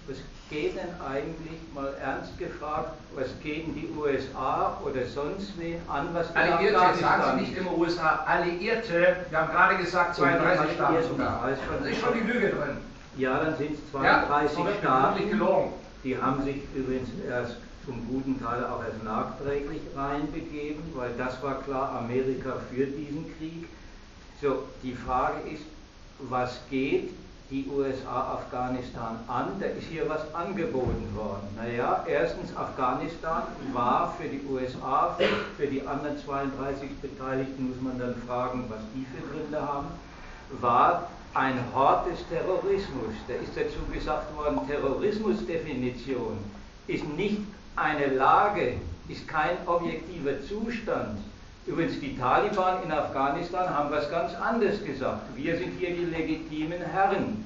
[0.09, 0.17] Was
[0.49, 6.35] geht denn eigentlich, mal ernst gefragt, was gehen die USA oder sonst wen an, was
[6.35, 11.43] Alliierte, sagen Sie nicht immer USA, Alliierte, wir haben gerade gesagt 32 Staaten sogar.
[11.43, 12.79] Da ist schon die Lüge drin.
[13.17, 15.21] Ja, dann sind es 32 ja, Staaten.
[16.03, 17.57] Die haben sich übrigens erst
[17.91, 23.67] zum guten Teil auch erst nachträglich reinbegeben, weil das war klar, Amerika führt diesen Krieg.
[24.41, 25.65] So, die Frage ist,
[26.21, 27.11] was geht
[27.51, 29.59] die USA Afghanistan an?
[29.59, 31.49] Da ist hier was angeboten worden.
[31.57, 33.43] Naja, erstens, Afghanistan
[33.73, 35.17] war für die USA,
[35.57, 39.89] für die anderen 32 Beteiligten muss man dann fragen, was die für Gründe haben,
[40.61, 43.15] war ein Hort des Terrorismus.
[43.27, 46.39] Da ist dazu gesagt worden, Terrorismusdefinition
[46.87, 47.41] ist nicht
[47.77, 48.75] eine Lage,
[49.09, 51.19] ist kein objektiver Zustand,
[51.67, 55.23] Übrigens, die Taliban in Afghanistan haben was ganz anderes gesagt.
[55.37, 57.45] Wir sind hier die legitimen Herren.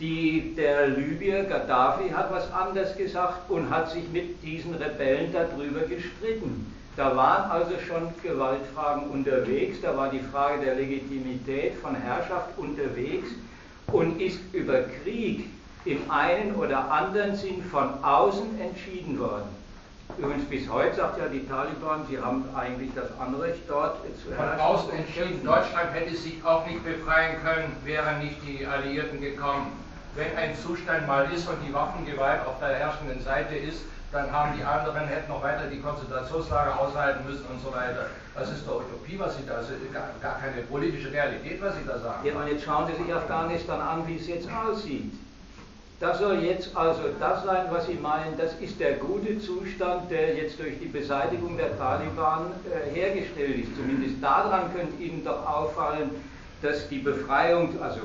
[0.00, 5.80] Die, der Libyer Gaddafi hat was anderes gesagt und hat sich mit diesen Rebellen darüber
[5.80, 6.72] gestritten.
[6.96, 13.28] Da waren also schon Gewaltfragen unterwegs, da war die Frage der Legitimität von Herrschaft unterwegs
[13.92, 15.46] und ist über Krieg
[15.88, 19.48] im einen oder anderen Sinn von außen entschieden worden.
[20.18, 24.58] Übrigens bis heute sagt ja die Taliban, sie haben eigentlich das Anrecht dort zu herrschen.
[24.58, 29.72] Von außen entschieden, Deutschland hätte sich auch nicht befreien können, wären nicht die Alliierten gekommen.
[30.14, 34.56] Wenn ein Zustand mal ist und die Waffengewalt auf der herrschenden Seite ist, dann haben
[34.56, 38.06] die anderen, hätten noch weiter die Konzentrationslager aushalten müssen und so weiter.
[38.34, 41.86] Das ist doch Utopie, was Sie da, also gar, gar keine politische Realität, was Sie
[41.86, 42.26] da sagen.
[42.26, 45.12] Ja, und jetzt schauen Sie sich Afghanistan an, wie es jetzt aussieht.
[46.00, 50.36] Das soll jetzt also das sein, was Sie meinen, das ist der gute Zustand, der
[50.36, 53.74] jetzt durch die Beseitigung der Taliban äh, hergestellt ist.
[53.76, 56.10] Zumindest daran könnte Ihnen doch auffallen,
[56.62, 58.00] dass die Befreiung, also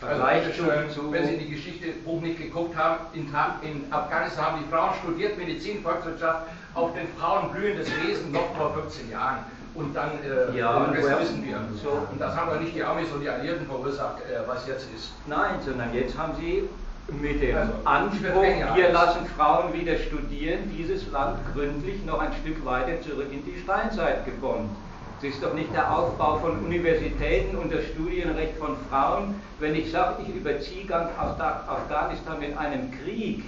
[0.00, 3.28] Vergleich also, zu, Wenn Sie die Geschichte Buch nicht geguckt haben, in,
[3.62, 8.74] in, Afghanistan haben die Frauen studiert Medizin, Volkswirtschaft, auf den Frauen blühendes Wesen noch vor
[8.74, 9.38] 15 Jahren.
[9.74, 11.60] und dann äh, Ja, Rest woher- wissen wir.
[11.82, 11.90] so.
[12.10, 15.12] Und das haben doch nicht die Amis und die Alliierten verursacht, äh, was jetzt ist.
[15.26, 16.68] Nein, sondern jetzt haben sie
[17.08, 22.64] mit dem Also, Anspruch, wir lassen Frauen wieder studieren, dieses Land gründlich noch ein Stück
[22.64, 24.74] weiter zurück in die Steinzeit gebombt.
[25.18, 29.90] Es ist doch nicht der Aufbau von Universitäten und das Studienrecht von Frauen, wenn ich
[29.90, 33.44] sage, ich überziehe ganz Afghanistan mit einem Krieg.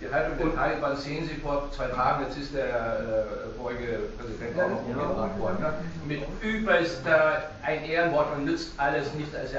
[0.00, 4.58] Die Haltung der Taliban sehen Sie vor zwei Tagen, jetzt ist der äh, vorige Präsident
[4.58, 5.72] auch noch umgebracht worden, ne?
[6.06, 9.52] mit übelster ein Ehrenwort und nützt alles nicht als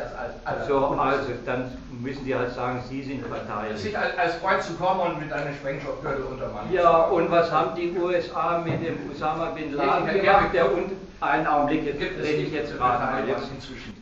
[0.44, 3.96] als So, also dann müssen Sie halt sagen, Sie sind sich verteidigt.
[3.96, 6.72] als, als Freund zu kommen und mit einem Sprengstoffgürtel untermannt.
[6.74, 10.54] Ja, und was haben die USA mit dem Osama Bin Laden gemacht?
[10.54, 13.28] Der und einen Augenblick, jetzt rede ich jetzt gerade mal.
[13.28, 13.96] Jetzt, inzwischen.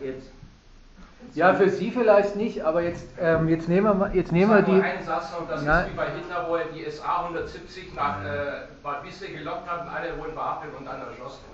[0.00, 0.32] Jetzt
[1.34, 4.62] Ja, für Sie vielleicht nicht, aber jetzt, ähm, jetzt nehmen wir, mal- jetzt nehmen wir
[4.62, 4.72] die.
[4.82, 5.82] einen Satz noch, das Ja.
[5.82, 9.82] ist wie bei Hitler, wo er die SA 170 nach äh, Bad Wiessee gelockt hat
[9.86, 11.44] und alle wurden verhaftet und dann erschossen.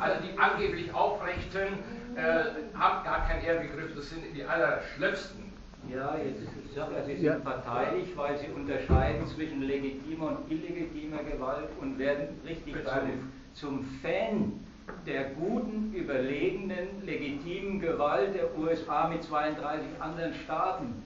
[0.00, 1.78] Also die angeblich Aufrechten
[2.14, 5.52] äh, haben gar keinen Ehrbegriff, das sind die allerschlimmsten.
[5.88, 7.34] Ja, jetzt ist die Sache, sie sind Ja.
[7.42, 14.52] parteilich, weil sie unterscheiden zwischen legitimer und illegitimer Gewalt und werden richtig zum, zum Fan
[15.06, 21.02] der guten, überlegenen, legitimen Gewalt der USA mit 32 anderen Staaten.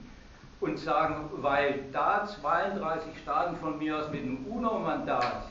[0.59, 5.43] Und sagen, weil da 32 Staaten von mir aus mit einem UNO-Mandat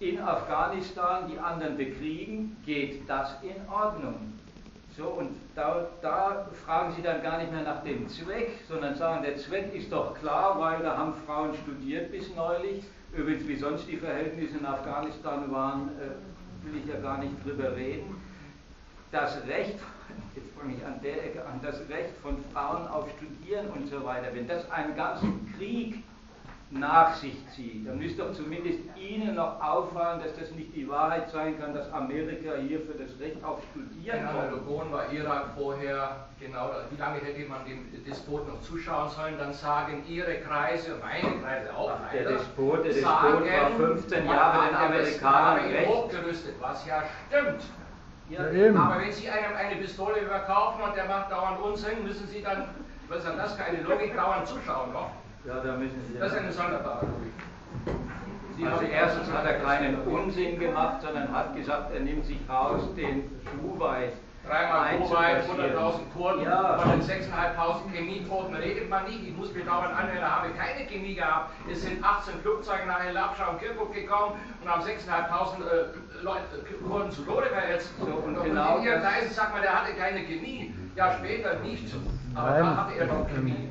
[0.00, 4.32] in Afghanistan die anderen bekriegen, geht das in Ordnung.
[4.96, 9.22] So, und da, da fragen Sie dann gar nicht mehr nach dem Zweck, sondern sagen,
[9.22, 12.82] der Zweck ist doch klar, weil da haben Frauen studiert bis neulich.
[13.12, 17.74] Übrigens, wie sonst die Verhältnisse in Afghanistan waren, äh, will ich ja gar nicht drüber
[17.76, 18.16] reden.
[19.10, 19.78] Das Recht,
[20.34, 24.04] jetzt fange ich an der Ecke an, das Recht von Frauen auf Studieren und so
[24.04, 26.02] weiter, wenn das einen ganzen Krieg
[26.70, 31.30] nach sich zieht, dann müsste doch zumindest Ihnen noch auffallen, dass das nicht die Wahrheit
[31.30, 36.26] sein kann, dass Amerika hier für das Recht auf Studieren In Analogon war Irak vorher
[36.38, 36.90] genau das.
[36.90, 39.38] Wie lange hätte man dem Despot noch zuschauen sollen?
[39.38, 44.26] Dann sagen Ihre Kreise, meine Kreise auch Ach, der Despot, der Despot sagen, war 15
[44.26, 45.88] man Jahre den Amerikanern recht.
[45.88, 47.62] hochgerüstet, was ja stimmt.
[48.28, 48.76] Ja, Ja, eben.
[48.76, 52.64] Aber wenn Sie einem eine Pistole überkaufen und der macht dauernd Unsinn, müssen Sie dann,
[53.08, 55.10] was ist denn das keine Logik, dauernd zuschauen noch?
[55.48, 57.06] Ja, da müssen Sie Das ist eine sonderbare.
[58.56, 62.82] Sie Also erstens hat er keinen Unsinn gemacht, sondern hat gesagt, er nimmt sich raus,
[62.96, 63.30] den
[63.60, 64.12] Kuwait
[64.46, 65.76] Dreimal Kuwait, einzumarschieren.
[65.76, 66.78] 100.000 Kurden, Ja.
[66.78, 69.22] von den 6.500 Chemietoten redet man nicht.
[69.28, 71.50] Ich muss mir dauernd anhören, da habe keine Chemie gehabt.
[71.70, 76.40] Es sind 18 Flugzeuge nach El Abscha und Kirkuk gekommen und haben 6.500 äh, Leute,
[76.66, 77.92] äh, Kurden zu Tode verhetzt.
[78.00, 80.74] So, und und genau in Ihren Kreisen sagt man, der hatte keine Chemie.
[80.96, 81.94] Ja, später nicht.
[82.34, 82.62] Aber Nein.
[82.62, 83.68] da hatte er doch Chemie.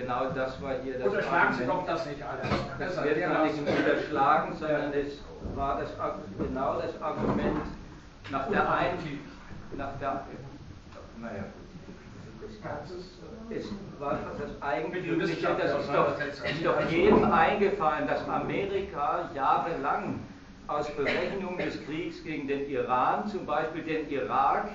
[0.00, 1.88] Genau das war hier das Unterschlagen Sie Argument.
[1.88, 2.48] doch das nicht alles.
[2.50, 5.20] Das Besser, wird gar nicht das- unterschlagen, sondern es
[5.56, 5.90] war das,
[6.38, 7.60] genau das Argument
[8.30, 9.20] nach der einen,
[9.76, 10.24] nach der,
[11.20, 11.44] naja,
[13.50, 13.68] es
[13.98, 15.16] war das Eigentümliche,
[15.58, 20.20] das ist doch, ist doch jedem eingefallen, dass Amerika jahrelang
[20.68, 24.68] aus Berechnungen des Kriegs gegen den Iran, zum Beispiel den Irak,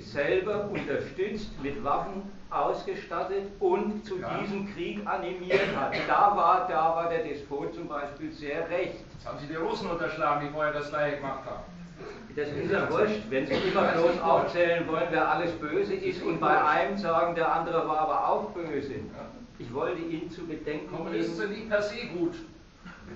[0.00, 4.38] selber unterstützt, mit Waffen ausgestattet und zu Ja.
[4.38, 5.92] diesem Krieg animiert hat.
[6.08, 8.94] Da war, da war der Despot zum Beispiel sehr recht.
[9.14, 11.62] Jetzt haben Sie die Russen unterschlagen, die vorher das gleiche gemacht haben.
[12.34, 16.40] Das ist ja wurscht, wenn Sie immer bloß aufzählen wollen, wer alles böse ist und
[16.40, 18.94] bei einem sagen, der andere war aber auch böse.
[19.58, 22.34] Ich wollte Ihnen zu bedenken Kommunisten sind nicht per se gut.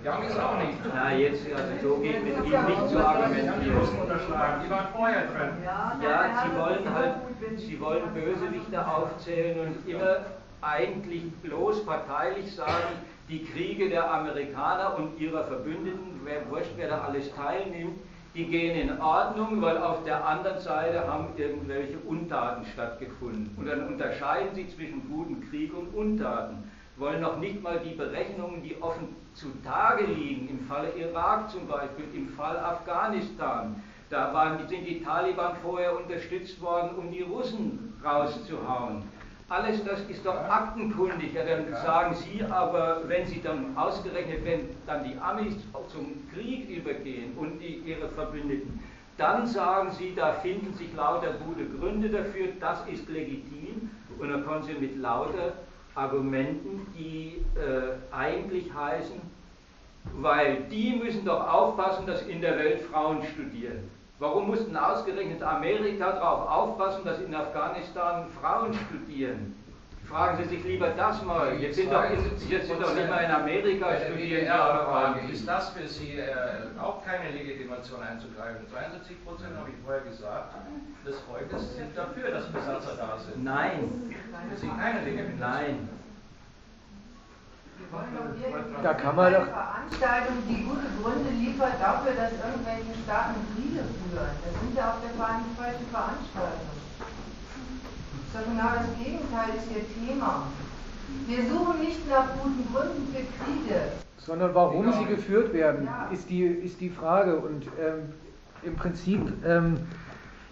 [0.03, 0.79] Die haben es auch nicht.
[0.95, 3.79] na jetzt, also so geht mit Ihnen nicht zu Die haben die argumentieren.
[3.79, 5.51] Russen unterschlagen, die waren vorher drin.
[5.65, 7.15] Ja, Ja, sie wollen halt,
[7.57, 10.17] sie wollen Bösewichte aufzählen und immer
[10.61, 12.99] eigentlich bloß parteilich sagen,
[13.29, 17.99] die Kriege der Amerikaner und ihrer Verbündeten, wer wurscht, wer da alles teilnimmt,
[18.35, 23.55] die gehen in Ordnung, weil auf der anderen Seite haben irgendwelche Untaten stattgefunden.
[23.57, 26.71] Und dann unterscheiden sie zwischen guten Krieg und Untaten.
[26.97, 32.05] Wollen noch nicht mal die Berechnungen, die offen zutage liegen, im Falle Irak zum Beispiel,
[32.15, 39.03] im Fall Afghanistan, da waren, sind die Taliban vorher unterstützt worden, um die Russen rauszuhauen.
[39.49, 41.35] Alles das ist doch aktenkundig.
[41.35, 45.55] Ja, dann sagen Sie aber, wenn Sie dann ausgerechnet, wenn dann die Amis
[45.89, 48.81] zum Krieg übergehen und die, ihre Verbündeten,
[49.19, 53.91] dann sagen Sie, da finden sich lauter gute Gründe dafür, das ist legitim.
[54.19, 55.53] Und dann kommen Sie mit lauter
[55.95, 59.21] Argumenten, die äh, eigentlich heißen,
[60.15, 63.91] weil die müssen doch aufpassen, dass in der Welt Frauen studieren.
[64.19, 69.57] Warum mussten ausgerechnet Amerika darauf aufpassen, dass in Afghanistan Frauen studieren?
[70.09, 71.55] Fragen Sie sich lieber das mal.
[71.55, 74.47] Jetzt sind doch, jetzt sind doch nicht mal in Amerika studieren.
[74.47, 75.21] Frage.
[75.33, 76.33] Ist das für Sie äh,
[76.81, 78.67] auch keine Legitimation einzugreifen?
[78.71, 80.55] 72 Prozent habe ich vorher gesagt,
[81.07, 83.45] des Volkes sind dafür, dass Besatzer da sind.
[83.45, 84.15] Nein.
[84.51, 85.41] Für Sie keine Legitimation.
[85.41, 85.89] Nein.
[88.83, 89.47] Da kann man doch.
[89.47, 94.35] Veranstaltung, die gute Gründe liefert dafür, dass irgendwelche Staaten Kriege führen.
[94.45, 96.84] Das sind ja auch der falschen Veranstaltung.
[98.35, 100.49] Ist genau das Gegenteil ist ihr Thema.
[101.29, 103.81] Wir suchen nicht nach guten Gründen für Kriege.
[104.19, 106.09] Sondern warum sie geführt werden, ja.
[106.13, 107.37] ist, die, ist die Frage.
[107.37, 108.13] Und ähm,
[108.65, 109.77] im Prinzip, ähm,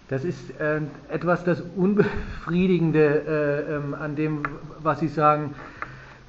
[0.07, 0.79] das ist äh,
[1.09, 4.43] etwas das Unbefriedigende äh, ähm, an dem,
[4.79, 5.53] was Sie sagen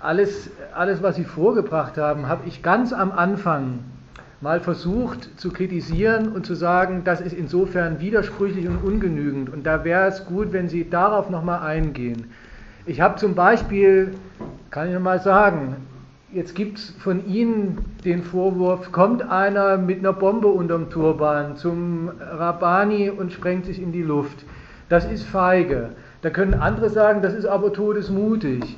[0.00, 3.84] alles, alles, was Sie vorgebracht haben, habe ich ganz am Anfang
[4.44, 9.50] mal versucht zu kritisieren und zu sagen, das ist insofern widersprüchlich und ungenügend.
[9.50, 12.26] Und da wäre es gut, wenn Sie darauf nochmal eingehen.
[12.84, 14.12] Ich habe zum Beispiel,
[14.70, 15.76] kann ich nochmal sagen,
[16.30, 22.10] jetzt gibt es von Ihnen den Vorwurf, kommt einer mit einer Bombe unterm Turban zum
[22.20, 24.44] Rabbani und sprengt sich in die Luft.
[24.90, 25.92] Das ist feige.
[26.20, 28.76] Da können andere sagen, das ist aber todesmutig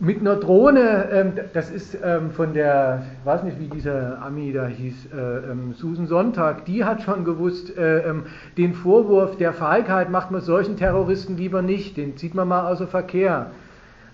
[0.00, 4.52] mit einer Drohne, ähm, das ist ähm, von der, ich weiß nicht, wie dieser Ami
[4.52, 8.24] da hieß, äh, ähm, Susan Sonntag, die hat schon gewusst, äh, ähm,
[8.56, 12.86] den Vorwurf der Feigheit macht man solchen Terroristen lieber nicht, den zieht man mal außer
[12.86, 13.50] Verkehr.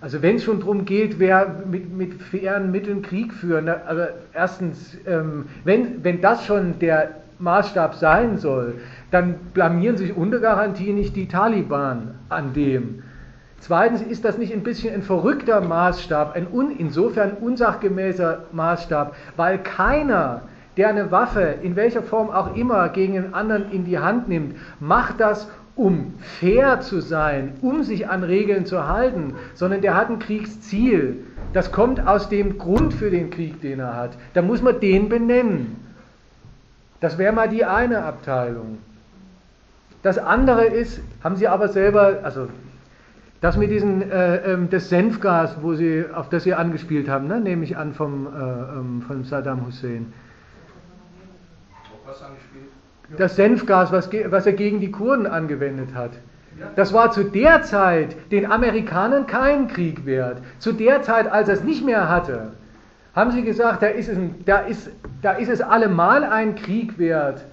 [0.01, 4.97] Also wenn es schon darum geht, wer mit, mit fairen Mitteln Krieg führen, also erstens,
[5.07, 8.75] ähm, wenn, wenn das schon der Maßstab sein soll,
[9.11, 13.03] dann blamieren sich unter Garantie nicht die Taliban an dem.
[13.65, 19.57] Zweitens ist das nicht ein bisschen ein verrückter Maßstab, ein un, insofern unsachgemäßer Maßstab, weil
[19.57, 20.43] keiner,
[20.77, 24.57] der eine Waffe in welcher Form auch immer gegen einen anderen in die Hand nimmt,
[24.81, 30.11] macht das, um fair zu sein, um sich an Regeln zu halten, sondern der hat
[30.11, 31.25] ein Kriegsziel.
[31.55, 34.11] Das kommt aus dem Grund für den Krieg, den er hat.
[34.35, 35.77] Da muss man den benennen.
[37.01, 38.77] Das wäre mal die eine Abteilung.
[40.03, 42.49] Das andere ist, haben Sie aber selber, also
[43.41, 47.41] das mit diesem äh, ähm, das Senfgas, wo sie, auf das Sie angespielt haben, ne,
[47.41, 50.13] nehme ich an vom, äh, ähm, von Saddam Hussein.
[53.19, 56.13] Das Senfgas, was, was er gegen die Kurden angewendet hat.
[56.77, 60.41] Das war zu der Zeit den Amerikanern kein Krieg wert.
[60.59, 62.53] Zu der Zeit, als er es nicht mehr hatte,
[63.15, 64.91] haben sie gesagt, da ist es, da ist,
[65.23, 67.45] da ist es allemal ein Krieg wert,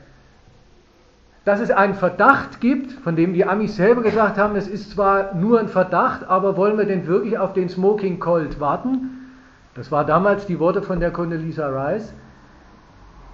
[1.52, 5.36] dass es einen Verdacht gibt, von dem die Amis selber gesagt haben, es ist zwar
[5.36, 9.34] nur ein Verdacht, aber wollen wir denn wirklich auf den Smoking Colt warten?
[9.74, 12.14] Das war damals die Worte von der Condoleezza Rice.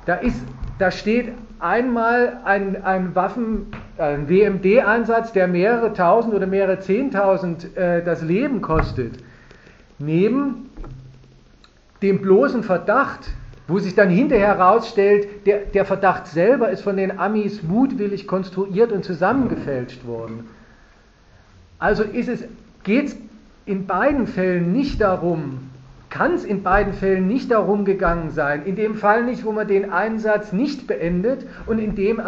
[0.08, 0.44] Da, ist,
[0.80, 3.68] da steht einmal ein, ein Waffen,
[4.00, 9.24] ein WMD-Einsatz, der mehrere tausend oder mehrere zehntausend äh, das Leben kostet,
[10.00, 10.72] neben
[12.02, 13.30] dem bloßen Verdacht,
[13.68, 18.92] wo sich dann hinterher herausstellt, der, der Verdacht selber ist von den Amis mutwillig konstruiert
[18.92, 20.48] und zusammengefälscht worden.
[21.80, 23.18] Also geht es
[23.66, 25.70] in beiden Fällen nicht darum,
[26.10, 29.68] kann es in beiden Fällen nicht darum gegangen sein, in dem Fall nicht, wo man
[29.68, 32.22] den Einsatz nicht beendet und in dem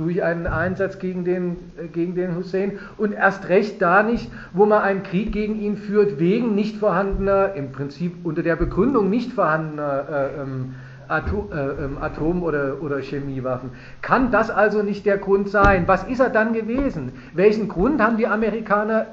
[0.00, 4.64] durch einen Einsatz gegen den, äh, gegen den Hussein und erst recht da nicht, wo
[4.64, 9.32] man einen Krieg gegen ihn führt, wegen nicht vorhandener, im Prinzip unter der Begründung nicht
[9.32, 10.74] vorhandener äh, ähm,
[11.08, 13.72] Atom, äh, ähm, Atom- oder, oder Chemiewaffen.
[14.00, 15.86] Kann das also nicht der Grund sein?
[15.86, 17.12] Was ist er dann gewesen?
[17.34, 19.06] Welchen Grund haben die Amerikaner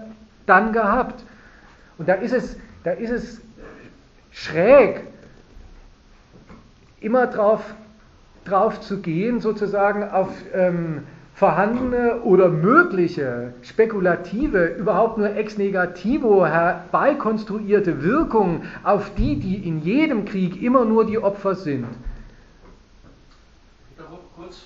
[0.46, 1.26] dann gehabt?
[1.98, 3.42] Und da ist es, da ist es
[4.32, 5.02] schräg,
[7.02, 7.76] immer drauf
[8.50, 11.04] drauf zu gehen, sozusagen auf ähm,
[11.38, 20.26] vorhandene oder mögliche spekulative, überhaupt nur ex negativo herbeikonstruierte Wirkung auf die, die in jedem
[20.26, 21.86] Krieg immer nur die Opfer sind.
[24.36, 24.66] Kurz,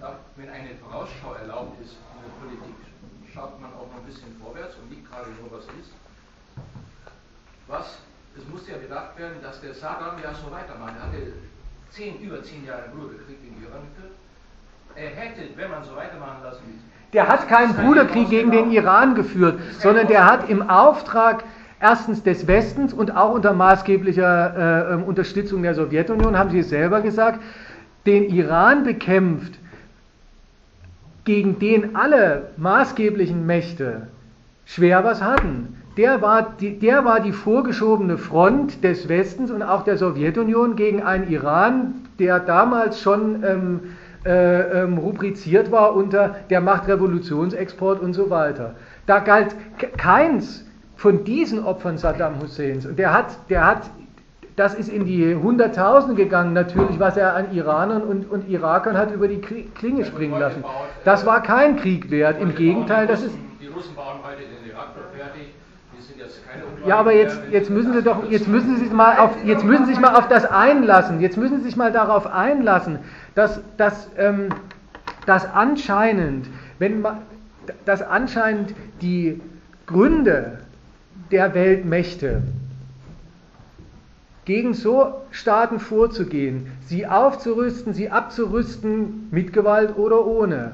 [0.00, 2.76] ja, wenn eine Vorausschau erlaubt ist in der Politik,
[3.34, 5.90] schaut man auch noch ein bisschen vorwärts und nicht gerade nur was ist.
[7.66, 7.98] Was?
[8.36, 10.94] Es muss ja gedacht werden, dass der Saddam ja so weitermacht.
[10.98, 11.32] Er hatte
[11.90, 14.14] zehn, über zehn Jahre Bruderkrieg gegen Iran geführt.
[14.94, 16.62] Er hätte, wenn man so weitermachen lassen
[17.12, 21.44] der hat keinen Bruderkrieg gegen den Iran geführt, sondern der hat im Auftrag
[21.80, 26.68] erstens des Westens und auch unter maßgeblicher äh, ähm, Unterstützung der Sowjetunion, haben Sie es
[26.68, 27.40] selber gesagt,
[28.06, 29.54] den Iran bekämpft,
[31.24, 34.08] gegen den alle maßgeblichen Mächte
[34.64, 39.82] schwer was hatten der war, die, der war die vorgeschobene Front des Westens und auch
[39.84, 43.80] der Sowjetunion gegen einen Iran, der damals schon ähm,
[44.26, 48.74] äh, ähm, rubriziert war unter der macht Revolutionsexport und so weiter.
[49.06, 49.54] da galt
[49.96, 50.66] keins
[50.96, 52.86] von diesen Opfern Saddam Husseins.
[52.86, 53.90] Und der hat, der hat,
[54.56, 59.12] das ist in die Hunderttausende gegangen, natürlich, was er an Iranern und, und Irakern hat
[59.12, 60.64] über die Klinge springen lassen.
[61.04, 62.40] Das war kein Krieg wert.
[62.40, 63.34] Im Gegenteil, das ist.
[63.60, 65.52] Die Russen bauen heute den Reaktor fertig.
[65.96, 66.25] Die sind jetzt keine
[66.86, 69.86] Ja, aber jetzt, jetzt müssen Sie doch, jetzt müssen Sie sich mal auf, jetzt müssen
[69.86, 71.20] Sie sich mal auf das einlassen.
[71.20, 72.98] Jetzt müssen Sie sich mal darauf einlassen,
[73.34, 74.50] dass, dass, ähm,
[75.26, 76.46] dass anscheinend,
[76.78, 77.18] wenn man,
[77.84, 79.40] dass anscheinend die
[79.86, 80.58] Gründe
[81.30, 82.42] der Weltmächte
[84.44, 90.72] gegen so Staaten vorzugehen, sie aufzurüsten, sie abzurüsten, mit Gewalt oder ohne,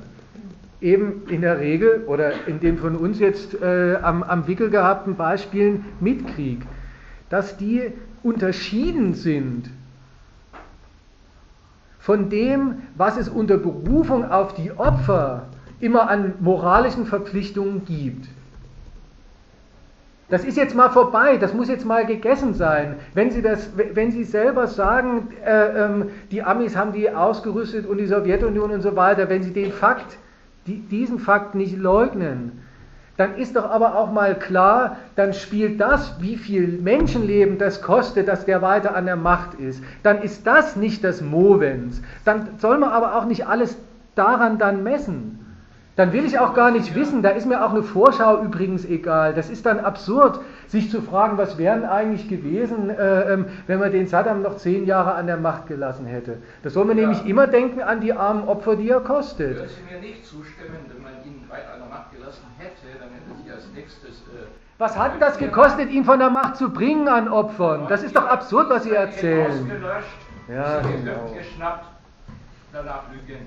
[0.82, 5.14] eben in der Regel oder in den von uns jetzt äh, am, am Wickel gehabten
[5.14, 6.62] Beispielen mit Krieg,
[7.30, 7.92] dass die
[8.22, 9.70] unterschieden sind
[11.98, 15.44] von dem, was es unter Berufung auf die Opfer
[15.80, 18.28] immer an moralischen Verpflichtungen gibt.
[20.28, 22.96] Das ist jetzt mal vorbei, das muss jetzt mal gegessen sein.
[23.12, 27.98] Wenn Sie, das, wenn Sie selber sagen, äh, ähm, die Amis haben die ausgerüstet und
[27.98, 30.16] die Sowjetunion und so weiter, wenn Sie den Fakt,
[30.66, 32.62] die, diesen Fakt nicht leugnen,
[33.16, 38.26] dann ist doch aber auch mal klar, dann spielt das, wie viel Menschenleben das kostet,
[38.26, 42.00] dass der weiter an der Macht ist, dann ist das nicht das Movens.
[42.24, 43.76] Dann soll man aber auch nicht alles
[44.14, 45.38] daran dann messen.
[45.94, 49.34] Dann will ich auch gar nicht wissen, da ist mir auch eine Vorschau übrigens egal.
[49.34, 50.40] Das ist dann absurd,
[50.72, 54.86] sich zu fragen, was wären eigentlich gewesen, äh, ähm, wenn man den Saddam noch zehn
[54.86, 56.38] Jahre an der Macht gelassen hätte.
[56.62, 57.02] Da soll man ja.
[57.06, 59.56] nämlich immer denken an die armen Opfer, die er kostet.
[59.56, 63.10] Würden Sie mir nicht zustimmen, wenn man ihn weiter an der Macht gelassen hätte, dann
[63.10, 64.22] hätte Sie als nächstes...
[64.22, 64.46] Äh,
[64.78, 67.86] was hat das gekostet, ihn von der Macht zu bringen an Opfern?
[67.88, 69.52] Das ist doch absurd, was Sie erzählen.
[69.52, 70.18] Ausgelöscht,
[70.48, 71.32] ja, genau.
[71.36, 71.84] geschnappt,
[72.72, 73.46] danach lügen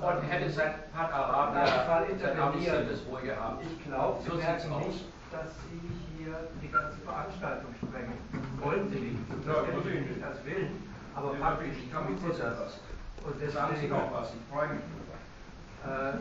[0.00, 2.86] und hätte sein Part Arabier Fall interveniert.
[3.10, 3.62] Wohl gehabt.
[3.62, 8.14] Ich glaube, Sie so merken nicht, dass Sie hier die ganze Veranstaltung sprengen.
[8.62, 9.18] Wollen Sie nicht.
[9.46, 10.22] Ja, muss ich nicht.
[10.22, 10.70] als Willen.
[11.14, 12.78] Aber ja, faktisch ich kann mich das.
[13.24, 14.82] Und deswegen, Sagen Sie noch was, ich freue mich
[15.80, 16.12] äh,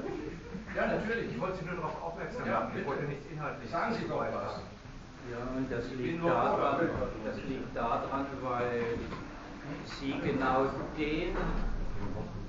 [0.76, 1.32] ja, natürlich.
[1.32, 2.80] Ich wollte Sie nur darauf aufmerksam ja, machen.
[2.80, 4.62] Ich wollte nichts inhaltlich Sagen Sie doch was.
[5.30, 6.90] Ja, und das liegt, daran,
[7.26, 8.98] das liegt daran, weil
[10.00, 10.66] Sie genau
[10.98, 11.36] den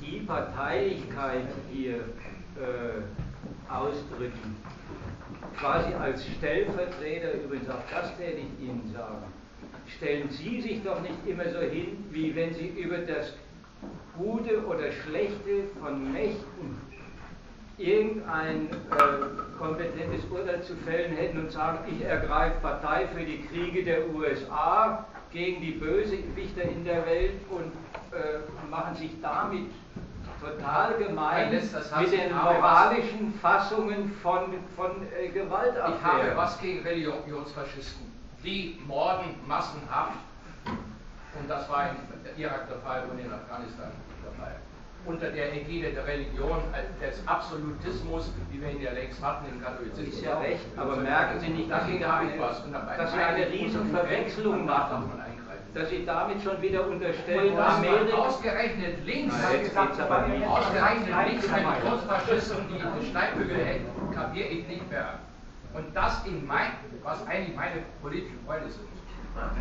[0.01, 1.97] die Parteilichkeit hier
[2.57, 3.03] äh,
[3.69, 4.57] ausdrücken,
[5.61, 9.25] quasi als Stellvertreter, übrigens auch das werde ich Ihnen sagen,
[9.87, 13.35] stellen Sie sich doch nicht immer so hin, wie wenn Sie über das
[14.17, 16.81] Gute oder Schlechte von Mächten
[17.79, 23.83] irgendein äh, kompetentes Urteil zu fällen hätten und sagen, ich ergreife Partei für die Kriege
[23.85, 27.73] der USA gegen die Bösewichter in der Welt und
[28.13, 29.71] äh, machen sich damit
[30.41, 35.97] total gemein mit den moralischen Fassungen von, von äh, Gewaltaffären.
[35.97, 38.11] Ich habe was gegen Religionsfaschisten.
[38.43, 40.17] Die morden massenhaft.
[41.39, 43.91] Und das war in Irak der Fall und in Afghanistan
[44.25, 44.57] der Fall.
[45.07, 49.63] Unter der Ägide der Religion, äh, des Absolutismus, wie wir ihn ja längst hatten im
[49.63, 50.15] Katholizismus.
[50.15, 55.11] Ist ja recht, aber merken Sie nicht, dass Sie eine, dass Sie eine Riesenverwechslung machen
[55.75, 58.17] dass Sie damit schon wieder unterstellen, dass Amerika...
[58.17, 63.83] Ausgerechnet links, ausgerechnet links eine Großfaschisten, die in den Steinbügel hält,
[64.15, 65.21] kapiere ich nicht mehr.
[65.73, 66.73] Und das in mein,
[67.03, 68.91] was eigentlich meine politischen Freunde sind.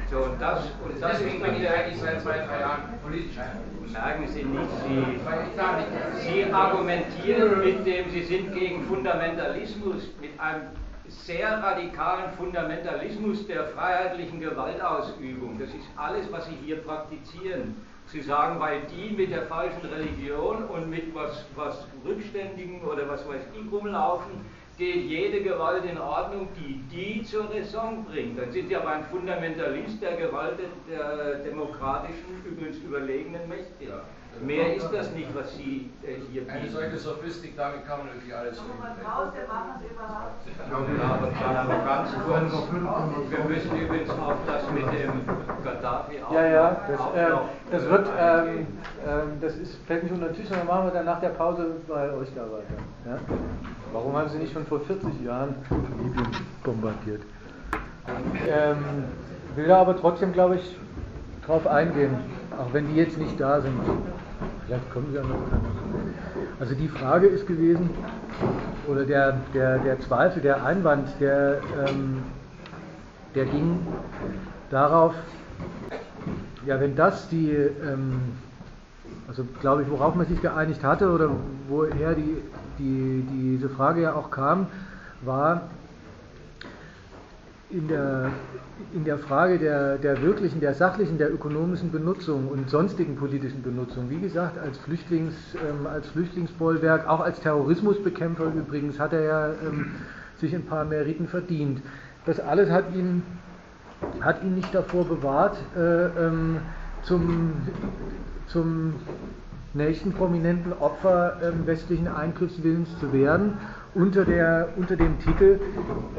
[0.10, 4.28] So, und das, und das Deswegen bin ich eigentlich seit zwei, drei Jahren politisch Merken
[4.28, 4.70] Sie nicht,
[6.24, 10.64] Sie, Sie argumentieren mit dem, Sie sind gegen Fundamentalismus, mit einem
[11.26, 15.60] sehr radikalen Fundamentalismus der freiheitlichen Gewaltausübung.
[15.60, 17.76] Das ist alles, was Sie hier praktizieren.
[18.08, 23.28] Sie sagen, weil die mit der falschen Religion und mit was, was Rückständigen oder was
[23.28, 24.46] weiß ich rumlaufen,
[24.80, 28.40] geht jede Gewalt in Ordnung, die die zur Raison bringt.
[28.40, 30.58] Dann sind Sie aber ein Fundamentalist der Gewalt
[30.90, 34.02] der demokratischen, übrigens überlegenen Mächte.
[34.42, 36.52] Mehr ist das nicht, was Sie äh, hier bieten.
[36.52, 40.32] Eine solche Sophistik, damit kann man irgendwie alles machen es überhaupt.
[40.70, 42.54] Ja, aber, aber ganz kurz,
[43.30, 45.12] wir müssen übrigens auch das mit dem
[45.64, 47.32] Gaddafi auch Ja, ja, das, äh,
[47.72, 48.68] das wird, ähm,
[49.06, 51.72] ähm, das ist, fällt nicht unter den Tisch, sondern machen wir dann nach der Pause
[51.88, 52.80] bei euch da weiter.
[53.06, 53.18] Ja?
[53.92, 55.56] Warum haben Sie nicht schon vor 40 Jahren
[56.02, 56.28] Libyen
[56.64, 57.22] bombardiert?
[58.48, 58.78] Ähm,
[59.56, 60.78] will da aber trotzdem, glaube ich,
[61.46, 62.18] drauf eingehen,
[62.58, 63.74] auch wenn die jetzt nicht da sind.
[64.70, 65.42] Vielleicht kommen Sie auch noch.
[66.60, 67.90] Also die Frage ist gewesen,
[68.88, 72.22] oder der, der, der Zweifel, der Einwand, der, ähm,
[73.34, 73.80] der ging
[74.70, 75.16] darauf,
[76.68, 78.22] ja, wenn das die, ähm,
[79.28, 81.32] also glaube ich, worauf man sich geeinigt hatte oder
[81.68, 82.38] woher die,
[82.78, 84.68] die, diese Frage ja auch kam,
[85.22, 85.62] war,
[87.70, 88.32] in der,
[88.94, 94.10] in der Frage der, der wirklichen, der sachlichen, der ökonomischen Benutzung und sonstigen politischen Benutzung,
[94.10, 99.92] wie gesagt, als, Flüchtlings, ähm, als Flüchtlingsbollwerk, auch als Terrorismusbekämpfer übrigens, hat er ja ähm,
[100.38, 101.82] sich ein paar Meriten verdient.
[102.26, 103.22] Das alles hat ihn,
[104.22, 106.58] hat ihn nicht davor bewahrt, äh, ähm,
[107.04, 107.54] zum,
[108.48, 108.96] zum
[109.76, 113.60] nächsten prominenten Opfer ähm, westlichen Eingriffswillens zu werden
[113.94, 115.60] unter, der, unter dem Titel,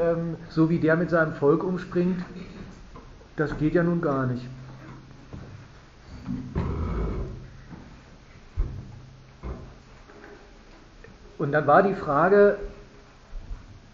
[0.01, 2.21] ähm, so wie der mit seinem Volk umspringt,
[3.37, 4.47] das geht ja nun gar nicht.
[11.39, 12.59] Und dann war die Frage,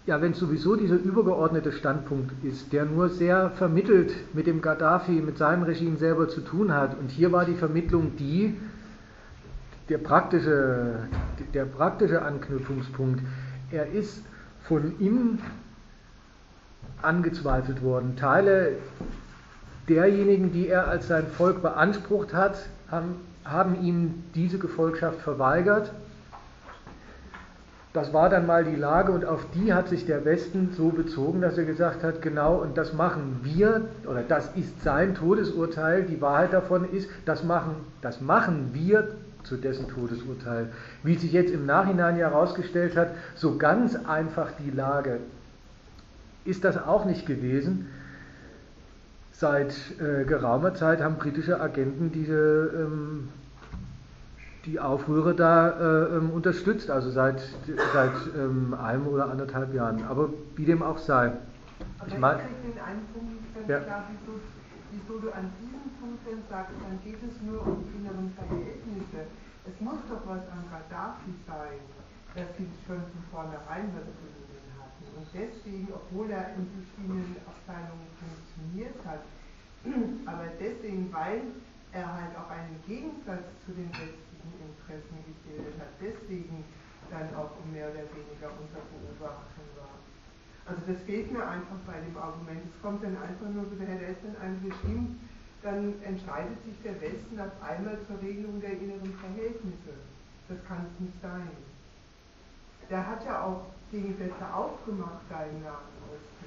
[0.07, 5.39] ja, wenn sowieso dieser übergeordnete Standpunkt ist, der nur sehr vermittelt mit dem Gaddafi, mit
[5.39, 8.57] seinem Regime selber zu tun hat, und hier war die Vermittlung die,
[9.89, 11.09] der praktische,
[11.55, 13.21] der praktische Anknüpfungspunkt,
[13.71, 14.23] er ist
[14.65, 15.39] von ihm
[17.03, 18.17] angezweifelt worden.
[18.17, 18.73] Teile
[19.89, 22.57] derjenigen, die er als sein Volk beansprucht hat,
[22.91, 25.93] haben, haben ihm diese Gefolgschaft verweigert.
[27.93, 31.41] Das war dann mal die Lage und auf die hat sich der Westen so bezogen,
[31.41, 36.21] dass er gesagt hat, genau, und das machen wir, oder das ist sein Todesurteil, die
[36.21, 39.09] Wahrheit davon ist, das machen, das machen wir
[39.47, 40.73] zu dessen Todesurteil.
[41.03, 45.21] Wie sich jetzt im Nachhinein herausgestellt hat, so ganz einfach die Lage
[46.45, 47.89] ist das auch nicht gewesen.
[49.33, 53.29] Seit äh, geraumer Zeit haben britische Agenten diese, ähm,
[54.65, 57.43] die Aufrührer da äh, ähm, unterstützt, also seit,
[57.93, 60.05] seit ähm, einem oder anderthalb Jahren.
[60.09, 61.33] Aber wie dem auch sei.
[61.99, 63.81] Aber ich meine, einen Punkt ganz ja.
[63.81, 64.41] klar, wieso,
[64.93, 65.76] wieso du an diesem
[66.07, 69.27] Punkt dann sagst, dann geht es nur um inneren Verhältnisse.
[69.67, 71.83] Es muss doch was an Gaddafi sein,
[72.31, 75.03] dass sie schon von vornherein was Gründen hatten.
[75.19, 79.27] Und deswegen, obwohl er in verschiedenen Abteilungen funktioniert hat,
[80.31, 81.43] aber deswegen, weil
[81.91, 86.63] er halt auch einen Gegensatz zu den westlichen Interessen gebildet hat, deswegen
[87.11, 89.99] dann auch mehr oder weniger unter Beobachtung war.
[90.71, 92.63] Also das fehlt mir einfach bei dem Argument.
[92.63, 95.15] Es kommt dann einfach nur, der Herr ist in einem Regime
[95.67, 99.99] dann entscheidet sich der Westen auf einmal zur Regelung der inneren Verhältnisse.
[100.49, 101.51] Das kann es nicht sein.
[102.89, 106.47] Der hat ja auch Gegensätze aufgemacht da im Nahen Osten.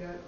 [0.00, 0.18] Der,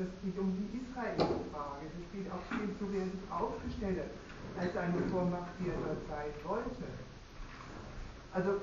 [0.00, 1.84] das geht um die Israel-Frage.
[1.84, 5.76] Das geht auch steht so, wie er sich aufgestellt hat, als eine Vormacht, die er
[5.84, 6.88] dort sein wollte.
[8.32, 8.56] Also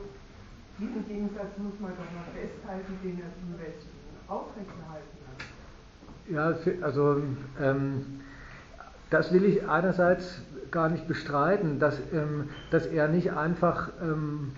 [0.80, 3.94] diesen Gegensatz muss man doch mal festhalten, den er im Westen
[4.26, 5.46] aufrechterhalten hat.
[6.30, 7.22] Ja, also
[7.62, 8.22] ähm,
[9.10, 10.42] das will ich einerseits
[10.72, 14.52] gar nicht bestreiten, dass, ähm, dass er nicht einfach ähm,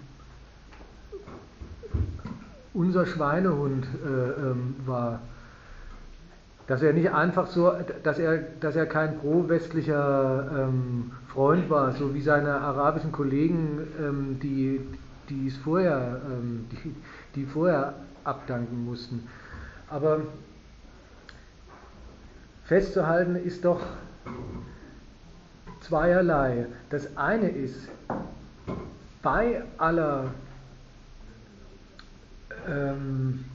[2.73, 5.19] unser Schweinehund äh, ähm, war.
[6.67, 7.73] Dass er nicht einfach so,
[8.03, 14.39] dass er, dass er kein pro-westlicher ähm, Freund war, so wie seine arabischen Kollegen, ähm,
[14.41, 14.81] die,
[15.29, 16.95] die es vorher, ähm, die,
[17.35, 19.27] die vorher abdanken mussten.
[19.89, 20.21] Aber
[22.63, 23.81] festzuhalten ist doch,
[25.81, 26.67] zweierlei.
[26.89, 27.89] Das eine ist,
[29.21, 30.31] bei aller
[32.67, 33.45] ähm,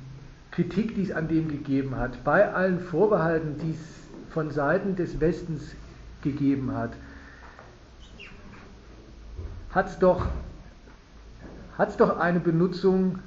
[0.50, 5.20] Kritik, die es an dem gegeben hat, bei allen Vorbehalten, die es von Seiten des
[5.20, 5.74] Westens
[6.22, 6.92] gegeben hat,
[9.70, 10.26] hat es doch,
[11.98, 13.18] doch eine Benutzung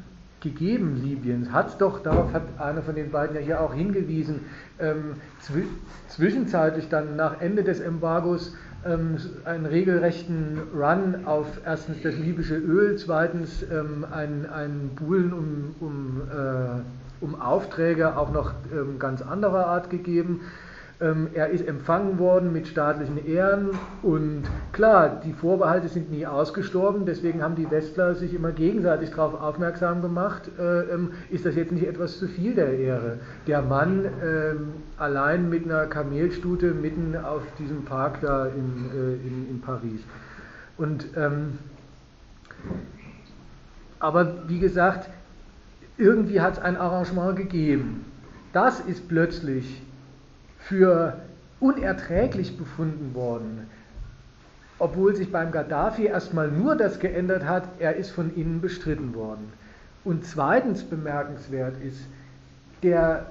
[0.42, 4.42] gegeben Libyens, hat doch, darauf hat einer von den beiden ja hier auch hingewiesen,
[4.80, 5.64] ähm, zw
[6.08, 8.56] zwischenzeitlich dann nach Ende des Embargos
[8.86, 15.76] ähm, einen regelrechten Run auf erstens das libysche Öl, zweitens ähm, ein, ein Buhlen um,
[15.80, 20.42] um, äh, um Aufträge auch noch ähm, ganz anderer Art gegeben.
[21.02, 23.70] Ähm, er ist empfangen worden mit staatlichen Ehren
[24.02, 24.44] und
[24.74, 30.02] klar, die Vorbehalte sind nie ausgestorben, deswegen haben die Westler sich immer gegenseitig darauf aufmerksam
[30.02, 33.20] gemacht, äh, ähm, ist das jetzt nicht etwas zu viel der Ehre?
[33.48, 34.56] Der Mann äh,
[34.98, 40.02] allein mit einer Kamelstute mitten auf diesem Park da in, äh, in, in Paris.
[40.78, 41.60] Und, ähm,
[44.00, 45.10] aber wie gesagt,
[45.98, 48.04] irgendwie hat es ein Arrangement gegeben.
[48.52, 49.82] Das ist plötzlich
[50.70, 51.18] für
[51.60, 53.68] unerträglich befunden worden,
[54.78, 59.52] obwohl sich beim Gaddafi erstmal nur das geändert hat, er ist von innen bestritten worden.
[60.06, 62.00] Und zweitens bemerkenswert ist,
[62.84, 63.26] der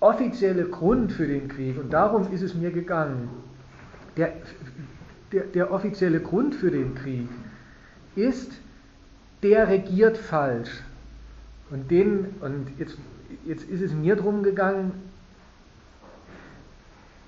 [0.00, 3.30] offizielle Grund für den Krieg, und darum ist es mir gegangen,
[4.18, 4.34] der,
[5.32, 7.28] der, der offizielle Grund für den Krieg
[8.16, 8.52] ist,
[9.42, 10.82] der regiert falsch.
[11.70, 12.98] Und, den, und jetzt,
[13.46, 15.07] jetzt ist es mir darum gegangen,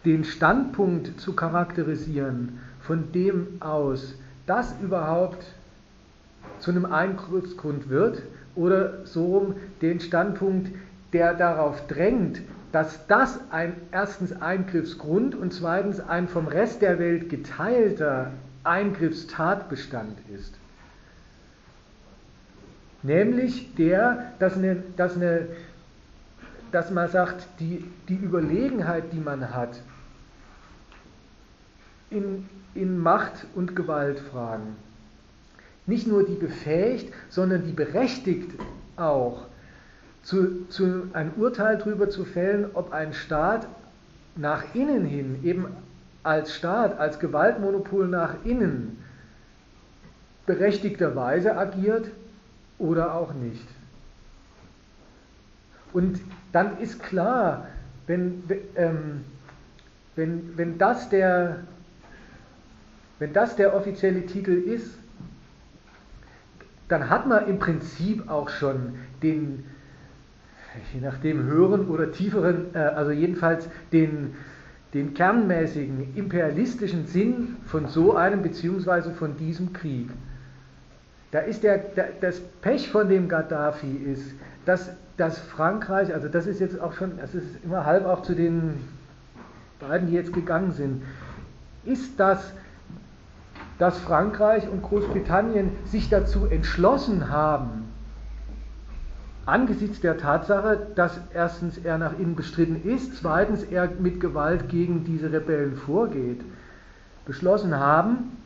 [0.05, 4.15] den Standpunkt zu charakterisieren, von dem aus
[4.47, 5.45] das überhaupt
[6.59, 8.23] zu einem Eingriffsgrund wird,
[8.57, 10.71] oder so rum den Standpunkt,
[11.13, 17.29] der darauf drängt, dass das ein erstens Eingriffsgrund und zweitens ein vom Rest der Welt
[17.29, 18.33] geteilter
[18.65, 20.55] Eingriffstatbestand ist.
[23.03, 25.47] Nämlich der, dass, eine, dass, eine,
[26.71, 29.81] dass man sagt, die, die Überlegenheit, die man hat
[32.11, 34.77] in, in Macht- und Gewaltfragen,
[35.87, 38.51] nicht nur die befähigt, sondern die berechtigt
[38.97, 39.47] auch,
[40.23, 43.67] zu, zu ein Urteil darüber zu fällen, ob ein Staat
[44.37, 45.67] nach innen hin, eben
[46.23, 49.03] als Staat, als Gewaltmonopol nach innen,
[50.47, 52.11] berechtigterweise agiert
[52.79, 53.67] oder auch nicht.
[55.93, 56.21] Und
[56.53, 57.67] dann ist klar,
[58.07, 58.43] wenn,
[58.77, 59.25] ähm,
[60.17, 61.61] wenn, wenn, das der,
[63.21, 64.99] wenn das der offizielle Titel ist,
[66.89, 69.65] dann hat man im Prinzip auch schon den,
[70.93, 74.35] je nachdem höheren oder tieferen, äh, also jedenfalls den,
[74.95, 80.09] den kernmäßigen imperialistischen Sinn von so einem beziehungsweise von diesem Krieg.
[81.31, 81.79] Da ist der,
[82.21, 84.35] das Pech von dem Gaddafi ist,
[84.65, 88.35] dass, dass Frankreich, also das ist jetzt auch schon, das ist immer halb auch zu
[88.35, 88.75] den
[89.79, 91.03] beiden, die jetzt gegangen sind,
[91.85, 92.53] ist das,
[93.81, 97.89] dass Frankreich und Großbritannien sich dazu entschlossen haben,
[99.47, 105.05] angesichts der Tatsache, dass erstens er nach innen bestritten ist, zweitens er mit Gewalt gegen
[105.05, 106.43] diese Rebellen vorgeht,
[107.25, 108.37] beschlossen haben,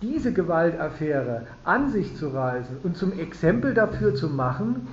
[0.00, 4.86] diese Gewaltaffäre an sich zu reißen und zum Exempel dafür zu machen,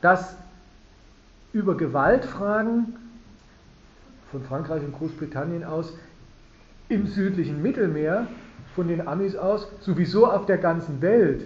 [0.00, 0.34] dass
[1.52, 2.96] über Gewaltfragen
[4.32, 5.92] von Frankreich und Großbritannien aus
[6.92, 8.26] im südlichen Mittelmeer
[8.74, 11.42] von den Amis aus sowieso auf der ganzen Welt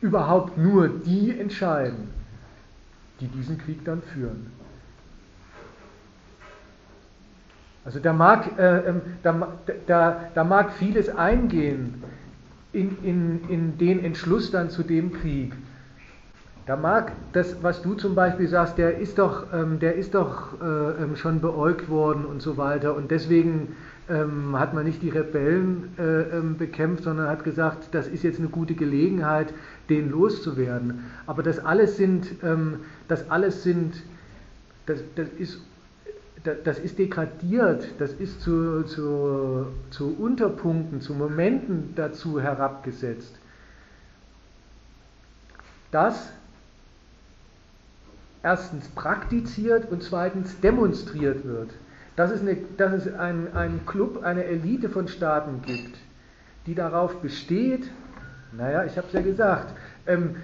[0.00, 2.08] überhaupt nur die entscheiden,
[3.20, 4.50] die diesen Krieg dann führen.
[7.84, 9.48] Also da mag, äh, ähm, da,
[9.86, 12.02] da, da mag vieles eingehen
[12.72, 15.52] in, in, in den Entschluss dann zu dem Krieg.
[16.66, 20.60] Da mag das, was du zum Beispiel sagst, der ist doch, ähm, der ist doch
[20.60, 23.76] äh, ähm, schon beäugt worden und so weiter und deswegen
[24.08, 28.38] ähm, hat man nicht die Rebellen äh, ähm, bekämpft, sondern hat gesagt, das ist jetzt
[28.38, 29.52] eine gute Gelegenheit,
[29.88, 31.04] den loszuwerden.
[31.26, 34.02] Aber das alles sind, ähm, das alles sind,
[34.86, 35.60] das, das ist
[36.64, 43.34] das ist degradiert, das ist zu, zu, zu Unterpunkten, zu Momenten dazu herabgesetzt.
[45.90, 46.30] Das
[48.44, 51.70] erstens praktiziert und zweitens demonstriert wird
[52.16, 55.96] dass es, eine, dass es ein, ein Club, eine Elite von Staaten gibt,
[56.66, 57.90] die darauf besteht,
[58.52, 59.74] naja, ich habe es ja gesagt,
[60.06, 60.36] ähm,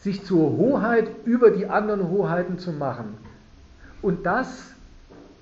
[0.00, 3.16] sich zur Hoheit über die anderen Hoheiten zu machen.
[4.02, 4.74] Und das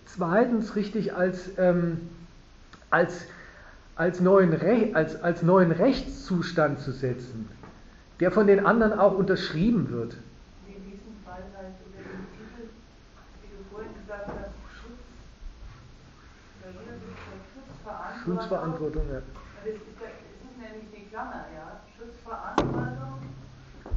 [0.06, 2.00] zweitens richtig als, ähm,
[2.90, 3.26] als,
[3.96, 7.48] als, neuen als, als neuen Rechtszustand zu setzen,
[8.20, 10.16] der von den anderen auch unterschrieben wird.
[18.24, 19.22] Schutzverantwortung, ja.
[19.54, 21.86] Das ist, das ist nämlich die Klammer, ja.
[21.96, 23.34] Schutzverantwortung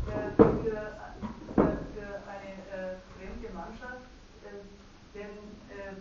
[0.07, 0.31] äh,
[0.61, 1.15] für,
[1.55, 4.07] für, für eine äh, fremde Mannschaft,
[4.43, 4.65] äh,
[5.13, 5.95] denn, äh,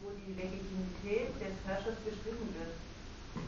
[0.00, 2.80] wo die Legitimität des Herrschers bestritten wird.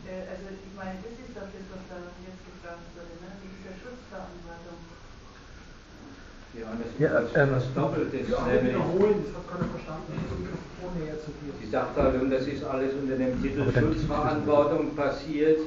[0.04, 3.40] Äh, also ich meine, das ist doch das, was da jetzt gefragt wurde, ne?
[3.42, 4.89] diese Schutzverantwortung.
[6.59, 8.28] Ja, das ist ja, was, ähm, was Doppeltes.
[8.28, 10.12] Ja, wiederholen, das hat keiner verstanden.
[11.72, 15.60] Halt, und das ist alles unter dem Titel Schutzverantwortung passiert,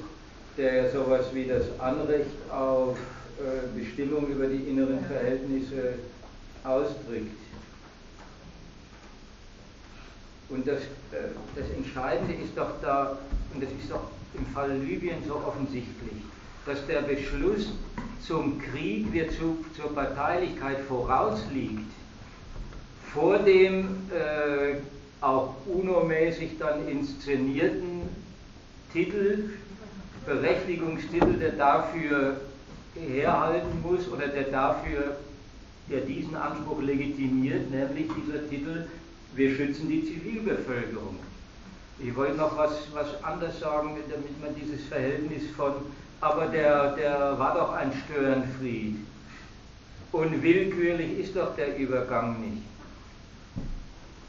[0.57, 2.97] der sowas wie das Anrecht auf
[3.39, 5.93] äh, Bestimmung über die inneren Verhältnisse
[6.65, 7.38] ausdrückt.
[10.49, 13.18] Und das, äh, das Entscheidende ist doch da,
[13.53, 16.22] und das ist doch im Fall Libyen so offensichtlich,
[16.65, 17.73] dass der Beschluss
[18.26, 21.91] zum Krieg, der zu, zur Parteilichkeit vorausliegt,
[23.14, 24.77] vor dem äh,
[25.22, 28.02] auch UNO-mäßig dann inszenierten
[28.91, 29.52] Titel,
[30.26, 32.38] Berechtigungstitel, der dafür
[32.95, 35.18] herhalten muss oder der dafür,
[35.90, 38.88] der diesen Anspruch legitimiert, nämlich dieser Titel,
[39.35, 41.18] wir schützen die Zivilbevölkerung.
[41.99, 45.73] Ich wollte noch was, was anderes sagen, damit man dieses Verhältnis von
[46.23, 47.91] aber der, der war doch ein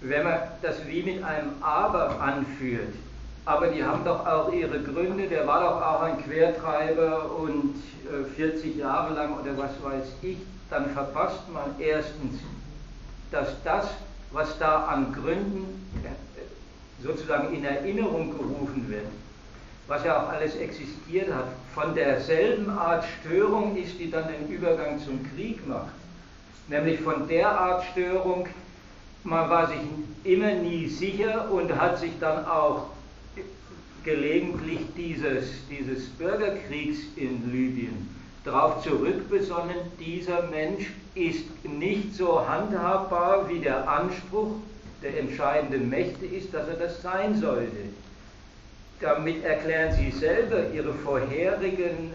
[0.00, 2.94] wenn man das wie mit einem Aber anführt,
[3.44, 7.76] aber die haben doch auch ihre Gründe, der war doch auch ein Quertreiber und
[8.34, 10.38] 40 äh, Jahre lang oder was weiß ich,
[10.70, 12.40] dann verpasst man erstens,
[13.30, 13.86] dass das,
[14.32, 19.06] was da an Gründen äh, sozusagen in Erinnerung gerufen wird,
[19.86, 24.98] was ja auch alles existiert hat, von derselben Art Störung ist, die dann den Übergang
[24.98, 25.92] zum Krieg macht.
[26.68, 28.48] Nämlich von der Art Störung,
[29.24, 29.80] man war sich
[30.24, 32.86] immer nie sicher und hat sich dann auch
[34.04, 43.58] gelegentlich dieses, dieses Bürgerkriegs in Libyen darauf zurückbesonnen, dieser Mensch ist nicht so handhabbar, wie
[43.58, 44.56] der Anspruch
[45.02, 47.88] der entscheidenden Mächte ist, dass er das sein sollte.
[49.00, 52.12] Damit erklären Sie selber Ihre vorherigen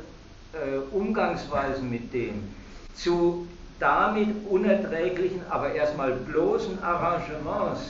[0.53, 2.43] äh, Umgangsweisen mit dem.
[2.93, 3.47] Zu
[3.79, 7.81] damit unerträglichen, aber erstmal bloßen Arrangements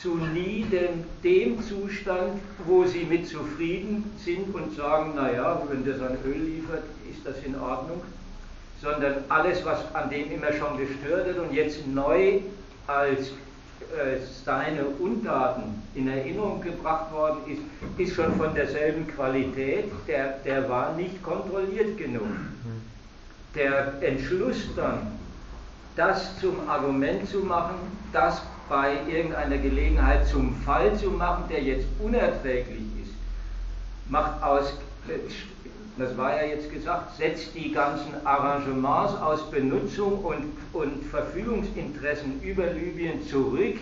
[0.00, 6.00] zu nie dem, dem Zustand, wo sie mit zufrieden sind und sagen, naja, wenn das
[6.00, 8.00] an Öl liefert, ist das in Ordnung,
[8.80, 12.40] sondern alles, was an dem immer schon gestört wird und jetzt neu
[12.86, 13.32] als
[14.44, 17.62] seine Untaten in Erinnerung gebracht worden ist,
[17.98, 22.28] ist schon von derselben Qualität, der, der war nicht kontrolliert genug.
[23.54, 25.18] Der Entschluss dann,
[25.96, 27.76] das zum Argument zu machen,
[28.12, 33.12] das bei irgendeiner Gelegenheit zum Fall zu machen, der jetzt unerträglich ist,
[34.08, 34.72] macht aus,
[36.00, 42.66] das war ja jetzt gesagt, setzt die ganzen Arrangements aus Benutzung und, und Verfügungsinteressen über
[42.68, 43.76] Libyen zurück.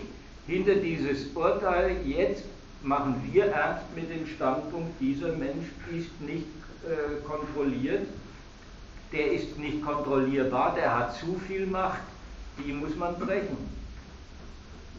[0.48, 2.42] Hinter dieses Urteil, jetzt
[2.82, 6.46] machen wir ernst mit dem Standpunkt, dieser Mensch ist nicht
[6.84, 8.06] äh, kontrolliert,
[9.12, 12.00] der ist nicht kontrollierbar, der hat zu viel Macht,
[12.58, 13.56] die muss man brechen.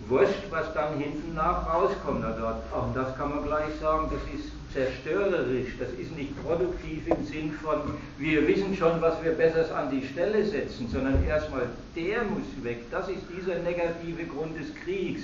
[0.07, 2.23] Wurscht, was dann hinten nach rauskommt.
[2.23, 7.51] Auch das kann man gleich sagen, das ist zerstörerisch, das ist nicht produktiv im Sinn
[7.53, 7.81] von,
[8.17, 12.83] wir wissen schon, was wir Besseres an die Stelle setzen, sondern erstmal der muss weg.
[12.91, 15.21] Das ist dieser negative Grund des Kriegs.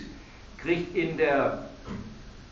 [0.57, 1.69] Kriegt in der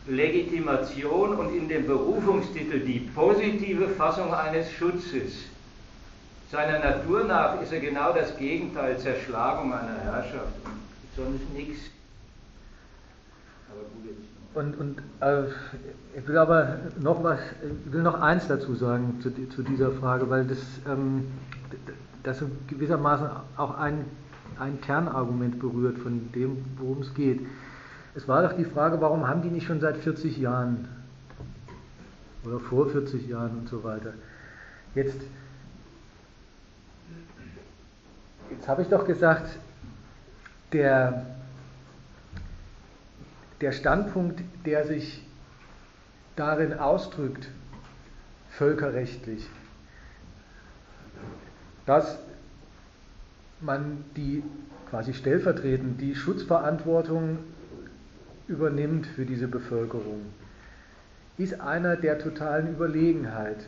[0.07, 5.45] Legitimation und in dem Berufungstitel die positive Fassung eines Schutzes.
[6.51, 10.53] Seiner Natur nach ist er genau das Gegenteil, Zerschlagung einer Herrschaft.
[11.15, 11.89] Sonst nichts.
[14.53, 15.45] Und, und äh,
[16.15, 17.39] ich will aber noch was,
[17.85, 21.25] ich will noch eins dazu sagen zu, zu dieser Frage, weil das, ähm,
[22.21, 23.27] das gewissermaßen
[23.57, 24.05] auch ein,
[24.59, 27.41] ein Kernargument berührt von dem, worum es geht.
[28.15, 30.87] Es war doch die Frage, warum haben die nicht schon seit 40 Jahren
[32.45, 34.13] oder vor 40 Jahren und so weiter.
[34.93, 35.21] Jetzt,
[38.51, 39.57] jetzt habe ich doch gesagt,
[40.73, 41.32] der
[43.63, 45.25] der Standpunkt, der sich
[46.35, 47.47] darin ausdrückt,
[48.49, 49.47] völkerrechtlich,
[51.85, 52.19] dass
[53.61, 54.43] man die
[54.89, 57.39] quasi stellvertretend die Schutzverantwortung
[58.49, 60.25] übernimmt für diese Bevölkerung,
[61.37, 63.65] ist einer der totalen Überlegenheit.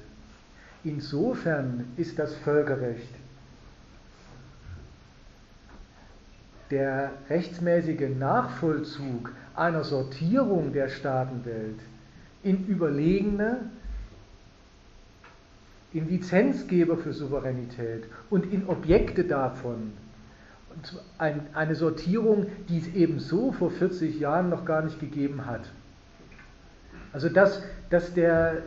[0.84, 3.16] Insofern ist das Völkerrecht
[6.70, 11.80] der rechtsmäßige Nachvollzug einer Sortierung der Staatenwelt
[12.44, 13.70] in Überlegene,
[15.94, 19.94] in Lizenzgeber für Souveränität und in Objekte davon.
[21.18, 25.72] Eine Sortierung, die es ebenso vor 40 Jahren noch gar nicht gegeben hat.
[27.14, 28.64] Also dass, dass, der,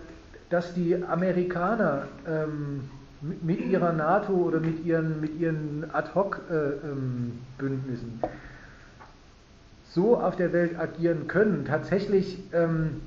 [0.48, 2.88] dass die Amerikaner ähm,
[3.20, 8.30] mit ihrer NATO oder mit ihren, mit ihren Ad-Hoc-Bündnissen äh, ähm,
[9.90, 13.00] so auf der Welt agieren können, tatsächlich ähm,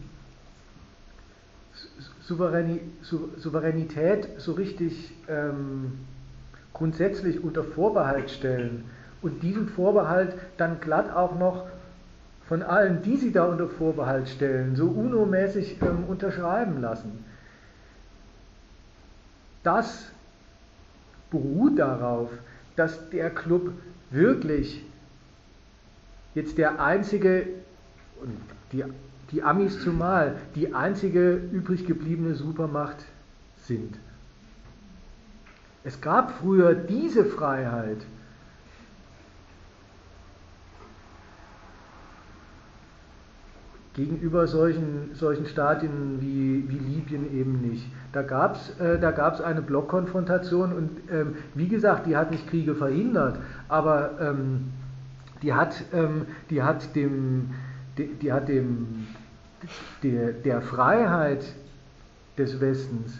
[2.21, 5.99] Souveränität so richtig ähm,
[6.73, 8.85] grundsätzlich unter Vorbehalt stellen
[9.21, 11.67] und diesen Vorbehalt dann glatt auch noch
[12.47, 17.23] von allen, die sie da unter Vorbehalt stellen, so UNO-mäßig ähm, unterschreiben lassen.
[19.63, 20.09] Das
[21.29, 22.29] beruht darauf,
[22.75, 23.71] dass der Club
[24.09, 24.83] wirklich
[26.35, 27.47] jetzt der einzige,
[28.71, 28.83] die,
[29.31, 33.05] die Amis zumal, die einzige übrig gebliebene Supermacht
[33.57, 33.97] sind.
[35.83, 38.05] Es gab früher diese Freiheit.
[43.93, 47.85] Gegenüber solchen, solchen Staaten wie, wie Libyen eben nicht.
[48.13, 53.39] Da gab es äh, eine Blockkonfrontation und ähm, wie gesagt, die hat nicht Kriege verhindert,
[53.67, 54.71] aber ähm,
[55.41, 57.51] die hat, ähm, die hat dem,
[57.97, 59.07] die, die hat dem
[60.03, 61.43] der, der Freiheit
[62.37, 63.19] des Westens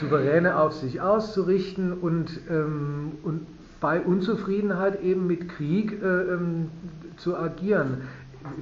[0.00, 3.46] souveräne auf sich auszurichten und, ähm, und
[3.80, 6.70] bei Unzufriedenheit eben mit Krieg äh, ähm,
[7.16, 8.02] zu agieren,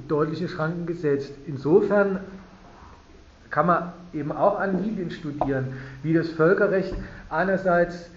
[0.07, 1.33] deutliche Schranken gesetzt.
[1.45, 2.19] Insofern
[3.49, 5.67] kann man eben auch an Libyen studieren,
[6.01, 6.95] wie das Völkerrecht
[7.29, 8.09] einerseits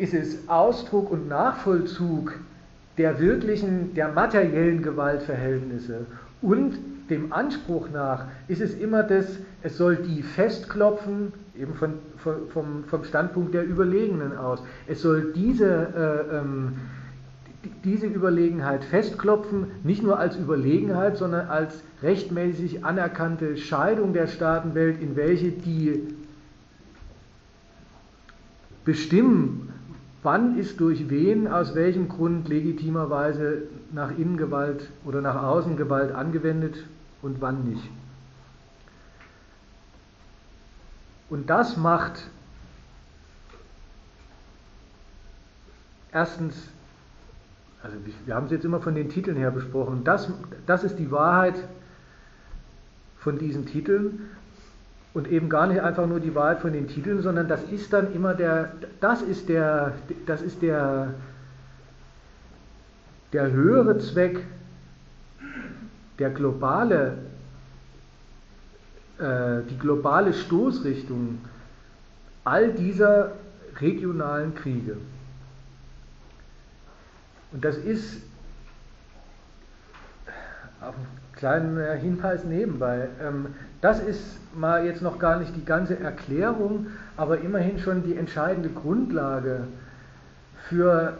[0.00, 2.38] ist es Ausdruck und Nachvollzug
[2.98, 6.06] der wirklichen, der materiellen Gewaltverhältnisse
[6.42, 6.78] und
[7.10, 9.26] dem Anspruch nach ist es immer das,
[9.62, 11.94] es soll die festklopfen, eben von,
[12.52, 14.62] vom, vom Standpunkt der Überlegenen aus.
[14.86, 16.74] Es soll diese, äh, ähm,
[17.84, 25.16] diese Überlegenheit festklopfen, nicht nur als Überlegenheit, sondern als rechtmäßig anerkannte Scheidung der Staatenwelt, in
[25.16, 26.14] welche die
[28.84, 29.69] bestimmen,
[30.22, 36.12] wann ist durch wen, aus welchem Grund legitimerweise nach innen Gewalt oder nach außen Gewalt
[36.12, 36.84] angewendet
[37.22, 37.88] und wann nicht.
[41.30, 42.28] Und das macht
[46.12, 46.68] erstens,
[47.82, 50.30] also wir haben es jetzt immer von den Titeln her besprochen, das,
[50.66, 51.54] das ist die Wahrheit
[53.18, 54.30] von diesen Titeln
[55.12, 58.12] und eben gar nicht einfach nur die Wahrheit von den Titeln, sondern das ist dann
[58.14, 59.94] immer der, das ist der,
[60.26, 61.14] das ist der,
[63.32, 64.44] der höhere Zweck,
[66.18, 67.18] der globale,
[69.18, 71.38] äh, die globale Stoßrichtung
[72.44, 73.32] all dieser
[73.80, 74.96] regionalen Kriege.
[77.52, 78.22] Und das ist
[80.80, 80.94] auf
[81.44, 83.08] einen kleinen Hinweis nebenbei.
[83.22, 86.86] Ähm, das ist mal jetzt noch gar nicht die ganze Erklärung,
[87.16, 89.64] aber immerhin schon die entscheidende Grundlage
[90.68, 91.14] für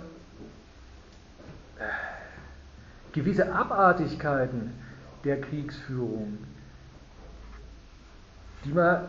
[3.13, 4.73] gewisse Abartigkeiten
[5.25, 6.39] der Kriegsführung,
[8.65, 9.01] die man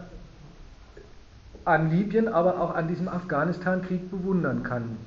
[1.63, 4.97] an Libyen, aber auch an diesem Afghanistan-Krieg bewundern kann.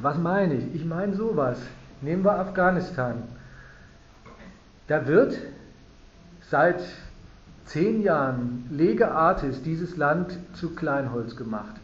[0.00, 0.74] Was meine ich?
[0.74, 1.58] Ich meine sowas.
[2.02, 3.22] Nehmen wir Afghanistan.
[4.88, 5.38] Da wird
[6.50, 6.82] seit
[7.66, 11.76] zehn Jahren lege artis dieses Land zu Kleinholz gemacht.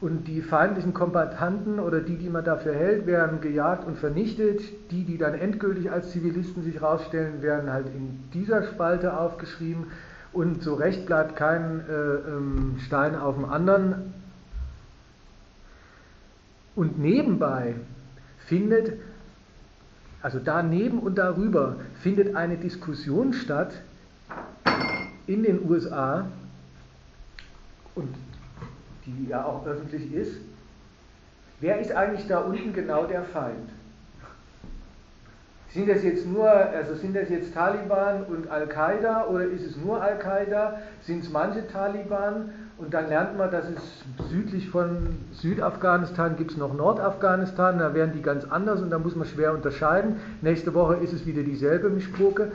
[0.00, 4.60] Und die feindlichen Kombattanten oder die, die man dafür hält, werden gejagt und vernichtet.
[4.90, 9.86] Die, die dann endgültig als Zivilisten sich rausstellen, werden halt in dieser Spalte aufgeschrieben.
[10.32, 14.12] Und so recht bleibt kein äh, ähm, Stein auf dem anderen.
[16.74, 17.76] Und nebenbei
[18.46, 18.94] findet,
[20.22, 23.72] also daneben und darüber, findet eine Diskussion statt
[25.26, 26.26] in den USA.
[27.94, 28.14] Und
[29.04, 30.36] die ja auch öffentlich ist,
[31.60, 33.68] wer ist eigentlich da unten genau der Feind?
[35.70, 40.02] Sind das jetzt nur, also sind das jetzt Taliban und Al-Qaida oder ist es nur
[40.02, 40.80] Al-Qaida?
[41.02, 42.50] Sind es manche Taliban?
[42.78, 48.12] Und dann lernt man, dass es südlich von Südafghanistan gibt es noch Nordafghanistan, da werden
[48.14, 50.16] die ganz anders und da muss man schwer unterscheiden.
[50.40, 52.52] Nächste Woche ist es wieder dieselbe Mischpoke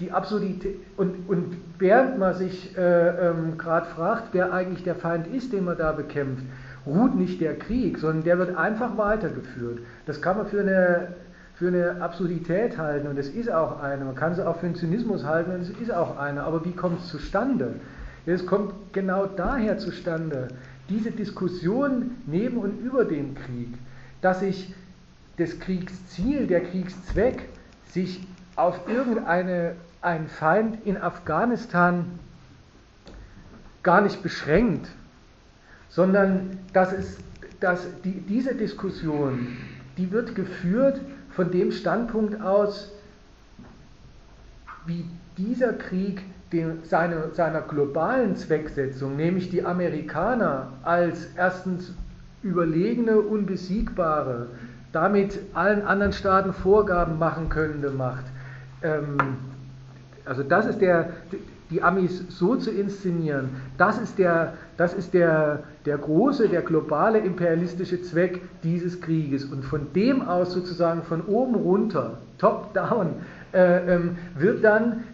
[0.00, 5.26] die Absurdität, und, und während man sich äh, ähm, gerade fragt, wer eigentlich der Feind
[5.26, 6.44] ist, den man da bekämpft,
[6.86, 9.80] ruht nicht der Krieg, sondern der wird einfach weitergeführt.
[10.06, 11.08] Das kann man für eine,
[11.56, 14.04] für eine Absurdität halten und es ist auch eine.
[14.04, 16.44] Man kann es auch für einen Zynismus halten und es ist auch eine.
[16.44, 17.74] Aber wie kommt es zustande?
[18.28, 20.48] Es kommt genau daher zustande,
[20.90, 23.68] diese Diskussion neben und über dem Krieg,
[24.20, 24.74] dass sich
[25.38, 27.48] das Kriegsziel, der Kriegszweck
[27.86, 32.04] sich auf irgendeine ein Feind in Afghanistan
[33.82, 34.88] gar nicht beschränkt,
[35.88, 37.16] sondern dass es,
[37.60, 39.56] dass die, diese Diskussion,
[39.96, 41.00] die wird geführt
[41.30, 42.92] von dem Standpunkt aus,
[44.84, 45.06] wie
[45.38, 46.22] dieser Krieg
[46.52, 51.92] den, seine, seiner globalen Zwecksetzung, nämlich die Amerikaner als erstens
[52.42, 54.46] überlegene, unbesiegbare,
[54.92, 58.24] damit allen anderen Staaten Vorgaben machen könnte, macht.
[58.82, 59.16] Ähm,
[60.24, 61.10] also das ist der,
[61.70, 67.18] die Amis so zu inszenieren, das ist der, das ist der, der große, der globale
[67.18, 69.44] imperialistische Zweck dieses Krieges.
[69.44, 73.08] Und von dem aus sozusagen von oben runter, top-down,
[73.52, 75.04] äh, ähm, wird dann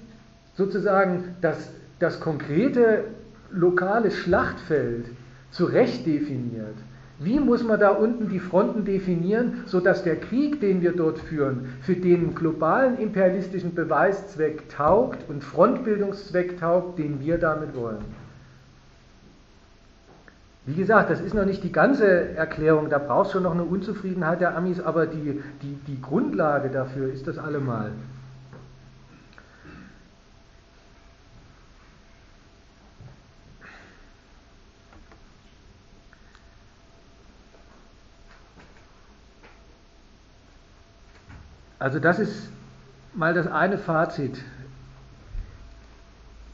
[0.54, 3.04] sozusagen das, das konkrete
[3.50, 5.06] lokale Schlachtfeld
[5.50, 6.76] zu Recht definiert.
[7.20, 11.66] Wie muss man da unten die Fronten definieren, sodass der Krieg, den wir dort führen,
[11.80, 18.04] für den globalen imperialistischen Beweiszweck taugt und Frontbildungszweck taugt, den wir damit wollen?
[20.66, 23.64] Wie gesagt, das ist noch nicht die ganze Erklärung, da braucht es schon noch eine
[23.64, 27.92] Unzufriedenheit der Amis, aber die, die, die Grundlage dafür ist das allemal.
[41.84, 42.48] Also das ist
[43.12, 44.42] mal das eine Fazit.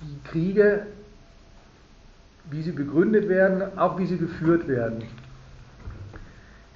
[0.02, 0.88] Die Kriege,
[2.50, 5.04] wie sie begründet werden, auch wie sie geführt werden,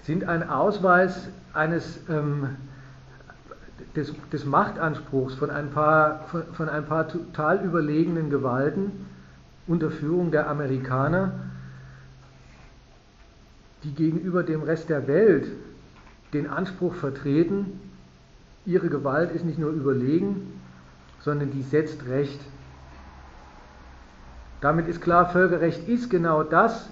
[0.05, 2.51] sind ein Ausweis eines ähm,
[3.97, 9.09] des, des, Machtanspruchs von ein, paar, von, von ein paar total überlegenen Gewalten
[9.67, 11.33] unter Führung der Amerikaner,
[13.83, 15.49] die gegenüber dem Rest der Welt
[16.33, 17.81] den Anspruch vertreten,
[18.67, 20.61] Ihre Gewalt ist nicht nur überlegen,
[21.21, 22.41] sondern die setzt Recht.
[24.61, 26.89] Damit ist klar, Völkerrecht ist genau das,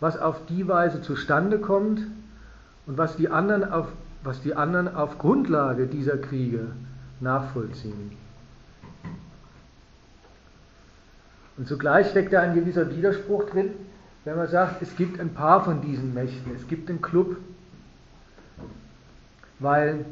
[0.00, 2.00] was auf die Weise zustande kommt
[2.86, 3.86] und was die anderen auf,
[4.24, 6.66] was die anderen auf Grundlage dieser Kriege
[7.20, 8.12] nachvollziehen.
[11.56, 13.70] Und zugleich steckt da ein gewisser Widerspruch drin,
[14.24, 17.36] wenn man sagt, es gibt ein paar von diesen Mächten, es gibt einen Club,
[19.60, 20.04] weil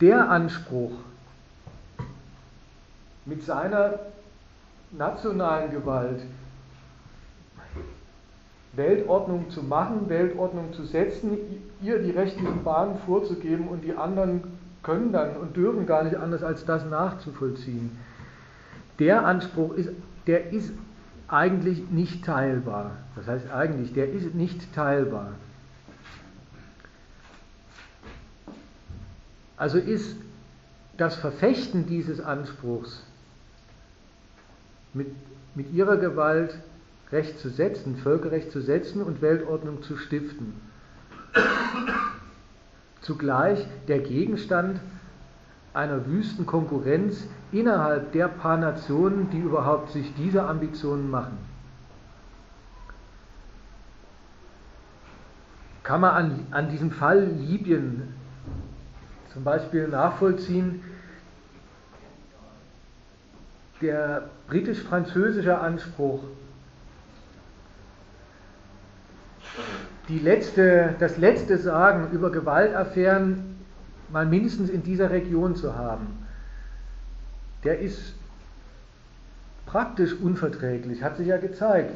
[0.00, 0.92] der Anspruch,
[3.26, 4.00] mit seiner
[4.90, 6.20] nationalen Gewalt
[8.76, 11.38] Weltordnung zu machen, Weltordnung zu setzen,
[11.80, 14.42] ihr die rechtlichen Bahnen vorzugeben und die anderen
[14.82, 17.96] können dann und dürfen gar nicht anders als das nachzuvollziehen.
[18.98, 19.90] Der Anspruch ist,
[20.26, 20.72] der ist
[21.28, 22.92] eigentlich nicht teilbar.
[23.16, 25.32] Das heißt eigentlich, der ist nicht teilbar.
[29.56, 30.16] Also ist
[30.96, 33.04] das Verfechten dieses Anspruchs
[34.92, 35.08] mit,
[35.54, 36.58] mit ihrer Gewalt
[37.12, 40.54] Recht zu setzen, Völkerrecht zu setzen und Weltordnung zu stiften.
[43.02, 44.80] Zugleich der Gegenstand
[45.74, 51.36] einer wüsten Konkurrenz innerhalb der paar Nationen, die überhaupt sich diese Ambitionen machen.
[55.82, 58.13] Kann man an, an diesem Fall Libyen
[59.34, 60.80] zum Beispiel nachvollziehen,
[63.82, 66.22] der britisch-französische Anspruch,
[70.08, 73.56] die letzte, das letzte Sagen über Gewaltaffären
[74.10, 76.06] mal mindestens in dieser Region zu haben,
[77.64, 78.14] der ist
[79.66, 81.92] praktisch unverträglich, hat sich ja gezeigt.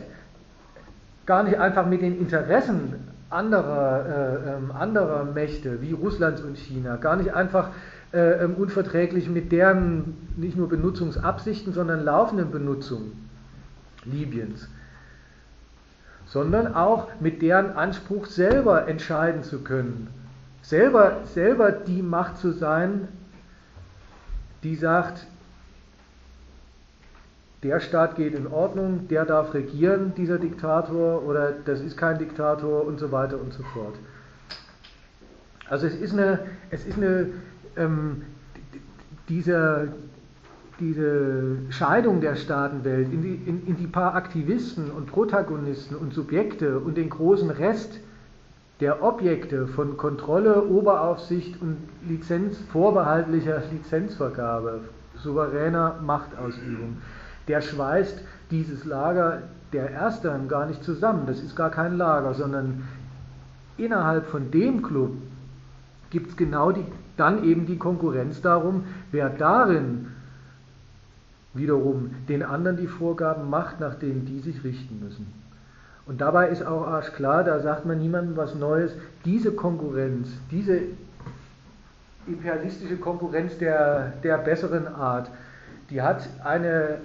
[1.27, 2.95] Gar nicht einfach mit den Interessen
[3.31, 7.71] anderer, äh, ähm, anderer Mächte wie Russlands und China gar nicht einfach
[8.13, 13.13] äh, ähm, unverträglich mit deren nicht nur Benutzungsabsichten, sondern laufenden Benutzung
[14.05, 14.69] Libyens,
[16.27, 20.09] sondern auch mit deren Anspruch selber entscheiden zu können,
[20.63, 23.09] selber, selber die Macht zu sein,
[24.63, 25.27] die sagt,
[27.63, 32.87] der Staat geht in Ordnung, der darf regieren, dieser Diktator, oder das ist kein Diktator
[32.87, 33.95] und so weiter und so fort.
[35.69, 36.41] Also es ist eine,
[36.71, 37.31] es ist eine
[37.77, 38.23] ähm,
[39.29, 39.89] diese,
[40.81, 46.79] diese Scheidung der Staatenwelt in die, in, in die paar Aktivisten und Protagonisten und Subjekte
[46.79, 48.01] und den großen Rest
[48.81, 51.77] der Objekte von Kontrolle, Oberaufsicht und
[52.09, 54.81] Lizenz, vorbehaltlicher Lizenzvergabe,
[55.17, 56.99] souveräner Machtausübung
[57.49, 58.21] der schweißt
[58.51, 59.43] dieses Lager
[59.73, 61.25] der Ersteren gar nicht zusammen.
[61.27, 62.85] Das ist gar kein Lager, sondern
[63.77, 65.13] innerhalb von dem Club
[66.11, 66.85] gibt es genau die,
[67.17, 70.09] dann eben die Konkurrenz darum, wer darin
[71.55, 75.27] wiederum den anderen die Vorgaben macht, nach denen die sich richten müssen.
[76.07, 78.93] Und dabei ist auch arschklar, da sagt man niemandem was Neues,
[79.25, 80.81] diese Konkurrenz, diese
[82.27, 85.31] imperialistische Konkurrenz der, der besseren Art,
[85.91, 86.99] die hat eine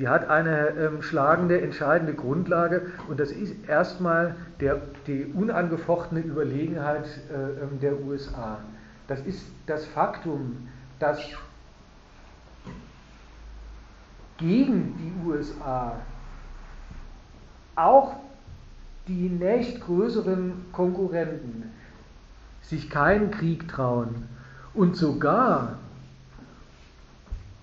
[0.00, 7.04] die hat eine ähm, schlagende, entscheidende Grundlage und das ist erstmal der, die unangefochtene Überlegenheit
[7.30, 8.60] äh, ähm, der USA.
[9.08, 10.68] Das ist das Faktum,
[10.98, 11.20] dass
[14.38, 15.96] gegen die USA
[17.76, 18.16] auch
[19.06, 21.74] die nächstgrößeren Konkurrenten
[22.62, 24.28] sich keinen Krieg trauen
[24.72, 25.79] und sogar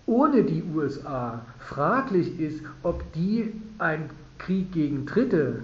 [0.08, 4.10] ohne die USA fraglich ist, ob die einen
[4.40, 5.64] Krieg gegen Dritte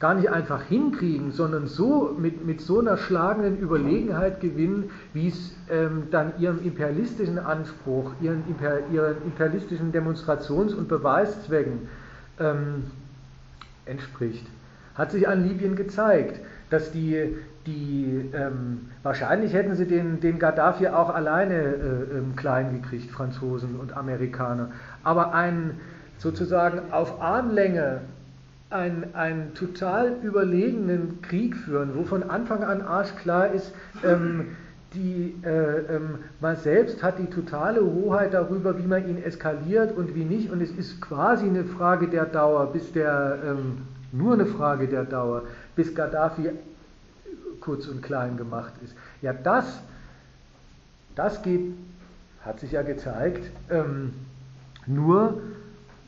[0.00, 5.54] gar nicht einfach hinkriegen, sondern so mit, mit so einer schlagenden Überlegenheit gewinnen, wie es
[5.70, 11.88] ähm, dann ihrem imperialistischen Anspruch, ihren, Imper, ihren imperialistischen Demonstrations- und Beweiszwecken
[12.38, 12.84] ähm,
[13.86, 14.46] entspricht.
[14.94, 16.40] Hat sich an Libyen gezeigt,
[16.74, 17.36] dass die,
[17.66, 23.76] die ähm, wahrscheinlich hätten sie den, den Gaddafi auch alleine äh, ähm, klein gekriegt, Franzosen
[23.76, 24.70] und Amerikaner,
[25.04, 25.80] aber einen
[26.18, 28.00] sozusagen auf Armlänge
[28.70, 33.72] einen, einen total überlegenen Krieg führen, wo von Anfang an arschklar ist,
[34.02, 34.56] ähm,
[34.94, 40.14] die, äh, ähm, man selbst hat die totale Hoheit darüber, wie man ihn eskaliert und
[40.14, 40.50] wie nicht.
[40.50, 43.82] Und es ist quasi eine Frage der Dauer, bis der, ähm,
[44.12, 45.42] nur eine Frage der Dauer,
[45.76, 46.50] bis Gaddafi
[47.60, 48.94] kurz und klein gemacht ist.
[49.22, 49.80] Ja, das,
[51.14, 51.72] das geht,
[52.44, 54.12] hat sich ja gezeigt, ähm,
[54.86, 55.40] nur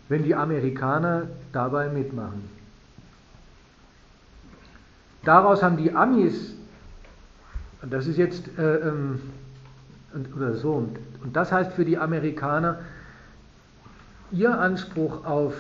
[0.09, 2.49] wenn die Amerikaner dabei mitmachen.
[5.25, 6.55] Daraus haben die Amis,
[7.83, 9.21] und das ist jetzt, äh, ähm,
[10.37, 12.81] oder so, und das heißt für die Amerikaner,
[14.31, 15.55] ihr Anspruch auf,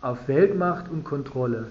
[0.00, 1.66] auf Weltmacht und Kontrolle,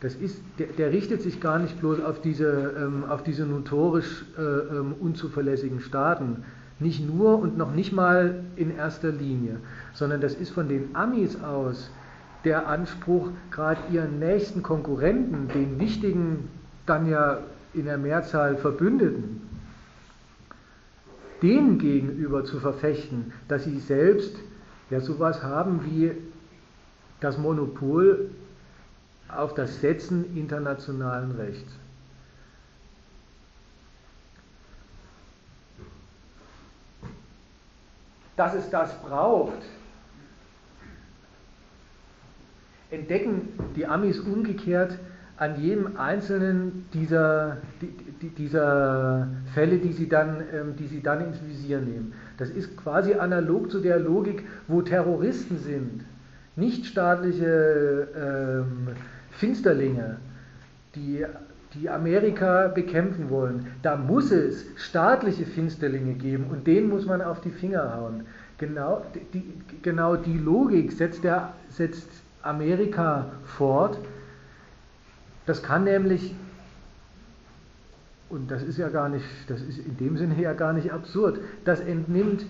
[0.00, 4.24] das ist, der, der, richtet sich gar nicht bloß auf diese, ähm, auf diese notorisch
[4.38, 6.44] äh, ähm, unzuverlässigen Staaten,
[6.78, 9.58] nicht nur und noch nicht mal in erster Linie,
[9.94, 11.90] sondern das ist von den Amis aus
[12.44, 16.48] der Anspruch, gerade ihren nächsten Konkurrenten, den wichtigen,
[16.86, 17.38] dann ja
[17.74, 19.42] in der Mehrzahl Verbündeten,
[21.42, 24.36] denen gegenüber zu verfechten, dass sie selbst
[24.90, 26.12] ja sowas haben wie
[27.20, 28.30] das Monopol
[29.28, 31.72] auf das Setzen internationalen Rechts.
[38.36, 39.62] Dass es das braucht,
[42.90, 44.98] entdecken die Amis umgekehrt
[45.36, 47.58] an jedem einzelnen dieser,
[48.36, 52.12] dieser Fälle, die sie, dann, ähm, die sie dann ins Visier nehmen.
[52.38, 56.04] Das ist quasi analog zu der Logik, wo Terroristen sind,
[56.58, 58.88] nichtstaatliche ähm,
[59.30, 60.16] Finsterlinge,
[60.94, 61.24] die,
[61.74, 63.66] die Amerika bekämpfen wollen.
[63.82, 68.26] Da muss es staatliche Finsterlinge geben und denen muss man auf die Finger hauen.
[68.58, 69.44] Genau die,
[69.82, 72.08] genau die Logik setzt, der, setzt
[72.42, 73.98] Amerika fort.
[75.46, 76.34] Das kann nämlich,
[78.28, 81.38] und das ist ja gar nicht, das ist in dem Sinne ja gar nicht absurd,
[81.64, 82.44] das entnimmt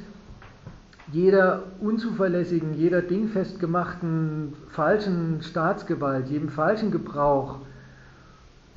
[1.12, 7.60] jeder unzuverlässigen, jeder dingfest gemachten falschen Staatsgewalt, jedem falschen Gebrauch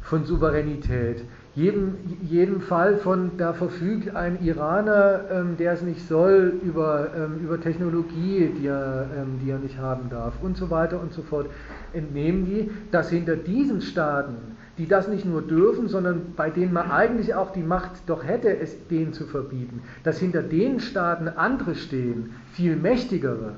[0.02, 6.54] von Souveränität, jedem, jedem Fall von, da verfügt ein Iraner, ähm, der es nicht soll,
[6.64, 11.02] über, ähm, über Technologie, die er, ähm, die er nicht haben darf und so weiter
[11.02, 11.48] und so fort,
[11.94, 14.36] entnehmen die, dass hinter diesen Staaten,
[14.82, 18.58] die das nicht nur dürfen, sondern bei denen man eigentlich auch die Macht doch hätte,
[18.58, 23.54] es denen zu verbieten, dass hinter den Staaten andere stehen, viel mächtigere.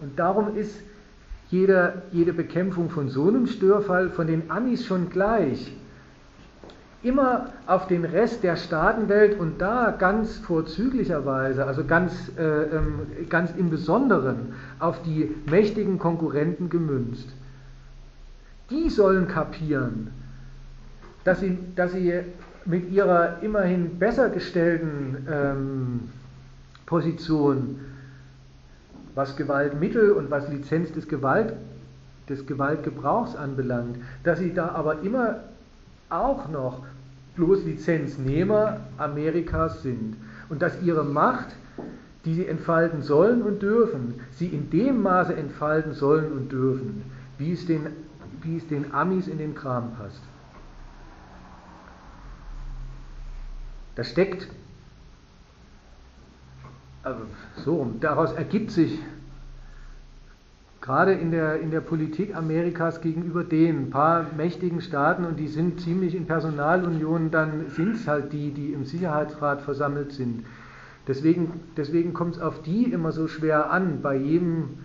[0.00, 0.80] Und darum ist
[1.48, 5.72] jede, jede Bekämpfung von so einem Störfall von den Amis schon gleich
[7.02, 13.50] immer auf den Rest der Staatenwelt und da ganz vorzüglicherweise, also ganz, äh, ähm, ganz
[13.56, 17.28] im Besonderen auf die mächtigen Konkurrenten gemünzt.
[18.70, 20.12] Die sollen kapieren,
[21.24, 22.20] dass sie, dass sie
[22.64, 26.00] mit ihrer immerhin besser gestellten ähm,
[26.86, 27.80] Position,
[29.14, 31.54] was Gewaltmittel und was Lizenz des, Gewalt,
[32.28, 35.40] des Gewaltgebrauchs anbelangt, dass sie da aber immer
[36.10, 36.82] auch noch
[37.36, 40.16] bloß Lizenznehmer Amerikas sind
[40.48, 41.48] und dass ihre Macht,
[42.24, 47.02] die sie entfalten sollen und dürfen, sie in dem Maße entfalten sollen und dürfen,
[47.38, 47.86] wie es den,
[48.42, 50.22] wie es den Amis in den Kram passt.
[53.96, 54.48] Das steckt,
[57.02, 57.20] also
[57.56, 58.98] so, daraus ergibt sich
[60.80, 65.80] gerade in der, in der Politik Amerikas gegenüber den paar mächtigen Staaten und die sind
[65.80, 70.44] ziemlich in Personalunion, dann sind es halt die, die im Sicherheitsrat versammelt sind.
[71.06, 74.78] Deswegen, deswegen kommt es auf die immer so schwer an, bei, jedem,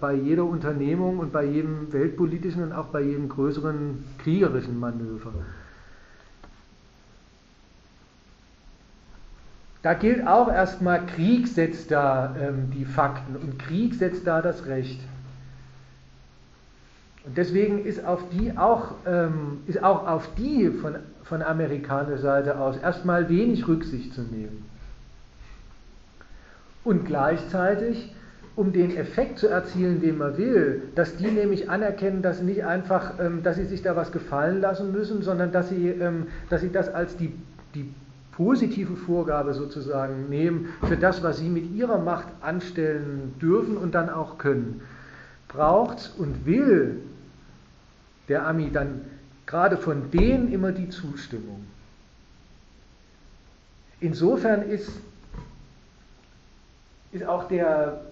[0.00, 5.32] bei jeder Unternehmung und bei jedem weltpolitischen und auch bei jedem größeren kriegerischen Manöver.
[9.82, 14.66] Da gilt auch erstmal, Krieg setzt da ähm, die Fakten und Krieg setzt da das
[14.66, 15.00] Recht.
[17.24, 22.58] Und deswegen ist auf die auch, ähm, ist auch auf die von, von amerikanischer Seite
[22.58, 24.64] aus erstmal wenig Rücksicht zu nehmen.
[26.82, 28.12] Und gleichzeitig
[28.56, 33.20] um den Effekt zu erzielen, den man will, dass die nämlich anerkennen, dass nicht einfach,
[33.20, 36.72] ähm, dass sie sich da was gefallen lassen müssen, sondern dass sie, ähm, dass sie
[36.72, 37.32] das als die,
[37.74, 37.92] die
[38.32, 44.08] positive Vorgabe sozusagen nehmen für das, was sie mit ihrer Macht anstellen dürfen und dann
[44.08, 44.80] auch können.
[45.48, 47.00] Braucht und will
[48.28, 49.02] der Ami dann
[49.44, 51.64] gerade von denen immer die Zustimmung.
[54.00, 54.90] Insofern ist,
[57.12, 58.05] ist auch der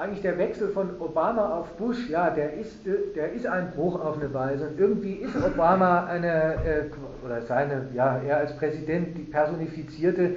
[0.00, 4.16] eigentlich der Wechsel von Obama auf Bush, ja, der ist, der ist ein Bruch auf
[4.16, 4.68] eine Weise.
[4.68, 6.84] Und irgendwie ist Obama eine, äh,
[7.22, 10.36] oder seine, ja, er als Präsident, die personifizierte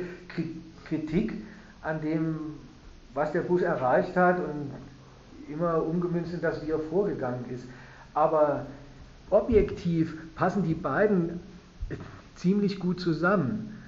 [0.85, 1.34] Kritik
[1.81, 2.60] an dem,
[3.14, 4.72] was der Bush erreicht hat und
[5.49, 7.65] immer umgemünzt in das, wie er vorgegangen ist.
[8.14, 8.65] Aber
[9.30, 11.40] objektiv passen die beiden
[12.35, 13.80] ziemlich gut zusammen.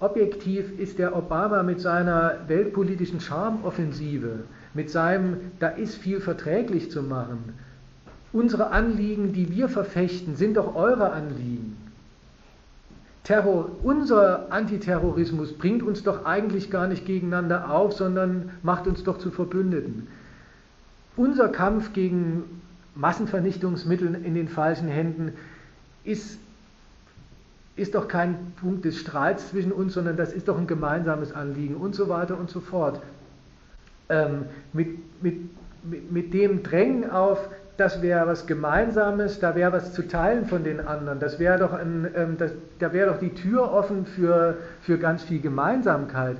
[0.00, 4.40] Objektiv ist der Obama mit seiner weltpolitischen Charmoffensive,
[4.74, 7.54] mit seinem, da ist viel verträglich zu machen.
[8.32, 11.76] Unsere Anliegen, die wir verfechten, sind doch eure Anliegen.
[13.24, 19.18] Terror, unser Antiterrorismus bringt uns doch eigentlich gar nicht gegeneinander auf, sondern macht uns doch
[19.18, 20.06] zu Verbündeten.
[21.16, 22.44] Unser Kampf gegen
[22.94, 25.32] Massenvernichtungsmittel in den falschen Händen
[26.04, 26.38] ist,
[27.76, 31.76] ist doch kein Punkt des Streits zwischen uns, sondern das ist doch ein gemeinsames Anliegen
[31.76, 33.00] und so weiter und so fort
[34.10, 40.06] ähm, mit, mit, mit, dem Drängen auf, das wäre was Gemeinsames, da wäre was zu
[40.06, 43.72] teilen von den anderen, das wäre doch ein, ähm, das, da wäre doch die Tür
[43.72, 46.36] offen für, für ganz viel Gemeinsamkeit.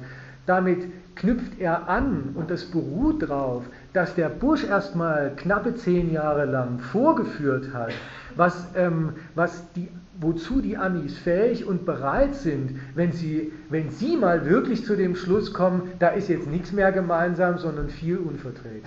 [0.46, 0.86] Damit
[1.16, 6.78] knüpft er an und das beruht darauf, dass der Bush erstmal knappe zehn Jahre lang
[6.78, 7.92] vorgeführt hat,
[8.36, 9.88] was, ähm, was die
[10.20, 15.16] wozu die Amis fähig und bereit sind, wenn sie, wenn sie mal wirklich zu dem
[15.16, 18.84] Schluss kommen, da ist jetzt nichts mehr gemeinsam, sondern viel unverträglich.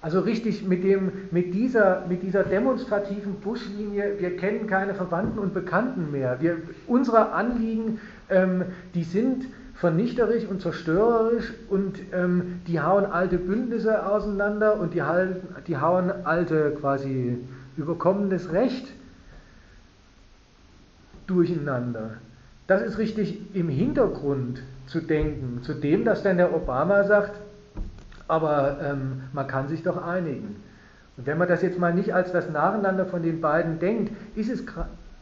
[0.00, 5.54] Also richtig mit, dem, mit, dieser, mit dieser demonstrativen Buschlinie, wir kennen keine Verwandten und
[5.54, 6.38] Bekannten mehr.
[6.40, 8.64] Wir, unsere Anliegen, ähm,
[8.94, 15.02] die sind vernichterisch und zerstörerisch und ähm, die hauen alte Bündnisse auseinander und die,
[15.66, 17.38] die hauen alte quasi
[17.76, 18.92] überkommenes Recht
[21.26, 22.10] durcheinander.
[22.66, 27.32] Das ist richtig im Hintergrund zu denken, zu dem, dass dann der Obama sagt,
[28.26, 30.56] aber ähm, man kann sich doch einigen.
[31.16, 34.50] Und wenn man das jetzt mal nicht als das Nacheinander von den beiden denkt, ist
[34.50, 34.64] es,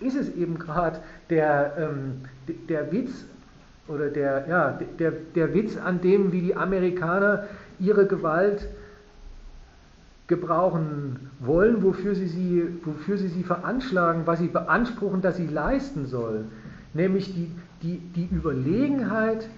[0.00, 0.98] ist es eben gerade
[1.30, 2.22] der, ähm,
[2.68, 3.24] der Witz
[3.88, 7.44] oder der, ja, der, der Witz an dem, wie die Amerikaner
[7.78, 8.68] ihre Gewalt
[10.26, 16.06] gebrauchen wollen, wofür sie sie, wofür sie, sie veranschlagen, was sie beanspruchen, dass sie leisten
[16.06, 16.44] soll.
[16.94, 17.50] Nämlich die,
[17.82, 19.48] die, die Überlegenheit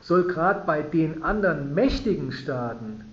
[0.00, 3.04] soll gerade bei den anderen mächtigen Staaten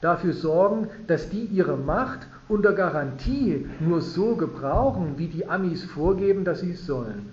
[0.00, 6.44] dafür sorgen, dass die ihre Macht unter Garantie nur so gebrauchen, wie die Amis vorgeben,
[6.44, 7.30] dass sie es sollen.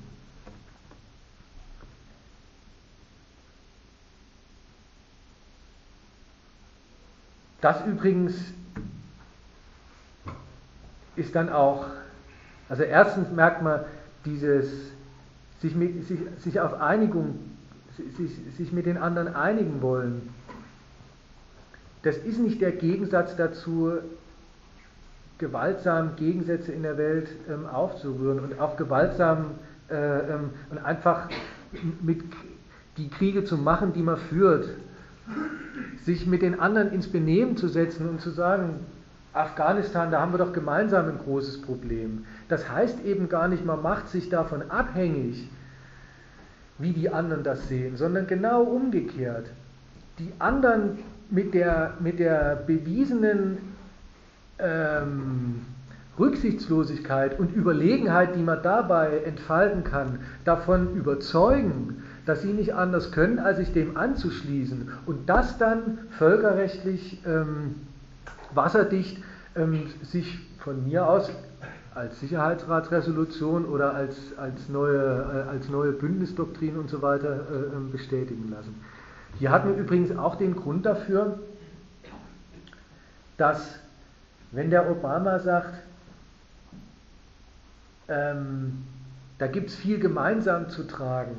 [7.64, 8.36] Das übrigens
[11.16, 11.86] ist dann auch,
[12.68, 13.80] also erstens merkt man
[14.26, 14.70] dieses,
[15.62, 17.40] sich, mit, sich, sich auf Einigung,
[18.18, 20.34] sich, sich mit den anderen einigen wollen.
[22.02, 23.94] Das ist nicht der Gegensatz dazu,
[25.38, 29.52] gewaltsam Gegensätze in der Welt ähm, aufzurühren und auch gewaltsam
[29.90, 31.30] äh, ähm, und einfach
[32.02, 32.24] mit
[32.98, 34.68] die Kriege zu machen, die man führt
[36.04, 38.80] sich mit den anderen ins Benehmen zu setzen und zu sagen,
[39.34, 42.26] Afghanistan, da haben wir doch gemeinsam ein großes Problem.
[42.50, 45.50] Das heißt eben gar nicht, man macht sich davon abhängig,
[46.78, 49.48] wie die anderen das sehen, sondern genau umgekehrt.
[50.20, 53.58] Die anderen mit der, mit der bewiesenen
[54.60, 55.66] ähm,
[56.20, 63.40] Rücksichtslosigkeit und Überlegenheit, die man dabei entfalten kann, davon überzeugen, dass sie nicht anders können,
[63.40, 67.76] als sich dem anzuschließen und das dann völkerrechtlich ähm,
[68.54, 69.22] wasserdicht
[69.56, 71.30] ähm, sich von mir aus
[71.96, 77.92] als Sicherheitsratsresolution oder als, als, neue, äh, als neue Bündnisdoktrin und so weiter äh, ähm,
[77.92, 78.84] bestätigen lassen.
[79.40, 81.40] Hier hatten wir übrigens auch den Grund dafür,
[83.38, 83.80] dass
[84.52, 85.74] wenn der Obama sagt,
[88.08, 88.84] ähm,
[89.38, 91.36] da gibt es viel gemeinsam zu tragen,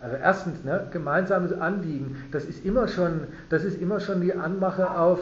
[0.00, 4.90] also erstens, ne, gemeinsames Anliegen, das ist, immer schon, das ist immer schon die Anmache
[4.90, 5.20] auf,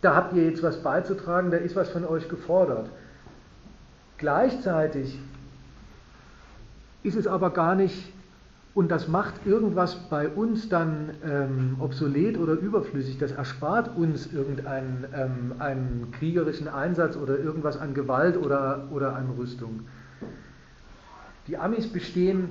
[0.00, 2.88] da habt ihr jetzt was beizutragen, da ist was von euch gefordert.
[4.18, 5.18] Gleichzeitig
[7.02, 8.12] ist es aber gar nicht
[8.76, 13.16] und das macht irgendwas bei uns dann ähm, obsolet oder überflüssig.
[13.16, 19.30] Das erspart uns irgendeinen ähm, einen kriegerischen Einsatz oder irgendwas an Gewalt oder, oder an
[19.38, 19.86] Rüstung.
[21.46, 22.50] Die Amis bestehen,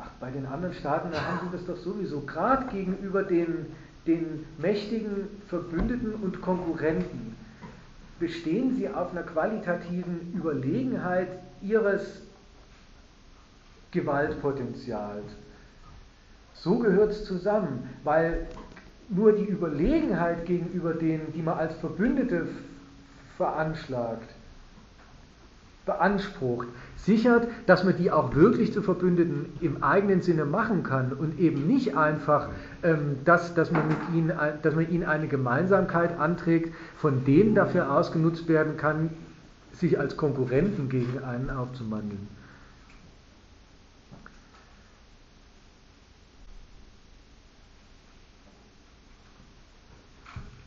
[0.00, 3.66] ach, bei den anderen Staaten, da haben sie das doch sowieso, gerade gegenüber den,
[4.06, 7.36] den mächtigen Verbündeten und Konkurrenten,
[8.18, 11.28] bestehen sie auf einer qualitativen Überlegenheit
[11.62, 12.22] ihres
[13.90, 15.24] Gewaltpotenzials.
[16.54, 18.46] So gehört es zusammen, weil
[19.08, 22.46] nur die Überlegenheit gegenüber denen, die man als Verbündete
[23.36, 24.28] veranschlagt,
[25.86, 31.38] beansprucht, sichert, dass man die auch wirklich zu Verbündeten im eigenen Sinne machen kann und
[31.38, 32.48] eben nicht einfach,
[32.82, 34.32] ähm, dass, dass, man mit ihnen,
[34.62, 39.10] dass man ihnen eine Gemeinsamkeit anträgt, von denen dafür ausgenutzt werden kann,
[39.72, 42.28] sich als Konkurrenten gegen einen aufzumandeln.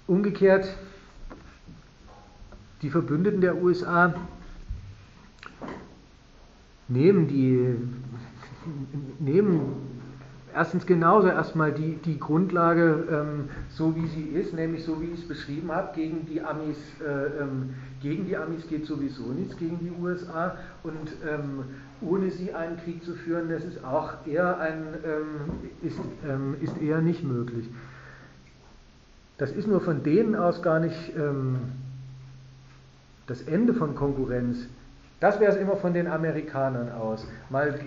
[0.08, 0.68] Umgekehrt,
[2.82, 4.14] die Verbündeten der USA
[6.88, 7.76] nehmen die
[9.20, 9.62] nehmen
[10.54, 15.22] erstens genauso erstmal die, die Grundlage ähm, so wie sie ist, nämlich so wie ich
[15.22, 19.80] es beschrieben habe, gegen die Amis, äh, ähm, gegen die Amis geht sowieso nichts gegen
[19.80, 21.64] die USA und ähm,
[22.02, 26.80] ohne sie einen Krieg zu führen, das ist auch eher ein ähm, ist, ähm, ist
[26.82, 27.70] eher nicht möglich.
[29.38, 31.58] Das ist nur von denen aus gar nicht ähm,
[33.26, 34.68] das Ende von Konkurrenz.
[35.24, 37.26] Das wäre es immer von den Amerikanern aus.
[37.50, 37.80] Mal,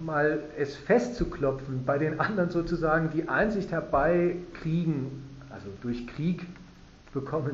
[0.00, 6.44] mal es festzuklopfen, bei den anderen sozusagen die Einsicht herbeikriegen, also durch Krieg
[7.14, 7.52] bekommen,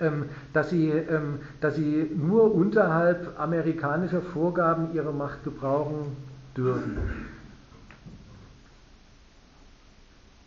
[0.00, 6.16] ähm, dass, sie, ähm, dass sie nur unterhalb amerikanischer Vorgaben ihre Macht gebrauchen
[6.56, 6.98] dürfen.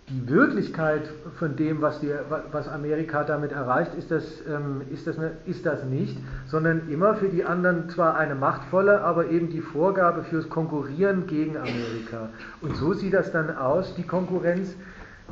[0.09, 1.09] Die Wirklichkeit
[1.39, 2.11] von dem, was, die,
[2.51, 6.15] was Amerika damit erreicht, ist das, ähm, ist, das, ist das nicht,
[6.45, 11.57] sondern immer für die anderen zwar eine machtvolle, aber eben die Vorgabe fürs Konkurrieren gegen
[11.57, 12.29] Amerika.
[12.61, 14.75] Und so sieht das dann aus, die Konkurrenz.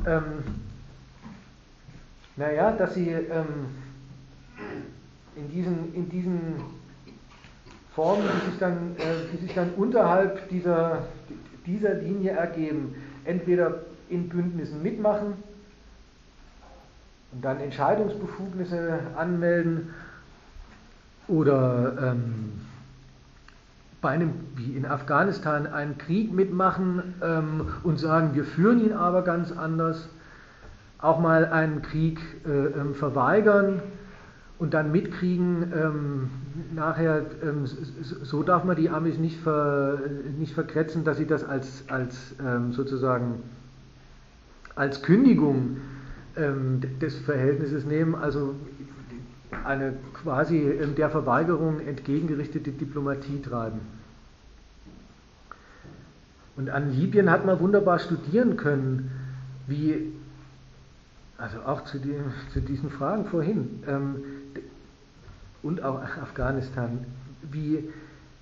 [0.06, 0.22] Ähm,
[2.36, 3.46] naja, dass sie ähm,
[5.36, 6.40] in, diesen, in diesen
[7.94, 11.04] Formen, die sich dann, äh, die sich dann unterhalb dieser,
[11.64, 15.34] dieser Linie ergeben, entweder in Bündnissen mitmachen
[17.32, 19.90] und dann Entscheidungsbefugnisse anmelden
[21.26, 22.52] oder ähm,
[24.00, 29.22] bei einem, wie in Afghanistan, einen Krieg mitmachen ähm, und sagen, wir führen ihn aber
[29.22, 30.10] ganz anders,
[30.98, 33.80] auch mal einen Krieg äh, ähm, verweigern
[34.58, 36.30] und dann mitkriegen, ähm,
[36.74, 39.98] nachher, ähm, so darf man die Amis nicht, ver,
[40.38, 43.42] nicht verkretzen, dass sie das als, als ähm, sozusagen
[44.76, 45.78] als Kündigung
[46.36, 48.54] ähm, des Verhältnisses nehmen, also
[49.64, 53.80] eine quasi ähm, der Verweigerung entgegengerichtete Diplomatie treiben.
[56.56, 59.10] Und an Libyen hat man wunderbar studieren können,
[59.66, 60.12] wie,
[61.38, 62.14] also auch zu, die,
[62.52, 64.16] zu diesen Fragen vorhin, ähm,
[65.62, 67.06] und auch Afghanistan,
[67.50, 67.88] wie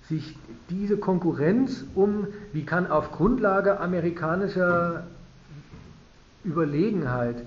[0.09, 0.37] sich
[0.69, 5.07] diese Konkurrenz um, wie kann auf Grundlage amerikanischer
[6.43, 7.37] Überlegenheit,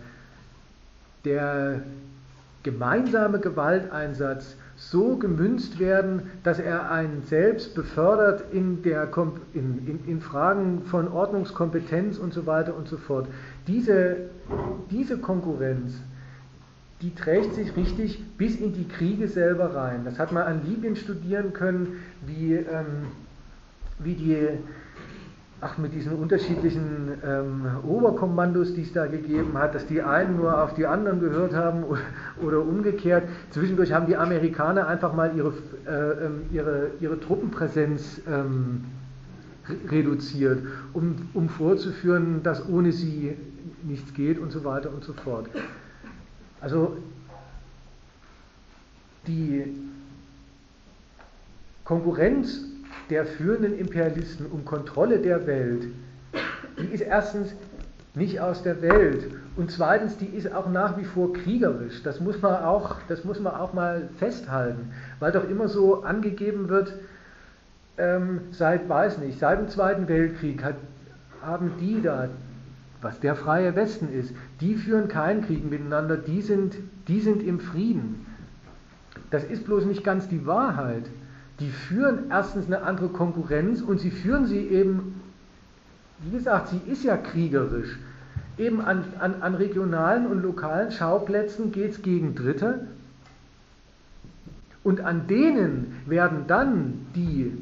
[1.25, 1.83] der
[2.63, 9.09] gemeinsame Gewalteinsatz so gemünzt werden, dass er einen selbst befördert in, der,
[9.55, 13.27] in, in, in, Fragen von Ordnungskompetenz und so weiter und so fort.
[13.67, 14.17] Diese,
[14.91, 15.95] diese Konkurrenz,
[17.03, 20.05] die trägt sich richtig bis in die Kriege selber rein.
[20.05, 23.07] Das hat man an Libyen studieren können, wie, ähm,
[23.99, 24.49] wie die
[25.61, 30.63] ach, mit diesen unterschiedlichen ähm, Oberkommandos, die es da gegeben hat, dass die einen nur
[30.63, 31.85] auf die anderen gehört haben
[32.43, 33.25] oder, umgekehrt.
[33.51, 35.55] Zwischendurch haben die Amerikaner einfach mal ihre,
[35.87, 38.85] äh, ähm, ihre, ihre Truppenpräsenz ähm,
[39.89, 40.63] reduziert,
[40.93, 43.37] um, um vorzuführen, dass ohne sie
[43.83, 45.49] nichts geht und so weiter und so fort.
[46.61, 46.97] Also
[49.27, 49.75] die
[51.85, 52.65] Konkurrenz
[53.11, 55.89] der führenden Imperialisten um Kontrolle der Welt,
[56.79, 57.55] die ist erstens
[58.15, 62.03] nicht aus der Welt und zweitens, die ist auch nach wie vor kriegerisch.
[62.03, 66.69] Das muss man auch, das muss man auch mal festhalten, weil doch immer so angegeben
[66.69, 66.95] wird,
[67.99, 70.77] ähm, seit, weiß nicht, seit dem Zweiten Weltkrieg hat,
[71.43, 72.29] haben die da,
[73.01, 76.75] was der freie Westen ist, die führen keinen Krieg miteinander, die sind,
[77.09, 78.27] die sind im Frieden.
[79.31, 81.05] Das ist bloß nicht ganz die Wahrheit
[81.61, 85.21] die führen erstens eine andere Konkurrenz und sie führen sie eben
[86.21, 87.99] wie gesagt, sie ist ja kriegerisch.
[88.59, 92.87] Eben an, an, an regionalen und lokalen Schauplätzen geht es gegen Dritte.
[94.83, 97.53] Und an denen werden dann die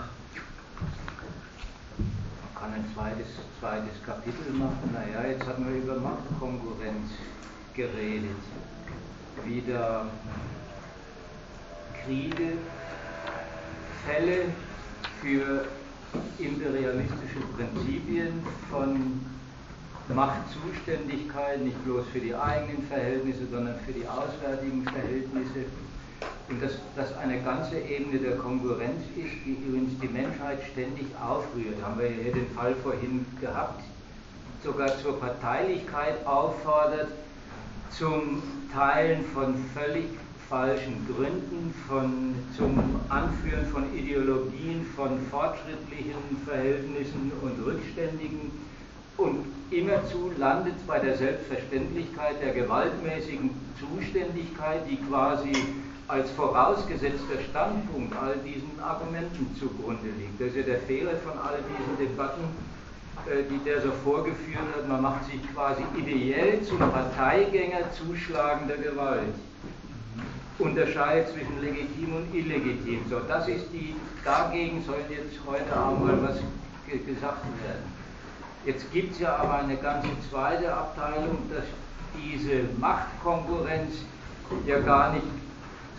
[2.55, 3.27] kann ein zweites,
[3.59, 4.93] zweites Kapitel machen.
[4.93, 7.11] Naja, jetzt haben wir über Machtkonkurrenz
[7.73, 8.39] geredet.
[9.43, 10.05] Wieder
[12.05, 12.53] Kriege,
[14.05, 14.53] Fälle
[15.21, 15.65] für
[16.39, 18.33] imperialistische Prinzipien
[18.69, 19.21] von
[20.13, 25.65] Machtzuständigkeit, nicht bloß für die eigenen Verhältnisse, sondern für die auswärtigen Verhältnisse.
[26.49, 31.81] Und dass das eine ganze Ebene der Konkurrenz ist, die übrigens die Menschheit ständig aufrührt.
[31.83, 33.83] Haben wir hier den Fall vorhin gehabt,
[34.63, 37.09] sogar zur Parteilichkeit auffordert,
[37.91, 38.41] zum
[38.73, 40.07] Teilen von völlig
[40.49, 48.51] falschen Gründen, von, zum Anführen von Ideologien, von fortschrittlichen Verhältnissen und rückständigen
[49.17, 55.51] und immerzu landet bei der Selbstverständlichkeit der gewaltmäßigen Zuständigkeit, die quasi
[56.07, 60.41] als vorausgesetzter Standpunkt all diesen Argumenten zugrunde liegt.
[60.41, 62.45] Das ist ja der Fehler von all diesen Debatten,
[63.27, 64.87] äh, die der so vorgeführt hat.
[64.87, 69.35] Man macht sich quasi ideell zum Parteigänger zuschlagender Gewalt.
[70.59, 72.99] Unterscheidet zwischen legitim und illegitim.
[73.09, 76.37] So, das ist die, dagegen soll jetzt heute auch mal was
[76.87, 77.99] gesagt werden.
[78.65, 81.63] Jetzt gibt es ja aber eine ganze zweite Abteilung, dass
[82.15, 84.03] diese Machtkonkurrenz
[84.65, 85.25] ja gar nicht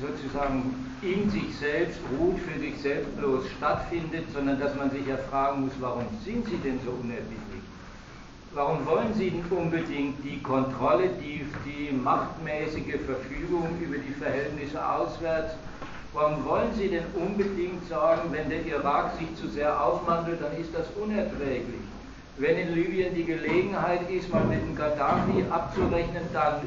[0.01, 5.17] sozusagen in sich selbst ruht, für sich selbst bloß stattfindet, sondern dass man sich ja
[5.31, 7.50] fragen muss, warum sind sie denn so unerbittlich?
[8.53, 15.55] Warum wollen sie denn unbedingt die Kontrolle, die, die machtmäßige Verfügung über die Verhältnisse auswärts?
[16.13, 20.75] Warum wollen sie denn unbedingt sagen, wenn der Irak sich zu sehr aufmantelt, dann ist
[20.75, 21.81] das unerträglich?
[22.41, 26.63] wenn in Libyen die Gelegenheit ist, mal mit dem Gaddafi abzurechnen, dann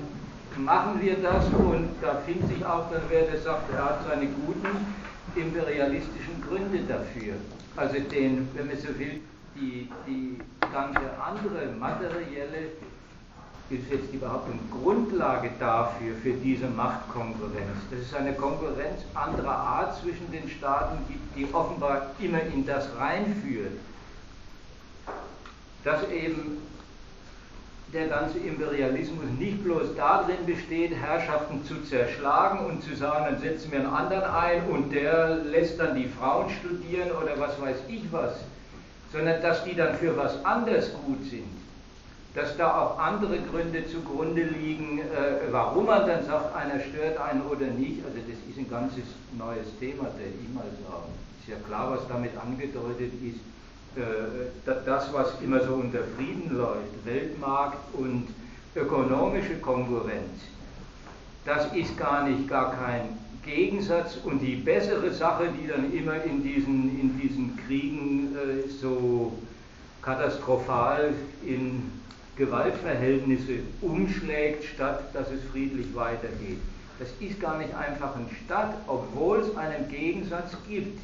[0.56, 4.28] machen wir das und da findet sich auch dann, wer das sagt, er hat seine
[4.28, 4.86] guten
[5.36, 7.34] imperialistischen Gründe dafür.
[7.76, 9.20] Also den, wenn man so will,
[9.56, 10.40] die, die
[10.72, 12.72] ganze andere materielle
[13.70, 17.78] ist jetzt überhaupt eine Grundlage dafür, für diese Machtkonkurrenz.
[17.90, 22.90] Dass es eine Konkurrenz anderer Art zwischen den Staaten gibt, die offenbar immer in das
[22.98, 23.80] reinführt
[25.84, 26.60] dass eben
[27.94, 33.72] der ganze Imperialismus nicht bloß darin besteht, Herrschaften zu zerschlagen und zu sagen, dann setzen
[33.72, 38.02] wir einen anderen ein und der lässt dann die Frauen studieren oder was weiß ich
[38.12, 38.34] was,
[39.14, 41.54] sondern dass die dann für was anderes gut sind.
[42.36, 47.44] Dass da auch andere Gründe zugrunde liegen, äh, warum man dann sagt, einer stört einen
[47.44, 48.04] oder nicht.
[48.04, 49.04] Also das ist ein ganzes
[49.38, 51.14] neues Thema, der ich mal sagen.
[51.40, 53.40] Ist ja klar, was damit angedeutet ist
[53.96, 58.28] äh, das, was immer so unter Frieden läuft, Weltmarkt und
[58.76, 60.42] ökonomische Konkurrenz,
[61.46, 66.44] das ist gar nicht gar kein Gegensatz und die bessere Sache, die dann immer in
[66.44, 69.34] diesen, in diesen Kriegen äh, so
[70.02, 71.14] katastrophal
[71.46, 71.92] in
[72.36, 76.60] Gewaltverhältnisse umschlägt, statt dass es friedlich weitergeht.
[77.00, 81.00] Das ist gar nicht einfach ein Stadt, obwohl es einen Gegensatz gibt.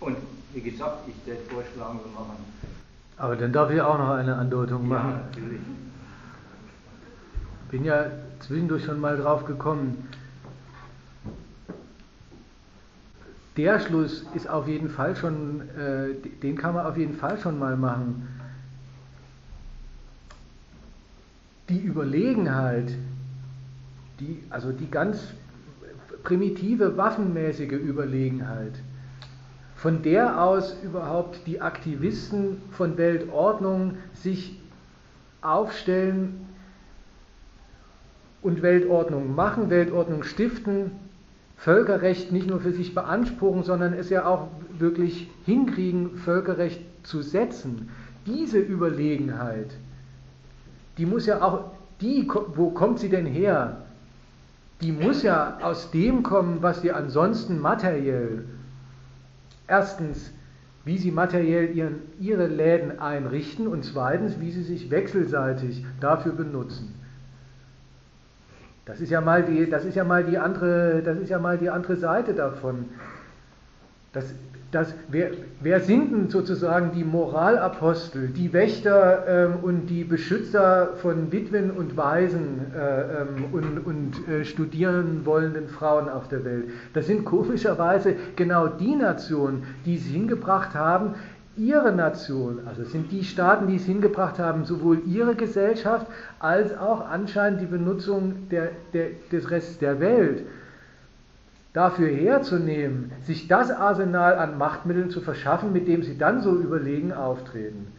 [0.00, 0.16] Und
[0.54, 2.36] wie gesagt, ich werde vorschlagen, wir machen.
[3.16, 5.10] Aber dann darf ich auch noch eine Andeutung machen.
[5.10, 5.60] Ja, natürlich.
[7.70, 8.06] Bin ja
[8.40, 10.08] zwischendurch schon mal drauf gekommen.
[13.60, 17.58] Der Schluss ist auf jeden Fall schon, äh, den kann man auf jeden Fall schon
[17.58, 18.26] mal machen.
[21.68, 22.90] Die Überlegenheit,
[24.18, 25.34] die, also die ganz
[26.22, 28.72] primitive waffenmäßige Überlegenheit,
[29.76, 34.58] von der aus überhaupt die Aktivisten von Weltordnung sich
[35.42, 36.46] aufstellen
[38.40, 40.92] und Weltordnung machen, Weltordnung stiften,
[41.60, 44.48] Völkerrecht nicht nur für sich beanspruchen, sondern es ja auch
[44.78, 47.90] wirklich hinkriegen, Völkerrecht zu setzen.
[48.24, 49.70] Diese Überlegenheit,
[50.96, 53.82] die muss ja auch, die, wo kommt sie denn her?
[54.80, 58.46] Die muss ja aus dem kommen, was wir ansonsten materiell,
[59.68, 60.32] erstens,
[60.86, 66.94] wie sie materiell ihren, ihre Läden einrichten und zweitens, wie sie sich wechselseitig dafür benutzen.
[68.84, 71.58] Das ist ja mal die, das ist ja mal die andere, das ist ja mal
[71.58, 72.86] die andere Seite davon.
[74.12, 74.34] Das,
[74.72, 81.32] das, wer, wer sind denn sozusagen die Moralapostel, die Wächter ähm, und die Beschützer von
[81.32, 86.70] Witwen und Waisen äh, ähm, und, und äh, studieren wollenden Frauen auf der Welt?
[86.94, 91.14] Das sind komischerweise genau die Nationen, die es hingebracht haben,
[91.56, 96.06] ihre Nation, also sind die Staaten, die es hingebracht haben, sowohl ihre Gesellschaft
[96.38, 100.44] als auch anscheinend die Benutzung der, der, des Restes der Welt
[101.72, 107.12] dafür herzunehmen, sich das Arsenal an Machtmitteln zu verschaffen, mit dem sie dann so überlegen
[107.12, 107.92] auftreten.